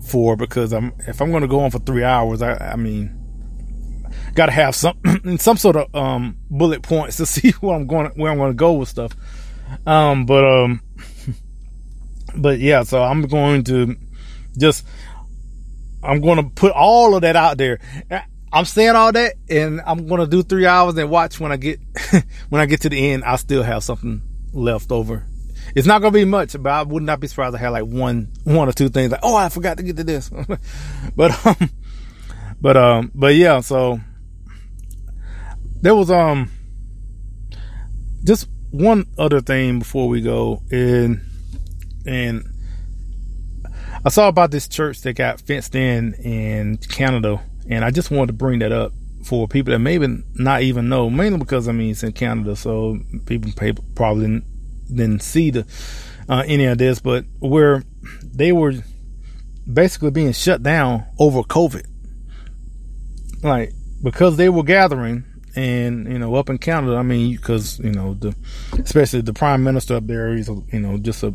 for 0.06 0.36
because 0.36 0.72
I'm 0.72 0.92
if 1.00 1.20
I'm 1.20 1.32
going 1.32 1.42
to 1.42 1.48
go 1.48 1.64
on 1.64 1.72
for 1.72 1.80
three 1.80 2.04
hours, 2.04 2.42
I, 2.42 2.54
I 2.54 2.76
mean, 2.76 4.06
got 4.34 4.46
to 4.46 4.52
have 4.52 4.76
some 4.76 5.00
some 5.38 5.56
sort 5.56 5.74
of 5.74 5.92
um, 5.96 6.38
bullet 6.48 6.82
points 6.82 7.16
to 7.16 7.26
see 7.26 7.50
where 7.58 7.74
I'm 7.74 7.88
going 7.88 8.12
where 8.14 8.30
I'm 8.30 8.38
going 8.38 8.52
to 8.52 8.56
go 8.56 8.74
with 8.74 8.88
stuff. 8.88 9.10
Um, 9.84 10.24
but 10.24 10.44
um, 10.44 10.80
but 12.36 12.60
yeah, 12.60 12.84
so 12.84 13.02
I'm 13.02 13.22
going 13.22 13.64
to 13.64 13.96
just 14.56 14.86
I'm 16.04 16.20
going 16.20 16.36
to 16.36 16.50
put 16.50 16.70
all 16.70 17.16
of 17.16 17.22
that 17.22 17.34
out 17.34 17.58
there. 17.58 17.80
I'm 18.52 18.64
saying 18.64 18.94
all 18.94 19.12
that, 19.12 19.34
and 19.50 19.80
I'm 19.84 20.06
going 20.06 20.20
to 20.20 20.26
do 20.26 20.42
three 20.42 20.66
hours 20.66 20.96
and 20.96 21.10
watch 21.10 21.40
when 21.40 21.52
I 21.52 21.56
get 21.56 21.80
when 22.48 22.60
I 22.60 22.66
get 22.66 22.82
to 22.82 22.88
the 22.88 23.12
end. 23.12 23.24
I 23.24 23.36
still 23.36 23.62
have 23.62 23.82
something 23.84 24.22
left 24.52 24.92
over 24.92 25.24
it's 25.74 25.86
not 25.86 26.00
gonna 26.00 26.12
be 26.12 26.24
much, 26.24 26.54
but 26.60 26.70
I 26.70 26.82
would 26.82 27.02
not 27.02 27.20
be 27.20 27.26
surprised 27.26 27.54
to 27.54 27.58
have 27.58 27.72
like 27.72 27.84
one, 27.84 28.32
one 28.44 28.68
or 28.68 28.72
two 28.72 28.88
things 28.88 29.10
like, 29.10 29.20
oh, 29.22 29.34
I 29.36 29.48
forgot 29.48 29.78
to 29.78 29.82
get 29.82 29.96
to 29.96 30.04
this. 30.04 30.30
but, 31.16 31.46
um, 31.46 31.70
but 32.60 32.76
um, 32.76 33.10
but 33.14 33.34
yeah, 33.34 33.60
so 33.60 34.00
there 35.82 35.94
was 35.94 36.10
um 36.10 36.50
just 38.24 38.48
one 38.70 39.06
other 39.18 39.40
thing 39.40 39.78
before 39.78 40.08
we 40.08 40.20
go 40.20 40.62
and 40.70 41.20
and 42.06 42.44
I 44.04 44.08
saw 44.08 44.28
about 44.28 44.50
this 44.50 44.68
church 44.68 45.00
that 45.02 45.14
got 45.14 45.40
fenced 45.40 45.74
in 45.74 46.14
in 46.14 46.78
Canada 46.78 47.42
and 47.68 47.84
I 47.84 47.90
just 47.90 48.10
wanted 48.10 48.28
to 48.28 48.32
bring 48.34 48.60
that 48.60 48.72
up 48.72 48.92
for 49.24 49.48
people 49.48 49.72
that 49.72 49.80
maybe 49.80 50.22
not 50.34 50.62
even 50.62 50.88
know 50.88 51.10
mainly 51.10 51.38
because 51.38 51.68
I 51.68 51.72
mean 51.72 51.90
it's 51.90 52.02
in 52.02 52.12
Canada 52.12 52.54
so 52.56 52.98
people 53.24 53.50
probably 53.94 54.42
didn't 54.92 55.22
see 55.22 55.50
the 55.50 55.66
uh, 56.28 56.44
any 56.46 56.64
of 56.64 56.78
this 56.78 57.00
but 57.00 57.24
where 57.40 57.82
they 58.22 58.52
were 58.52 58.74
basically 59.70 60.10
being 60.10 60.32
shut 60.32 60.62
down 60.62 61.04
over 61.18 61.42
COVID. 61.42 61.86
Like 63.42 63.72
because 64.02 64.36
they 64.36 64.48
were 64.48 64.62
gathering 64.62 65.24
and 65.54 66.10
you 66.10 66.18
know 66.18 66.34
up 66.34 66.50
in 66.50 66.58
Canada, 66.58 66.96
I 66.96 67.02
mean, 67.02 67.36
because 67.36 67.78
you 67.78 67.92
know 67.92 68.14
the 68.14 68.34
especially 68.78 69.22
the 69.22 69.32
prime 69.32 69.64
minister 69.64 69.96
up 69.96 70.06
there, 70.06 70.34
he's 70.36 70.48
you 70.48 70.80
know 70.80 70.98
just 70.98 71.22
a 71.22 71.32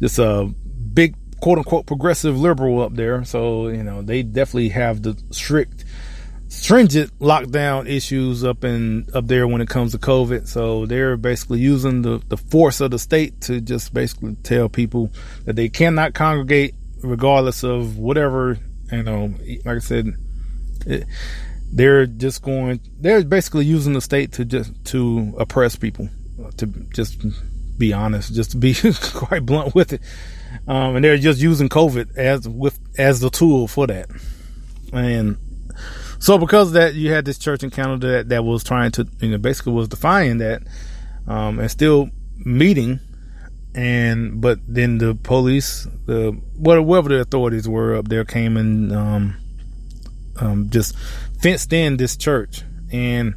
just 0.00 0.18
a 0.18 0.52
big 0.92 1.14
quote 1.42 1.58
unquote 1.58 1.86
progressive 1.86 2.38
liberal 2.38 2.80
up 2.80 2.94
there. 2.94 3.24
So 3.24 3.68
you 3.68 3.82
know 3.82 4.00
they 4.00 4.22
definitely 4.22 4.70
have 4.70 5.02
the 5.02 5.20
strict 5.30 5.84
stringent 6.48 7.10
lockdown 7.18 7.88
issues 7.88 8.44
up 8.44 8.62
in 8.64 9.08
up 9.12 9.26
there 9.26 9.46
when 9.48 9.60
it 9.60 9.68
comes 9.68 9.92
to 9.92 9.98
COVID. 9.98 10.46
So 10.46 10.86
they're 10.86 11.18
basically 11.18 11.58
using 11.58 12.02
the 12.02 12.22
the 12.28 12.36
force 12.36 12.80
of 12.80 12.92
the 12.92 12.98
state 12.98 13.40
to 13.42 13.60
just 13.60 13.92
basically 13.92 14.36
tell 14.44 14.68
people 14.68 15.10
that 15.44 15.56
they 15.56 15.68
cannot 15.68 16.14
congregate 16.14 16.74
regardless 17.02 17.64
of 17.64 17.98
whatever 17.98 18.58
you 18.90 19.02
know. 19.02 19.34
Like 19.64 19.76
I 19.76 19.78
said. 19.80 20.14
It, 20.86 21.04
they're 21.74 22.04
just 22.04 22.42
going 22.42 22.80
they're 23.00 23.24
basically 23.24 23.64
using 23.64 23.94
the 23.94 24.00
state 24.02 24.32
to 24.32 24.44
just 24.44 24.72
to 24.84 25.32
oppress 25.38 25.74
people 25.74 26.06
to 26.58 26.66
just 26.92 27.24
be 27.78 27.94
honest 27.94 28.34
just 28.34 28.50
to 28.50 28.58
be 28.58 28.74
quite 29.14 29.46
blunt 29.46 29.74
with 29.74 29.94
it 29.94 30.02
um, 30.68 30.96
and 30.96 31.04
they're 31.04 31.16
just 31.16 31.40
using 31.40 31.68
covid 31.68 32.16
as 32.16 32.48
with 32.48 32.78
as 32.98 33.20
the 33.20 33.30
tool 33.30 33.66
for 33.66 33.86
that 33.86 34.08
and 34.92 35.36
so 36.18 36.38
because 36.38 36.68
of 36.68 36.74
that 36.74 36.94
you 36.94 37.10
had 37.10 37.24
this 37.24 37.38
church 37.38 37.62
in 37.62 37.70
canada 37.70 38.06
that, 38.06 38.28
that 38.28 38.44
was 38.44 38.62
trying 38.62 38.90
to 38.90 39.06
you 39.20 39.30
know 39.30 39.38
basically 39.38 39.72
was 39.72 39.88
defying 39.88 40.38
that 40.38 40.62
um, 41.26 41.58
and 41.58 41.70
still 41.70 42.10
meeting 42.44 43.00
and 43.74 44.40
but 44.40 44.58
then 44.66 44.98
the 44.98 45.14
police 45.14 45.86
the 46.06 46.32
whatever 46.56 47.08
the 47.08 47.20
authorities 47.20 47.68
were 47.68 47.94
up 47.94 48.08
there 48.08 48.24
came 48.24 48.56
and 48.56 48.92
um, 48.92 49.36
um, 50.40 50.70
just 50.70 50.96
fenced 51.40 51.72
in 51.72 51.96
this 51.96 52.16
church. 52.16 52.62
And 52.92 53.34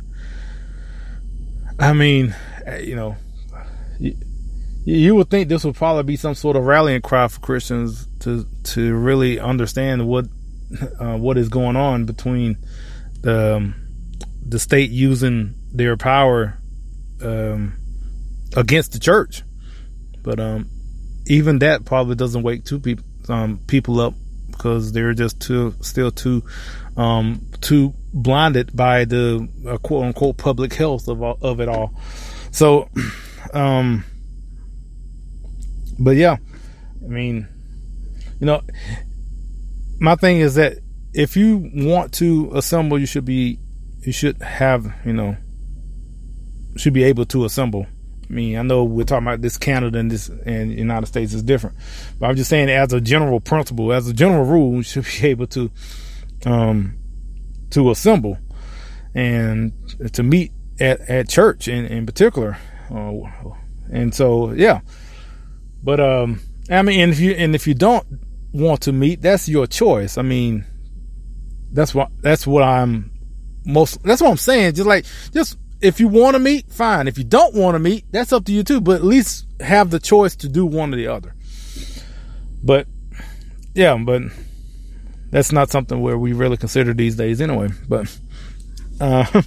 I 1.79 1.93
mean, 1.93 2.35
you 2.79 2.95
know, 2.95 3.15
you 4.85 5.15
would 5.15 5.31
think 5.31 5.49
this 5.49 5.63
would 5.63 5.75
probably 5.75 6.03
be 6.03 6.15
some 6.15 6.35
sort 6.35 6.55
of 6.55 6.63
rallying 6.63 7.01
cry 7.01 7.27
for 7.27 7.39
Christians 7.39 8.07
to 8.19 8.45
to 8.63 8.95
really 8.95 9.39
understand 9.39 10.07
what 10.07 10.25
uh, 10.99 11.17
what 11.17 11.37
is 11.37 11.49
going 11.49 11.75
on 11.75 12.05
between 12.05 12.57
the 13.21 13.55
um, 13.55 13.75
the 14.47 14.59
state 14.59 14.91
using 14.91 15.55
their 15.73 15.97
power 15.97 16.59
um, 17.23 17.73
against 18.55 18.93
the 18.93 18.99
church. 18.99 19.41
But 20.21 20.39
um, 20.39 20.69
even 21.25 21.59
that 21.59 21.85
probably 21.85 22.15
doesn't 22.15 22.43
wake 22.43 22.63
two 22.63 22.79
people 22.79 23.05
um, 23.27 23.59
people 23.65 23.99
up 23.99 24.13
because 24.51 24.91
they're 24.91 25.15
just 25.15 25.41
too 25.41 25.73
still 25.81 26.11
too 26.11 26.43
um, 26.95 27.47
too 27.59 27.95
blinded 28.13 28.75
by 28.75 29.05
the 29.05 29.49
uh, 29.67 29.77
quote 29.77 30.05
unquote 30.05 30.37
public 30.37 30.75
health 30.75 31.07
of 31.07 31.23
of 31.23 31.59
it 31.59 31.69
all. 31.69 31.91
So, 32.51 32.89
um, 33.53 34.05
but 35.99 36.15
yeah, 36.15 36.37
I 37.03 37.07
mean, 37.07 37.47
you 38.39 38.45
know, 38.45 38.61
my 39.99 40.15
thing 40.15 40.39
is 40.39 40.55
that 40.55 40.79
if 41.13 41.37
you 41.37 41.71
want 41.73 42.13
to 42.15 42.51
assemble, 42.53 42.99
you 42.99 43.05
should 43.05 43.25
be, 43.25 43.59
you 44.01 44.11
should 44.11 44.41
have, 44.41 44.93
you 45.05 45.13
know, 45.13 45.37
should 46.75 46.93
be 46.93 47.03
able 47.03 47.25
to 47.25 47.45
assemble. 47.45 47.87
I 48.29 48.33
mean, 48.33 48.57
I 48.57 48.63
know 48.63 48.83
we're 48.83 49.03
talking 49.03 49.27
about 49.27 49.41
this 49.41 49.57
Canada 49.57 49.99
and 49.99 50.11
this 50.11 50.29
and 50.45 50.73
United 50.73 51.05
States 51.05 51.33
is 51.33 51.43
different, 51.43 51.77
but 52.19 52.27
I'm 52.29 52.35
just 52.35 52.49
saying 52.49 52.69
as 52.69 52.91
a 52.91 52.99
general 52.99 53.39
principle, 53.39 53.93
as 53.93 54.07
a 54.07 54.13
general 54.13 54.45
rule, 54.45 54.71
we 54.71 54.83
should 54.83 55.05
be 55.21 55.27
able 55.27 55.47
to, 55.47 55.71
um, 56.45 56.97
to 57.69 57.91
assemble 57.91 58.37
and 59.13 59.71
to 60.13 60.23
meet 60.23 60.51
at, 60.79 61.01
at 61.09 61.29
church 61.29 61.67
in, 61.67 61.85
in 61.85 62.05
particular. 62.05 62.57
Uh, 62.91 63.13
and 63.91 64.13
so, 64.13 64.51
yeah, 64.51 64.81
but, 65.85 65.99
um, 65.99 66.41
I 66.69 66.81
mean, 66.81 66.99
and 66.99 67.11
if 67.11 67.19
you, 67.19 67.31
and 67.31 67.55
if 67.55 67.67
you 67.67 67.75
don't 67.75 68.05
want 68.51 68.81
to 68.81 68.91
meet, 68.91 69.21
that's 69.21 69.47
your 69.47 69.67
choice. 69.67 70.17
I 70.17 70.23
mean, 70.23 70.65
that's 71.71 71.93
what, 71.93 72.09
that's 72.21 72.47
what 72.47 72.63
I'm 72.63 73.11
most, 73.65 74.01
that's 74.03 74.21
what 74.21 74.31
I'm 74.31 74.37
saying. 74.37 74.73
Just 74.73 74.87
like, 74.87 75.05
just 75.31 75.57
if 75.81 75.99
you 75.99 76.07
want 76.07 76.33
to 76.33 76.39
meet, 76.39 76.71
fine. 76.71 77.07
If 77.07 77.17
you 77.17 77.23
don't 77.23 77.53
want 77.53 77.75
to 77.75 77.79
meet, 77.79 78.05
that's 78.11 78.33
up 78.33 78.45
to 78.45 78.51
you 78.51 78.63
too. 78.63 78.81
But 78.81 78.95
at 78.95 79.03
least 79.03 79.45
have 79.59 79.91
the 79.91 79.99
choice 79.99 80.35
to 80.37 80.49
do 80.49 80.65
one 80.65 80.93
or 80.93 80.97
the 80.97 81.07
other. 81.07 81.35
But 82.63 82.87
yeah, 83.75 83.95
but 83.97 84.23
that's 85.29 85.51
not 85.51 85.69
something 85.69 86.01
where 86.01 86.17
we 86.17 86.33
really 86.33 86.57
consider 86.57 86.93
these 86.93 87.15
days 87.15 87.41
anyway. 87.41 87.69
But 87.87 88.17
uh, 88.99 89.41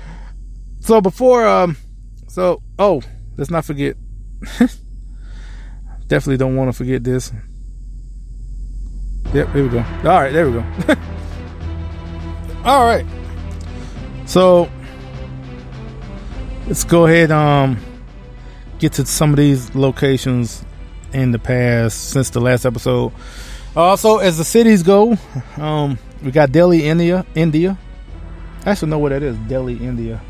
so 0.80 1.00
before 1.00 1.46
um, 1.46 1.76
so 2.28 2.62
oh, 2.78 3.02
let's 3.36 3.50
not 3.50 3.64
forget. 3.64 3.96
Definitely 6.08 6.38
don't 6.38 6.56
want 6.56 6.70
to 6.70 6.76
forget 6.76 7.04
this. 7.04 7.32
Yep, 9.32 9.52
here 9.52 9.62
we 9.62 9.68
go. 9.68 9.78
All 9.78 10.20
right, 10.20 10.32
there 10.32 10.46
we 10.46 10.52
go. 10.52 10.64
All 12.64 12.84
right. 12.84 13.06
So 14.26 14.70
let's 16.66 16.84
go 16.84 17.06
ahead 17.06 17.30
um 17.30 17.78
get 18.78 18.92
to 18.94 19.06
some 19.06 19.30
of 19.30 19.36
these 19.36 19.74
locations 19.74 20.64
in 21.12 21.32
the 21.32 21.38
past 21.38 22.10
since 22.10 22.30
the 22.30 22.40
last 22.40 22.64
episode. 22.64 23.12
Also, 23.76 24.18
as 24.18 24.38
the 24.38 24.44
cities 24.44 24.82
go, 24.82 25.16
um, 25.56 25.98
we 26.22 26.30
got 26.30 26.52
Delhi, 26.52 26.86
India. 26.86 27.24
India. 27.34 27.78
I 28.64 28.70
actually 28.70 28.90
know 28.90 28.98
where 28.98 29.10
that 29.10 29.22
is. 29.22 29.36
Delhi, 29.48 29.76
India. 29.76 30.20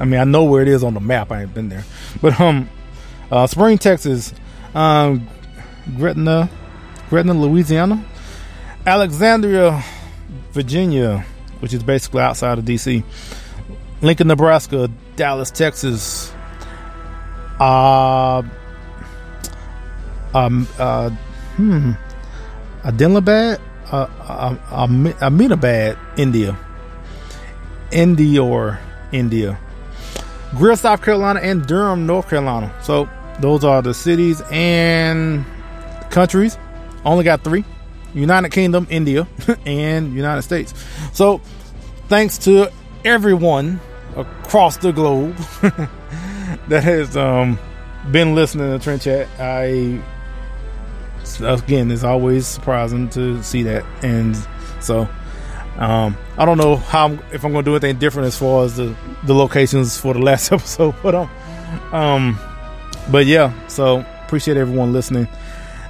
I 0.00 0.04
mean, 0.04 0.20
I 0.20 0.24
know 0.24 0.44
where 0.44 0.62
it 0.62 0.68
is 0.68 0.82
on 0.82 0.94
the 0.94 1.00
map. 1.00 1.30
I 1.30 1.42
ain't 1.42 1.54
been 1.54 1.68
there, 1.68 1.84
but 2.20 2.38
um, 2.40 2.68
uh, 3.30 3.46
Spring, 3.46 3.78
Texas, 3.78 4.34
um, 4.74 5.28
Gretna, 5.96 6.48
Gretna, 7.08 7.34
Louisiana, 7.34 8.04
Alexandria, 8.86 9.82
Virginia, 10.52 11.24
which 11.60 11.72
is 11.72 11.82
basically 11.82 12.20
outside 12.20 12.58
of 12.58 12.64
DC. 12.64 13.02
Lincoln, 14.02 14.28
Nebraska, 14.28 14.90
Dallas, 15.16 15.50
Texas, 15.50 16.32
uh, 17.60 18.42
um, 20.34 20.68
uh, 20.78 21.10
hmm, 21.56 21.92
Adilabad, 22.82 23.60
uh, 23.90 24.06
uh, 24.20 24.86
Aminabad, 24.86 25.96
India, 26.18 26.58
Indore, 27.92 28.80
India, 29.12 29.58
Greer, 30.56 30.76
South 30.76 31.02
Carolina, 31.02 31.40
and 31.40 31.66
Durham, 31.66 32.06
North 32.06 32.28
Carolina. 32.28 32.74
So 32.82 33.08
those 33.40 33.64
are 33.64 33.82
the 33.82 33.94
cities 33.94 34.42
and 34.50 35.44
countries. 36.10 36.58
Only 37.04 37.24
got 37.24 37.44
three: 37.44 37.64
United 38.14 38.50
Kingdom, 38.50 38.86
India, 38.90 39.26
and 39.66 40.14
United 40.14 40.42
States. 40.42 40.74
So 41.12 41.40
thanks 42.08 42.38
to 42.38 42.70
everyone 43.04 43.80
across 44.16 44.76
the 44.78 44.92
globe 44.92 45.36
that 46.68 46.82
has 46.84 47.16
um, 47.16 47.58
been 48.10 48.34
listening 48.34 48.70
to 48.78 48.82
Trend 48.82 49.02
Chat. 49.02 49.28
I 49.38 50.00
again, 51.40 51.90
it's 51.90 52.04
always 52.04 52.46
surprising 52.46 53.08
to 53.10 53.42
see 53.42 53.62
that, 53.64 53.84
and 54.02 54.36
so 54.80 55.08
um, 55.78 56.16
I 56.38 56.44
don't 56.44 56.58
know 56.58 56.76
how 56.76 57.12
if 57.32 57.44
I'm 57.44 57.52
going 57.52 57.64
to 57.64 57.70
do 57.70 57.72
anything 57.72 57.98
different 57.98 58.28
as 58.28 58.38
far 58.38 58.64
as 58.64 58.76
the 58.76 58.94
the 59.24 59.34
locations 59.34 59.98
for 59.98 60.14
the 60.14 60.20
last 60.20 60.52
episode, 60.52 60.94
but 61.02 61.14
um, 61.14 61.30
um, 61.92 62.38
but 63.10 63.26
yeah, 63.26 63.52
so 63.68 64.04
appreciate 64.24 64.56
everyone 64.56 64.92
listening, 64.92 65.28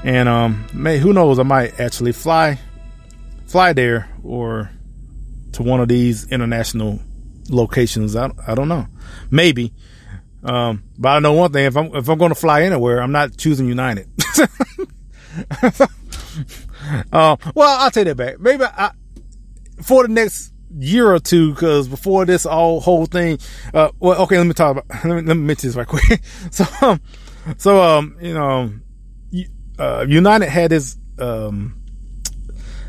and 0.03 0.29
um, 0.29 0.67
may 0.73 0.99
who 0.99 1.13
knows, 1.13 1.39
I 1.39 1.43
might 1.45 1.79
actually 1.81 2.13
fly 2.13 2.59
fly 3.47 3.73
there 3.73 4.09
or 4.23 4.71
to 5.53 5.63
one 5.63 5.81
of 5.81 5.89
these 5.89 6.27
international 6.29 7.01
locations. 7.49 8.17
I, 8.17 8.31
I 8.47 8.55
don't 8.55 8.69
know. 8.69 8.89
Maybe. 9.31 9.73
Um, 10.43 10.83
but 10.99 11.09
I 11.11 11.19
know 11.21 11.33
one 11.33 11.53
thing. 11.53 11.65
If 11.67 11.77
I'm, 11.77 11.95
if 11.95 12.09
I'm 12.09 12.19
going 12.19 12.31
to 12.31 12.35
fly 12.35 12.63
anywhere, 12.63 13.01
I'm 13.01 13.13
not 13.13 13.37
choosing 13.37 13.67
United. 13.67 14.09
uh, 17.13 17.37
well, 17.55 17.81
I'll 17.81 17.91
take 17.91 18.07
that 18.07 18.17
back. 18.17 18.41
Maybe 18.41 18.65
I, 18.65 18.91
for 19.83 20.03
the 20.03 20.13
next 20.13 20.53
year 20.79 21.13
or 21.13 21.19
two, 21.19 21.53
because 21.53 21.89
before 21.89 22.25
this 22.25 22.47
all 22.47 22.81
whole 22.81 23.07
thing, 23.07 23.39
uh, 23.73 23.91
well, 23.99 24.23
okay, 24.23 24.39
let 24.39 24.47
me 24.47 24.55
talk 24.55 24.77
about, 24.77 24.87
let 25.05 25.17
me, 25.17 25.23
let 25.23 25.37
me 25.37 25.43
mention 25.43 25.69
this 25.69 25.77
right 25.77 25.87
quick. 25.87 26.21
so, 26.51 26.65
um, 26.83 27.01
so, 27.59 27.83
um, 27.83 28.17
you 28.21 28.35
know, 28.35 28.73
uh, 29.79 30.05
United 30.09 30.49
had 30.49 30.71
this, 30.71 30.97
um, 31.19 31.81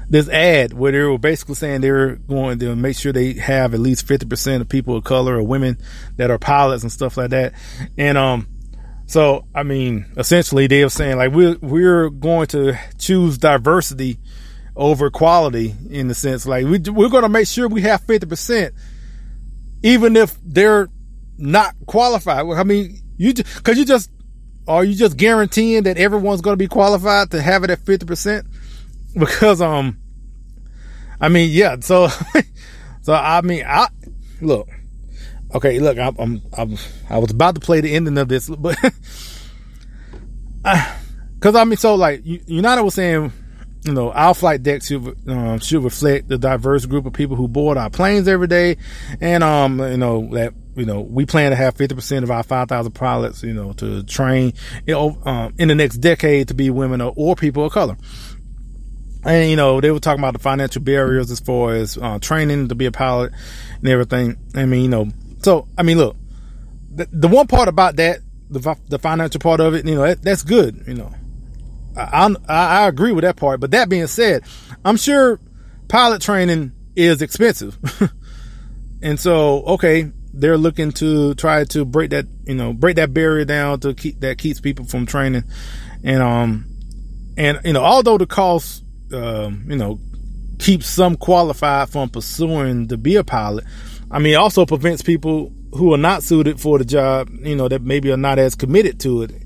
this 0.08 0.30
ad 0.30 0.74
where 0.74 0.92
they 0.92 1.00
were 1.00 1.18
basically 1.18 1.56
saying 1.56 1.82
they 1.82 1.92
were 1.92 2.16
going 2.16 2.60
to 2.60 2.76
make 2.76 2.96
sure 2.96 3.12
they 3.12 3.34
have 3.34 3.74
at 3.74 3.80
least 3.80 4.08
50% 4.08 4.62
of 4.62 4.70
people 4.70 4.96
of 4.96 5.04
color 5.04 5.36
or 5.38 5.44
women 5.44 5.78
that 6.18 6.30
are 6.30 6.38
pilots 6.38 6.84
and 6.84 6.92
stuff 6.92 7.18
like 7.18 7.32
that. 7.32 7.54
And, 7.98 8.18
um, 8.18 8.48
so, 9.08 9.46
I 9.54 9.64
mean, 9.64 10.06
essentially 10.18 10.68
they 10.68 10.84
were 10.84 10.90
saying 10.90 11.18
like 11.18 11.32
we're, 11.32 11.58
we're 11.62 12.10
going 12.10 12.48
to 12.48 12.78
choose 12.98 13.38
diversity 13.38 14.20
over 14.76 15.10
quality 15.10 15.74
in 15.90 16.08
the 16.08 16.14
sense 16.14 16.46
like 16.46 16.66
we, 16.66 16.80
we're 16.92 17.10
going 17.10 17.24
to 17.24 17.30
make 17.30 17.48
sure 17.48 17.68
we 17.68 17.82
have 17.82 18.06
50%, 18.06 18.72
even 19.84 20.16
if 20.16 20.38
they're 20.44 20.90
not 21.38 21.76
qualified. 21.86 22.46
I 22.46 22.64
mean, 22.64 23.02
you, 23.18 23.34
cause 23.34 23.78
you 23.78 23.86
just, 23.86 24.12
are 24.68 24.84
you 24.84 24.96
just 24.96 25.16
guaranteeing 25.18 25.84
that 25.84 25.98
everyone's 25.98 26.42
going 26.42 26.54
to 26.54 26.58
be 26.58 26.68
qualified 26.68 27.32
to 27.32 27.42
have 27.42 27.64
it 27.64 27.70
at 27.70 27.80
50%? 27.80 28.46
Because, 29.18 29.62
um, 29.62 29.98
I 31.22 31.30
mean, 31.30 31.50
yeah, 31.50 31.78
so, 31.80 32.10
so 33.02 33.14
I 33.14 33.40
mean, 33.40 33.64
I, 33.66 33.88
look, 34.42 34.68
okay, 35.54 35.80
look, 35.80 35.98
I'm, 35.98 36.18
I'm, 36.20 36.42
I'm 36.58 36.78
i 37.10 37.18
was 37.18 37.32
about 37.32 37.56
to 37.56 37.62
play 37.62 37.80
the 37.80 37.96
ending 37.96 38.18
of 38.18 38.28
this, 38.28 38.50
but, 38.50 38.76
cause 41.40 41.56
I 41.56 41.64
mean, 41.64 41.78
so 41.78 41.96
like, 41.96 42.24
United 42.26 42.84
was 42.84 42.96
saying, 42.96 43.32
you 43.86 43.94
know, 43.94 44.12
our 44.12 44.34
flight 44.34 44.64
deck 44.64 44.84
should 44.84 45.16
um, 45.28 45.60
should 45.60 45.84
reflect 45.84 46.28
the 46.28 46.38
diverse 46.38 46.86
group 46.86 47.06
of 47.06 47.14
people 47.14 47.36
who 47.36 47.48
board 47.48 47.78
our 47.78 47.90
planes 47.90 48.28
every 48.28 48.48
day, 48.48 48.78
and 49.22 49.44
um, 49.44 49.80
you 49.80 49.98
know 49.98 50.28
that 50.34 50.54
you 50.76 50.86
know 50.86 51.02
we 51.02 51.26
plan 51.26 51.52
to 51.52 51.56
have 51.56 51.76
fifty 51.76 51.94
percent 51.94 52.24
of 52.24 52.32
our 52.32 52.42
five 52.42 52.68
thousand 52.68 52.94
pilots, 52.94 53.44
you 53.44 53.54
know, 53.54 53.74
to 53.74 54.04
train, 54.04 54.54
you 54.88 54.96
know, 54.96 55.18
um, 55.26 55.54
in 55.60 55.68
the 55.68 55.76
next 55.76 55.98
decade 55.98 56.48
to 56.48 56.56
be 56.56 56.72
women 56.72 57.00
or, 57.00 57.14
or, 57.16 57.36
people 57.36 57.64
of 57.64 57.74
color. 57.74 57.96
And 59.24 59.52
you 59.52 59.56
know, 59.56 59.80
they 59.82 59.92
were 59.92 60.00
talking 60.00 60.20
about 60.20 60.34
the 60.34 60.40
financial 60.40 60.82
barriers 60.82 61.30
as 61.30 61.40
far 61.40 61.76
as 61.76 61.98
uh, 61.98 62.18
training 62.20 62.70
to 62.70 62.76
be 62.76 62.88
a 62.88 62.92
pilot 62.92 63.34
and 63.78 63.88
everything. 63.88 64.38
I 64.56 64.66
mean, 64.66 64.82
you 64.82 64.90
know, 64.90 65.10
so 65.44 65.68
I 65.78 65.84
mean, 65.84 65.98
look, 65.98 66.16
the, 66.92 67.08
the 67.12 67.28
one 67.28 67.46
part 67.46 67.68
about 67.68 67.98
that, 67.98 68.20
the 68.50 68.76
the 68.88 68.98
financial 68.98 69.40
part 69.40 69.60
of 69.60 69.76
it, 69.76 69.86
you 69.86 69.94
know, 69.94 70.02
that, 70.02 70.24
that's 70.24 70.42
good, 70.42 70.86
you 70.88 70.96
know 70.96 71.14
I, 71.96 72.36
I, 72.48 72.84
I 72.84 72.88
agree 72.88 73.12
with 73.12 73.24
that 73.24 73.36
part. 73.36 73.60
But 73.60 73.72
that 73.72 73.90
being 73.90 74.08
said, 74.08 74.44
I'm 74.84 74.98
sure 74.98 75.40
pilot 75.88 76.22
training 76.22 76.74
is 76.96 77.22
expensive. 77.22 77.78
and 79.02 79.20
so, 79.20 79.64
okay, 79.64 80.12
they're 80.34 80.58
looking 80.58 80.92
to 80.94 81.34
try 81.36 81.64
to 81.66 81.86
break 81.86 82.12
that, 82.12 82.26
you 82.46 82.56
know, 82.56 82.74
break 82.74 82.98
that 82.98 83.14
barrier 83.14 83.46
down 83.46 83.80
to 83.82 83.94
keep 83.94 84.20
that 84.20 84.38
keeps 84.38 84.60
people 84.60 84.86
from 84.86 85.06
training. 85.06 85.44
And, 86.04 86.22
um, 86.22 86.66
and, 87.38 87.60
you 87.64 87.74
know, 87.74 87.84
although 87.84 88.18
the 88.18 88.28
cost, 88.28 88.84
um, 89.14 89.66
you 89.70 89.78
know, 89.78 90.00
keeps 90.60 90.88
some 90.88 91.16
qualified 91.16 91.90
from 91.90 92.10
pursuing 92.10 92.88
to 92.90 92.98
be 92.98 93.16
a 93.16 93.24
pilot, 93.24 93.66
I 94.12 94.20
mean, 94.20 94.36
also 94.36 94.66
prevents 94.66 95.02
people 95.02 95.52
who 95.74 95.94
are 95.94 95.98
not 95.98 96.24
suited 96.24 96.60
for 96.60 96.78
the 96.78 96.86
job, 96.86 97.30
you 97.42 97.56
know, 97.56 97.68
that 97.68 97.82
maybe 97.82 98.12
are 98.12 98.18
not 98.18 98.40
as 98.40 98.56
committed 98.56 99.00
to 99.02 99.24
it 99.24 99.45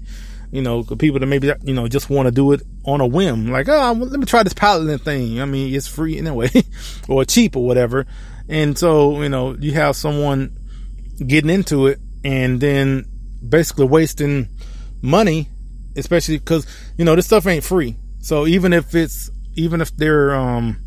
you 0.51 0.61
know, 0.61 0.83
people 0.83 1.19
that 1.19 1.27
maybe, 1.27 1.51
you 1.63 1.73
know, 1.73 1.87
just 1.87 2.09
want 2.09 2.27
to 2.27 2.31
do 2.31 2.51
it 2.53 2.61
on 2.83 3.01
a 3.01 3.05
whim. 3.05 3.51
Like, 3.51 3.67
oh, 3.69 3.93
let 3.93 4.19
me 4.19 4.25
try 4.25 4.43
this 4.43 4.53
piloting 4.53 4.97
thing. 4.97 5.41
I 5.41 5.45
mean, 5.45 5.73
it's 5.73 5.87
free 5.87 6.17
anyway, 6.17 6.49
or 7.07 7.23
cheap 7.25 7.55
or 7.55 7.65
whatever. 7.65 8.07
And 8.47 8.77
so, 8.77 9.21
you 9.21 9.29
know, 9.29 9.55
you 9.59 9.73
have 9.73 9.95
someone 9.95 10.57
getting 11.25 11.49
into 11.49 11.87
it 11.87 11.99
and 12.23 12.59
then 12.59 13.05
basically 13.47 13.85
wasting 13.85 14.49
money, 15.01 15.47
especially 15.95 16.39
because, 16.39 16.65
you 16.97 17.05
know, 17.05 17.15
this 17.15 17.27
stuff 17.27 17.45
ain't 17.45 17.63
free. 17.63 17.95
So 18.19 18.47
even 18.47 18.73
if 18.73 18.95
it's, 18.95 19.29
even 19.55 19.81
if 19.81 19.95
they're, 19.95 20.33
um, 20.33 20.77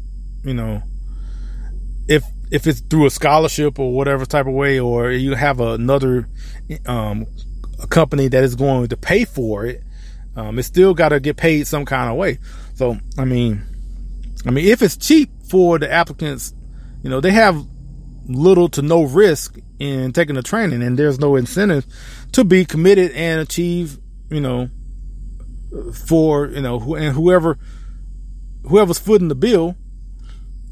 you 0.45 0.55
know, 0.55 0.83
if, 2.09 2.25
if 2.51 2.67
it's 2.67 2.81
through 2.81 3.07
a 3.07 3.11
scholarship 3.11 3.79
or 3.79 3.93
whatever 3.93 4.27
type 4.27 4.47
of 4.47 4.55
way, 4.55 4.81
or 4.81 5.11
you 5.13 5.35
have 5.35 5.61
another, 5.61 6.29
um, 6.87 7.27
a 7.83 7.87
company 7.87 8.29
that 8.29 8.45
is 8.45 8.55
going 8.55 8.89
to 8.89 8.97
pay 8.97 9.25
for 9.25 9.67
it, 9.67 9.83
um, 10.37 10.59
it's 10.59 10.69
still 10.69 10.95
got 10.95 11.11
to 11.11 11.21
get 11.21 11.37
paid 11.37 11.67
some 11.67 11.85
kind 11.85 12.11
of 12.11 12.17
way. 12.17 12.39
So, 12.75 12.97
I 13.19 13.25
mean, 13.25 13.63
I 14.47 14.51
mean, 14.51 14.67
if 14.67 14.83
it's 14.83 14.97
cheap 14.97 15.31
for 15.49 15.79
the 15.79 15.91
applicants, 15.91 16.55
you 17.03 17.11
know, 17.11 17.21
they 17.21 17.33
have 17.33 17.65
little 18.27 18.69
to 18.71 18.83
no 18.83 19.03
risk 19.03 19.59
in 19.79 20.13
taking 20.13 20.37
the 20.37 20.43
training 20.43 20.83
and 20.83 20.99
there's 20.99 21.19
no 21.19 21.37
incentive 21.37 21.85
to 22.33 22.45
be 22.45 22.65
committed 22.65 23.13
and 23.13 23.41
achieve, 23.41 23.99
you 24.31 24.41
know, 24.41 24.71
for, 26.07 26.47
you 26.47 26.61
know, 26.61 26.95
and 26.95 27.15
whoever, 27.15 27.59
whoever's 28.65 28.99
footing 28.99 29.29
the 29.29 29.35
bill, 29.35 29.77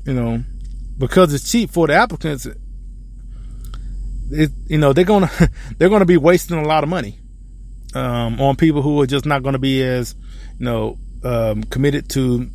you 0.05 0.15
know, 0.15 0.43
because 0.97 1.35
it's 1.35 1.51
cheap 1.51 1.71
for 1.71 1.87
the 1.87 1.95
applicants, 1.95 2.47
it, 4.31 4.51
you 4.67 4.79
know, 4.79 4.93
they're 4.93 5.05
gonna 5.05 5.31
they're 5.79 5.89
gonna 5.89 6.05
be 6.05 6.17
wasting 6.17 6.59
a 6.59 6.67
lot 6.67 6.85
of 6.85 6.91
money 6.91 7.19
um, 7.95 8.41
on 8.41 8.57
people 8.57 8.83
who 8.83 9.01
are 9.01 9.07
just 9.07 9.27
not 9.27 9.43
gonna 9.43 9.59
be 9.59 9.83
as 9.83 10.15
you 10.59 10.65
know 10.65 10.99
um, 11.25 11.65
committed 11.65 12.09
to 12.11 12.49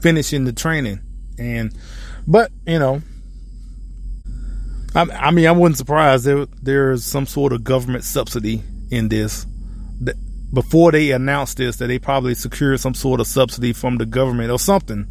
finishing 0.00 0.44
the 0.44 0.52
training. 0.52 1.00
And 1.38 1.74
but 2.26 2.50
you 2.66 2.78
know, 2.78 3.02
I, 4.94 5.02
I 5.02 5.30
mean, 5.30 5.46
I 5.46 5.52
wasn't 5.52 5.78
surprised 5.78 6.24
there 6.24 6.46
there's 6.62 7.04
some 7.04 7.26
sort 7.26 7.52
of 7.52 7.64
government 7.64 8.04
subsidy 8.04 8.62
in 8.90 9.08
this. 9.08 9.46
That 10.00 10.16
before 10.52 10.92
they 10.92 11.10
announced 11.12 11.58
this, 11.58 11.76
that 11.76 11.86
they 11.86 11.98
probably 11.98 12.34
secured 12.34 12.80
some 12.80 12.94
sort 12.94 13.20
of 13.20 13.26
subsidy 13.26 13.72
from 13.72 13.98
the 13.98 14.06
government 14.06 14.50
or 14.50 14.58
something 14.58 15.10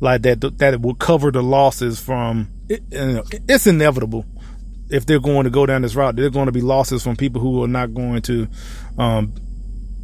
like 0.00 0.22
that 0.22 0.40
that 0.58 0.74
it 0.74 0.80
will 0.80 0.94
cover 0.94 1.30
the 1.30 1.42
losses 1.42 2.00
from. 2.00 2.48
It, 2.68 2.82
you 2.90 2.98
know, 2.98 3.24
it's 3.48 3.66
inevitable 3.66 4.26
if 4.90 5.06
they're 5.06 5.20
going 5.20 5.44
to 5.44 5.50
go 5.50 5.66
down 5.66 5.82
this 5.82 5.94
route, 5.94 6.16
they're 6.16 6.30
going 6.30 6.46
to 6.46 6.52
be 6.52 6.60
losses 6.60 7.02
from 7.02 7.16
people 7.16 7.40
who 7.40 7.62
are 7.62 7.68
not 7.68 7.94
going 7.94 8.22
to 8.22 8.48
um, 8.96 9.32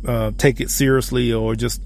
uh, 0.07 0.31
take 0.37 0.61
it 0.61 0.71
seriously 0.71 1.33
or 1.33 1.55
just 1.55 1.81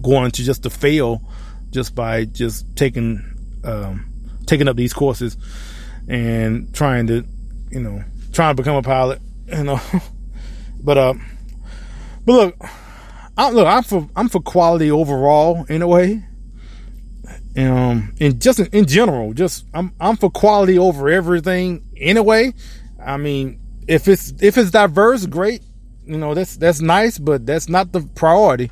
going 0.00 0.30
to 0.30 0.42
just 0.42 0.62
to 0.62 0.70
fail 0.70 1.22
just 1.70 1.94
by 1.94 2.24
just 2.24 2.76
taking 2.76 3.22
um, 3.64 4.06
taking 4.46 4.68
up 4.68 4.76
these 4.76 4.92
courses 4.92 5.36
and 6.08 6.74
trying 6.74 7.06
to 7.06 7.24
you 7.70 7.80
know 7.80 8.02
trying 8.32 8.54
to 8.54 8.62
become 8.62 8.76
a 8.76 8.82
pilot 8.82 9.20
you 9.46 9.64
know. 9.64 9.80
But 10.84 10.98
uh 10.98 11.14
but 12.24 12.32
look 12.32 12.56
I, 13.36 13.50
look 13.50 13.66
I'm 13.66 13.82
for 13.84 14.08
I'm 14.16 14.28
for 14.28 14.40
quality 14.40 14.90
overall 14.90 15.64
in 15.68 15.80
a 15.80 15.86
way 15.86 16.24
um 17.56 18.14
and 18.18 18.40
just 18.40 18.60
in, 18.60 18.66
in 18.68 18.86
general 18.86 19.34
just 19.34 19.66
I'm 19.74 19.92
I'm 20.00 20.16
for 20.16 20.30
quality 20.30 20.78
over 20.78 21.08
everything 21.08 21.84
anyway. 21.96 22.54
I 23.04 23.16
mean, 23.16 23.60
if 23.86 24.08
it's 24.08 24.32
if 24.40 24.56
it's 24.56 24.70
diverse, 24.70 25.26
great. 25.26 25.62
You 26.04 26.18
know, 26.18 26.34
that's 26.34 26.56
that's 26.56 26.80
nice, 26.80 27.18
but 27.18 27.46
that's 27.46 27.68
not 27.68 27.92
the 27.92 28.02
priority. 28.14 28.70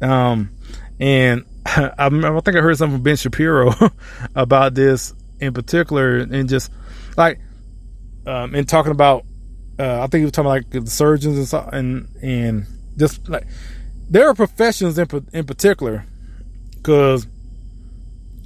Um, 0.00 0.50
and 0.98 1.44
I, 1.66 1.92
I 1.98 2.40
think 2.40 2.56
I 2.56 2.60
heard 2.60 2.76
something 2.76 2.98
from 2.98 3.02
Ben 3.02 3.16
Shapiro 3.16 3.72
about 4.34 4.74
this 4.74 5.14
in 5.40 5.52
particular, 5.52 6.18
and 6.18 6.48
just 6.48 6.70
like 7.16 7.40
um, 8.26 8.54
in 8.54 8.64
talking 8.64 8.92
about, 8.92 9.24
uh, 9.78 10.02
I 10.02 10.06
think 10.06 10.20
he 10.20 10.24
was 10.24 10.32
talking 10.32 10.50
about 10.50 10.72
like 10.72 10.84
the 10.84 10.90
surgeons 10.90 11.36
and 11.36 11.48
so, 11.48 11.68
and 11.72 12.08
and 12.22 12.66
just 12.96 13.28
like 13.28 13.46
there 14.08 14.28
are 14.28 14.34
professions 14.34 14.98
in 14.98 15.06
in 15.32 15.44
particular 15.44 16.06
because 16.76 17.26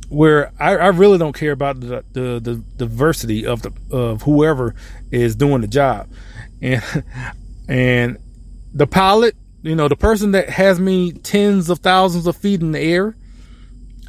where 0.08 0.52
I, 0.58 0.76
I, 0.76 0.86
really 0.88 1.18
don't 1.18 1.34
care 1.34 1.52
about 1.52 1.80
the, 1.80 2.04
the, 2.12 2.40
the 2.40 2.62
diversity 2.76 3.46
of 3.46 3.62
the 3.62 3.72
of 3.90 4.22
whoever 4.22 4.74
is 5.10 5.36
doing 5.36 5.60
the 5.60 5.66
job, 5.66 6.08
and 6.62 6.82
and 7.68 8.18
the 8.72 8.86
pilot, 8.86 9.36
you 9.62 9.74
know, 9.74 9.88
the 9.88 9.96
person 9.96 10.32
that 10.32 10.48
has 10.48 10.80
me 10.80 11.12
tens 11.12 11.68
of 11.68 11.80
thousands 11.80 12.26
of 12.26 12.36
feet 12.36 12.60
in 12.60 12.72
the 12.72 12.80
air, 12.80 13.16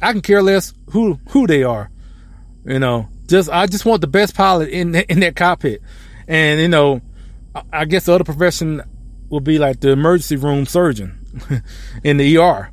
I 0.00 0.12
can 0.12 0.22
care 0.22 0.42
less 0.42 0.72
who 0.90 1.20
who 1.30 1.46
they 1.46 1.62
are, 1.62 1.90
you 2.64 2.78
know. 2.78 3.08
Just 3.26 3.50
I 3.50 3.66
just 3.66 3.84
want 3.84 4.00
the 4.00 4.06
best 4.06 4.34
pilot 4.34 4.70
in 4.70 4.94
in 4.94 5.20
that 5.20 5.36
cockpit, 5.36 5.82
and 6.26 6.60
you 6.60 6.68
know, 6.68 7.02
I 7.72 7.84
guess 7.84 8.06
the 8.06 8.14
other 8.14 8.24
profession 8.24 8.82
will 9.28 9.40
be 9.40 9.58
like 9.58 9.80
the 9.80 9.90
emergency 9.90 10.36
room 10.36 10.66
surgeon 10.66 11.18
in 12.04 12.16
the 12.16 12.38
ER 12.38 12.72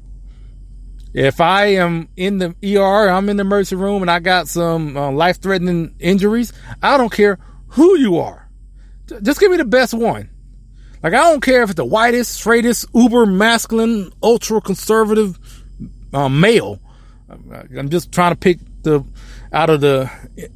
if 1.13 1.41
I 1.41 1.65
am 1.67 2.09
in 2.15 2.37
the 2.37 2.55
ER, 2.63 3.09
I'm 3.09 3.29
in 3.29 3.37
the 3.37 3.41
emergency 3.41 3.75
room 3.75 4.01
and 4.01 4.11
I 4.11 4.19
got 4.19 4.47
some 4.47 4.95
uh, 4.95 5.11
life 5.11 5.41
threatening 5.41 5.95
injuries, 5.99 6.53
I 6.81 6.97
don't 6.97 7.11
care 7.11 7.39
who 7.69 7.97
you 7.97 8.17
are. 8.17 8.49
Just 9.21 9.39
give 9.39 9.51
me 9.51 9.57
the 9.57 9.65
best 9.65 9.93
one. 9.93 10.29
Like, 11.03 11.13
I 11.13 11.31
don't 11.31 11.41
care 11.41 11.63
if 11.63 11.69
it's 11.69 11.77
the 11.77 11.85
whitest, 11.85 12.33
straightest, 12.33 12.85
uber 12.93 13.25
masculine, 13.25 14.11
ultra 14.21 14.59
conservative 14.61 15.37
uh, 16.13 16.27
male. 16.27 16.79
I'm 17.29 17.89
just 17.89 18.11
trying 18.11 18.31
to 18.31 18.37
pick 18.37 18.59
the, 18.83 19.03
out 19.51 19.69
of 19.69 19.81
the 19.81 20.09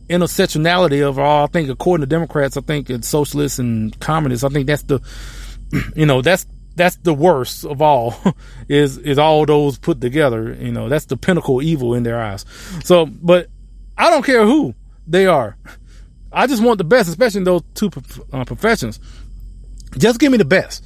intersectionality 0.10 1.07
of 1.07 1.19
all, 1.19 1.45
I 1.45 1.48
think 1.48 1.69
according 1.69 2.03
to 2.03 2.07
Democrats, 2.07 2.57
I 2.57 2.61
think 2.61 2.90
it's 2.90 3.07
socialists 3.07 3.60
and 3.60 3.98
communists. 3.99 4.44
I 4.44 4.49
think 4.49 4.68
that's 4.68 4.84
the, 4.84 4.99
you 5.95 6.06
know, 6.06 6.22
that's 6.22 6.45
that's 6.76 6.95
the 6.98 7.14
worst 7.14 7.65
of 7.65 7.81
all 7.81 8.15
is 8.69 8.98
is 8.98 9.18
all 9.18 9.45
those 9.45 9.77
put 9.77 10.02
together. 10.02 10.53
You 10.53 10.72
know, 10.72 10.89
that's 10.89 11.06
the 11.06 11.18
pinnacle 11.18 11.61
evil 11.61 11.93
in 11.93 12.03
their 12.03 12.22
eyes. 12.22 12.45
So, 12.84 13.06
but 13.06 13.48
I 13.98 14.10
don't 14.10 14.26
care 14.26 14.45
who 14.45 14.76
they 15.07 15.27
are. 15.27 15.57
I 16.31 16.48
just 16.48 16.64
want 16.64 16.77
the 16.77 16.84
best, 16.84 17.10
especially 17.10 17.39
in 17.39 17.43
those 17.43 17.64
two 17.73 17.91
uh, 18.31 18.45
professions. 18.45 18.99
Just 19.98 20.19
give 20.19 20.31
me 20.31 20.38
the 20.38 20.45
best. 20.45 20.84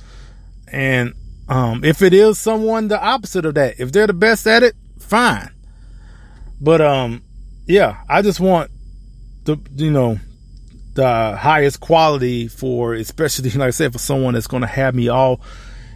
And 0.68 1.14
um, 1.48 1.84
if 1.84 2.02
it 2.02 2.14
is 2.14 2.40
someone 2.40 2.88
the 2.88 3.00
opposite 3.00 3.46
of 3.46 3.54
that, 3.54 3.80
if 3.80 3.92
they're 3.92 4.08
the 4.08 4.14
best 4.14 4.48
at 4.48 4.64
it, 4.64 4.76
fine. 5.00 5.52
But 6.60 6.82
um, 6.82 7.24
yeah, 7.68 8.02
I 8.10 8.22
just 8.24 8.40
want 8.40 8.72
the 9.44 9.60
you 9.76 9.92
know 9.92 10.20
the 10.96 11.36
highest 11.36 11.80
quality 11.80 12.48
for, 12.48 12.96
especially 12.96 13.50
like 13.56 13.68
I 13.68 13.72
said, 13.72 13.94
for 13.94 14.00
someone 14.00 14.34
that's 14.34 14.48
going 14.48 14.62
to 14.62 14.68
have 14.68 14.96
me 14.96 15.10
all, 15.10 15.42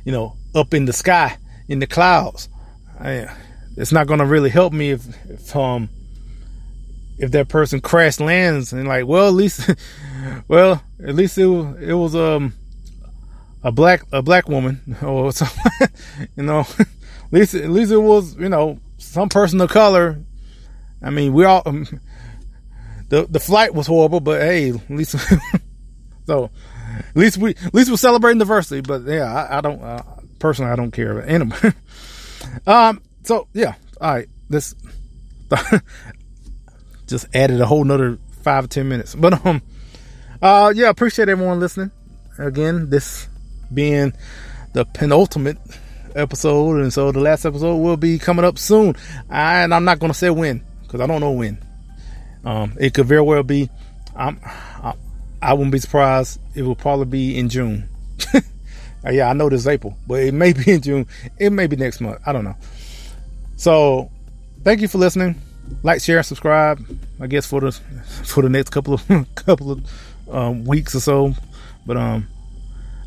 you 0.10 0.15
know, 0.15 0.36
up 0.56 0.73
in 0.73 0.86
the 0.86 0.91
sky 0.91 1.38
in 1.68 1.77
the 1.77 1.86
clouds. 1.86 2.49
I, 2.99 3.27
it's 3.77 3.91
not 3.91 4.07
going 4.07 4.19
to 4.19 4.26
really 4.26 4.49
help 4.49 4.73
me 4.73 4.90
if, 4.90 5.06
if 5.30 5.56
um 5.56 5.88
if 7.19 7.30
that 7.30 7.48
person 7.48 7.80
crash 7.80 8.19
lands 8.19 8.73
and 8.73 8.88
like, 8.88 9.06
well, 9.06 9.27
at 9.27 9.36
least, 9.36 9.69
well, 10.48 10.81
at 10.99 11.14
least 11.14 11.38
it 11.38 11.45
was, 11.45 11.80
it 11.80 11.94
was 11.94 12.15
um 12.15 12.56
a 13.64 13.72
black 13.72 14.02
a 14.11 14.23
black 14.23 14.49
woman 14.49 14.81
or 15.03 15.31
something, 15.31 15.90
you 16.36 16.41
know. 16.41 16.61
at 16.61 16.88
least 17.30 17.53
at 17.53 17.69
least 17.69 17.91
it 17.91 17.98
was 17.98 18.36
you 18.38 18.49
know 18.49 18.80
some 18.98 19.30
person 19.30 19.61
of 19.61 19.69
color. 19.69 20.18
I 21.03 21.11
mean, 21.11 21.34
we 21.34 21.45
all 21.45 21.61
um, 21.68 21.86
the 23.10 23.27
the 23.30 23.40
flight 23.40 23.76
was 23.76 23.86
horrible, 23.86 24.22
but 24.22 24.41
hey, 24.41 24.72
at 24.72 24.90
least 24.90 25.15
so 26.26 26.49
at 26.97 27.15
least 27.15 27.37
we 27.37 27.51
at 27.51 27.73
least 27.73 27.89
we're 27.89 27.97
celebrating 27.97 28.39
diversity. 28.39 28.81
But 28.81 29.03
yeah, 29.03 29.23
I, 29.23 29.57
I 29.57 29.61
don't 29.61 29.81
uh, 29.81 30.03
personally 30.39 30.71
I 30.71 30.75
don't 30.75 30.91
care 30.91 31.21
anyway. 31.21 31.73
um, 32.67 33.01
so 33.23 33.47
yeah, 33.53 33.75
all 33.99 34.13
right, 34.13 34.29
this 34.49 34.75
just 37.07 37.27
added 37.33 37.61
a 37.61 37.65
whole 37.65 37.83
nother 37.83 38.17
five 38.43 38.69
ten 38.69 38.89
minutes, 38.89 39.15
but 39.15 39.45
um, 39.45 39.61
uh, 40.41 40.73
yeah, 40.75 40.89
appreciate 40.89 41.29
everyone 41.29 41.59
listening. 41.59 41.91
Again, 42.37 42.89
this 42.89 43.27
being 43.73 44.13
the 44.73 44.85
penultimate 44.85 45.57
episode, 46.15 46.81
and 46.81 46.93
so 46.93 47.11
the 47.11 47.19
last 47.19 47.45
episode 47.45 47.77
will 47.77 47.97
be 47.97 48.17
coming 48.19 48.45
up 48.45 48.57
soon. 48.57 48.95
And 49.29 49.73
I'm 49.73 49.83
not 49.83 49.99
going 49.99 50.11
to 50.11 50.17
say 50.17 50.29
when 50.29 50.63
because 50.83 51.01
I 51.01 51.07
don't 51.07 51.21
know 51.21 51.31
when. 51.31 51.63
Um, 52.43 52.77
it 52.79 52.93
could 52.93 53.05
very 53.05 53.21
well 53.21 53.43
be. 53.43 53.69
I'm, 54.15 54.39
I, 54.43 54.93
I 55.41 55.53
wouldn't 55.53 55.71
be 55.71 55.79
surprised. 55.79 56.39
It 56.55 56.63
will 56.63 56.75
probably 56.75 57.05
be 57.05 57.37
in 57.37 57.49
June. 57.49 57.89
Uh, 59.05 59.11
yeah, 59.11 59.29
I 59.29 59.33
know 59.33 59.49
this 59.49 59.65
April, 59.65 59.97
but 60.07 60.19
it 60.19 60.33
may 60.33 60.53
be 60.65 60.71
in 60.71 60.81
June. 60.81 61.07
It 61.37 61.51
may 61.51 61.67
be 61.67 61.75
next 61.75 62.01
month. 62.01 62.19
I 62.25 62.33
don't 62.33 62.43
know. 62.43 62.55
So, 63.55 64.11
thank 64.63 64.81
you 64.81 64.87
for 64.87 64.97
listening. 64.97 65.41
Like, 65.83 66.01
share, 66.01 66.21
subscribe. 66.23 66.83
I 67.19 67.27
guess 67.27 67.45
for 67.45 67.61
the 67.61 67.71
for 68.25 68.41
the 68.43 68.49
next 68.49 68.71
couple 68.71 68.93
of 68.93 69.35
couple 69.35 69.71
of 69.71 69.89
um, 70.29 70.65
weeks 70.65 70.95
or 70.95 70.99
so. 70.99 71.33
But 71.85 71.97
um, 71.97 72.27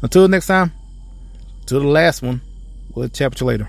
until 0.00 0.28
next 0.28 0.46
time, 0.46 0.72
to 1.66 1.78
the 1.78 1.86
last 1.86 2.22
one, 2.22 2.40
we'll 2.94 3.09
chat 3.09 3.30
with 3.30 3.40
you 3.40 3.46
later. 3.46 3.68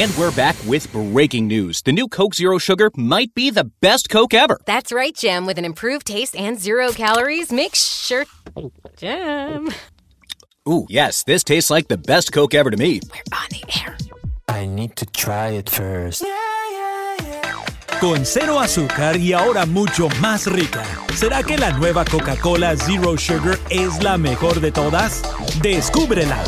And 0.00 0.16
we're 0.16 0.32
back 0.32 0.56
with 0.66 0.90
breaking 0.94 1.46
news. 1.46 1.82
The 1.82 1.92
new 1.92 2.08
Coke 2.08 2.34
Zero 2.34 2.56
Sugar 2.56 2.90
might 2.96 3.34
be 3.34 3.50
the 3.50 3.64
best 3.82 4.08
Coke 4.08 4.32
ever. 4.32 4.58
That's 4.64 4.92
right, 4.92 5.14
Jim. 5.14 5.44
With 5.44 5.58
an 5.58 5.66
improved 5.66 6.06
taste 6.06 6.34
and 6.34 6.58
zero 6.58 6.90
calories, 6.92 7.52
make 7.52 7.74
sure. 7.74 8.24
Jim. 8.96 9.68
Ooh, 10.66 10.86
yes, 10.88 11.22
this 11.24 11.44
tastes 11.44 11.68
like 11.68 11.88
the 11.88 11.98
best 11.98 12.32
Coke 12.32 12.54
ever 12.54 12.70
to 12.70 12.78
me. 12.78 13.00
We're 13.12 13.36
on 13.36 13.48
the 13.50 13.62
air. 13.78 13.98
I 14.48 14.64
need 14.64 14.96
to 14.96 15.04
try 15.04 15.50
it 15.50 15.68
first. 15.68 16.24
Con 18.00 18.24
cero 18.24 18.58
azúcar 18.58 19.18
y 19.18 19.34
ahora 19.34 19.66
mucho 19.66 20.08
más 20.22 20.46
rica. 20.46 20.82
¿Será 21.14 21.42
que 21.42 21.58
la 21.58 21.72
nueva 21.72 22.06
Coca-Cola 22.06 22.74
Zero 22.74 23.18
Sugar 23.18 23.58
es 23.68 24.02
la 24.02 24.16
mejor 24.16 24.62
de 24.62 24.72
todas? 24.72 25.20
Descúbrela 25.60 26.42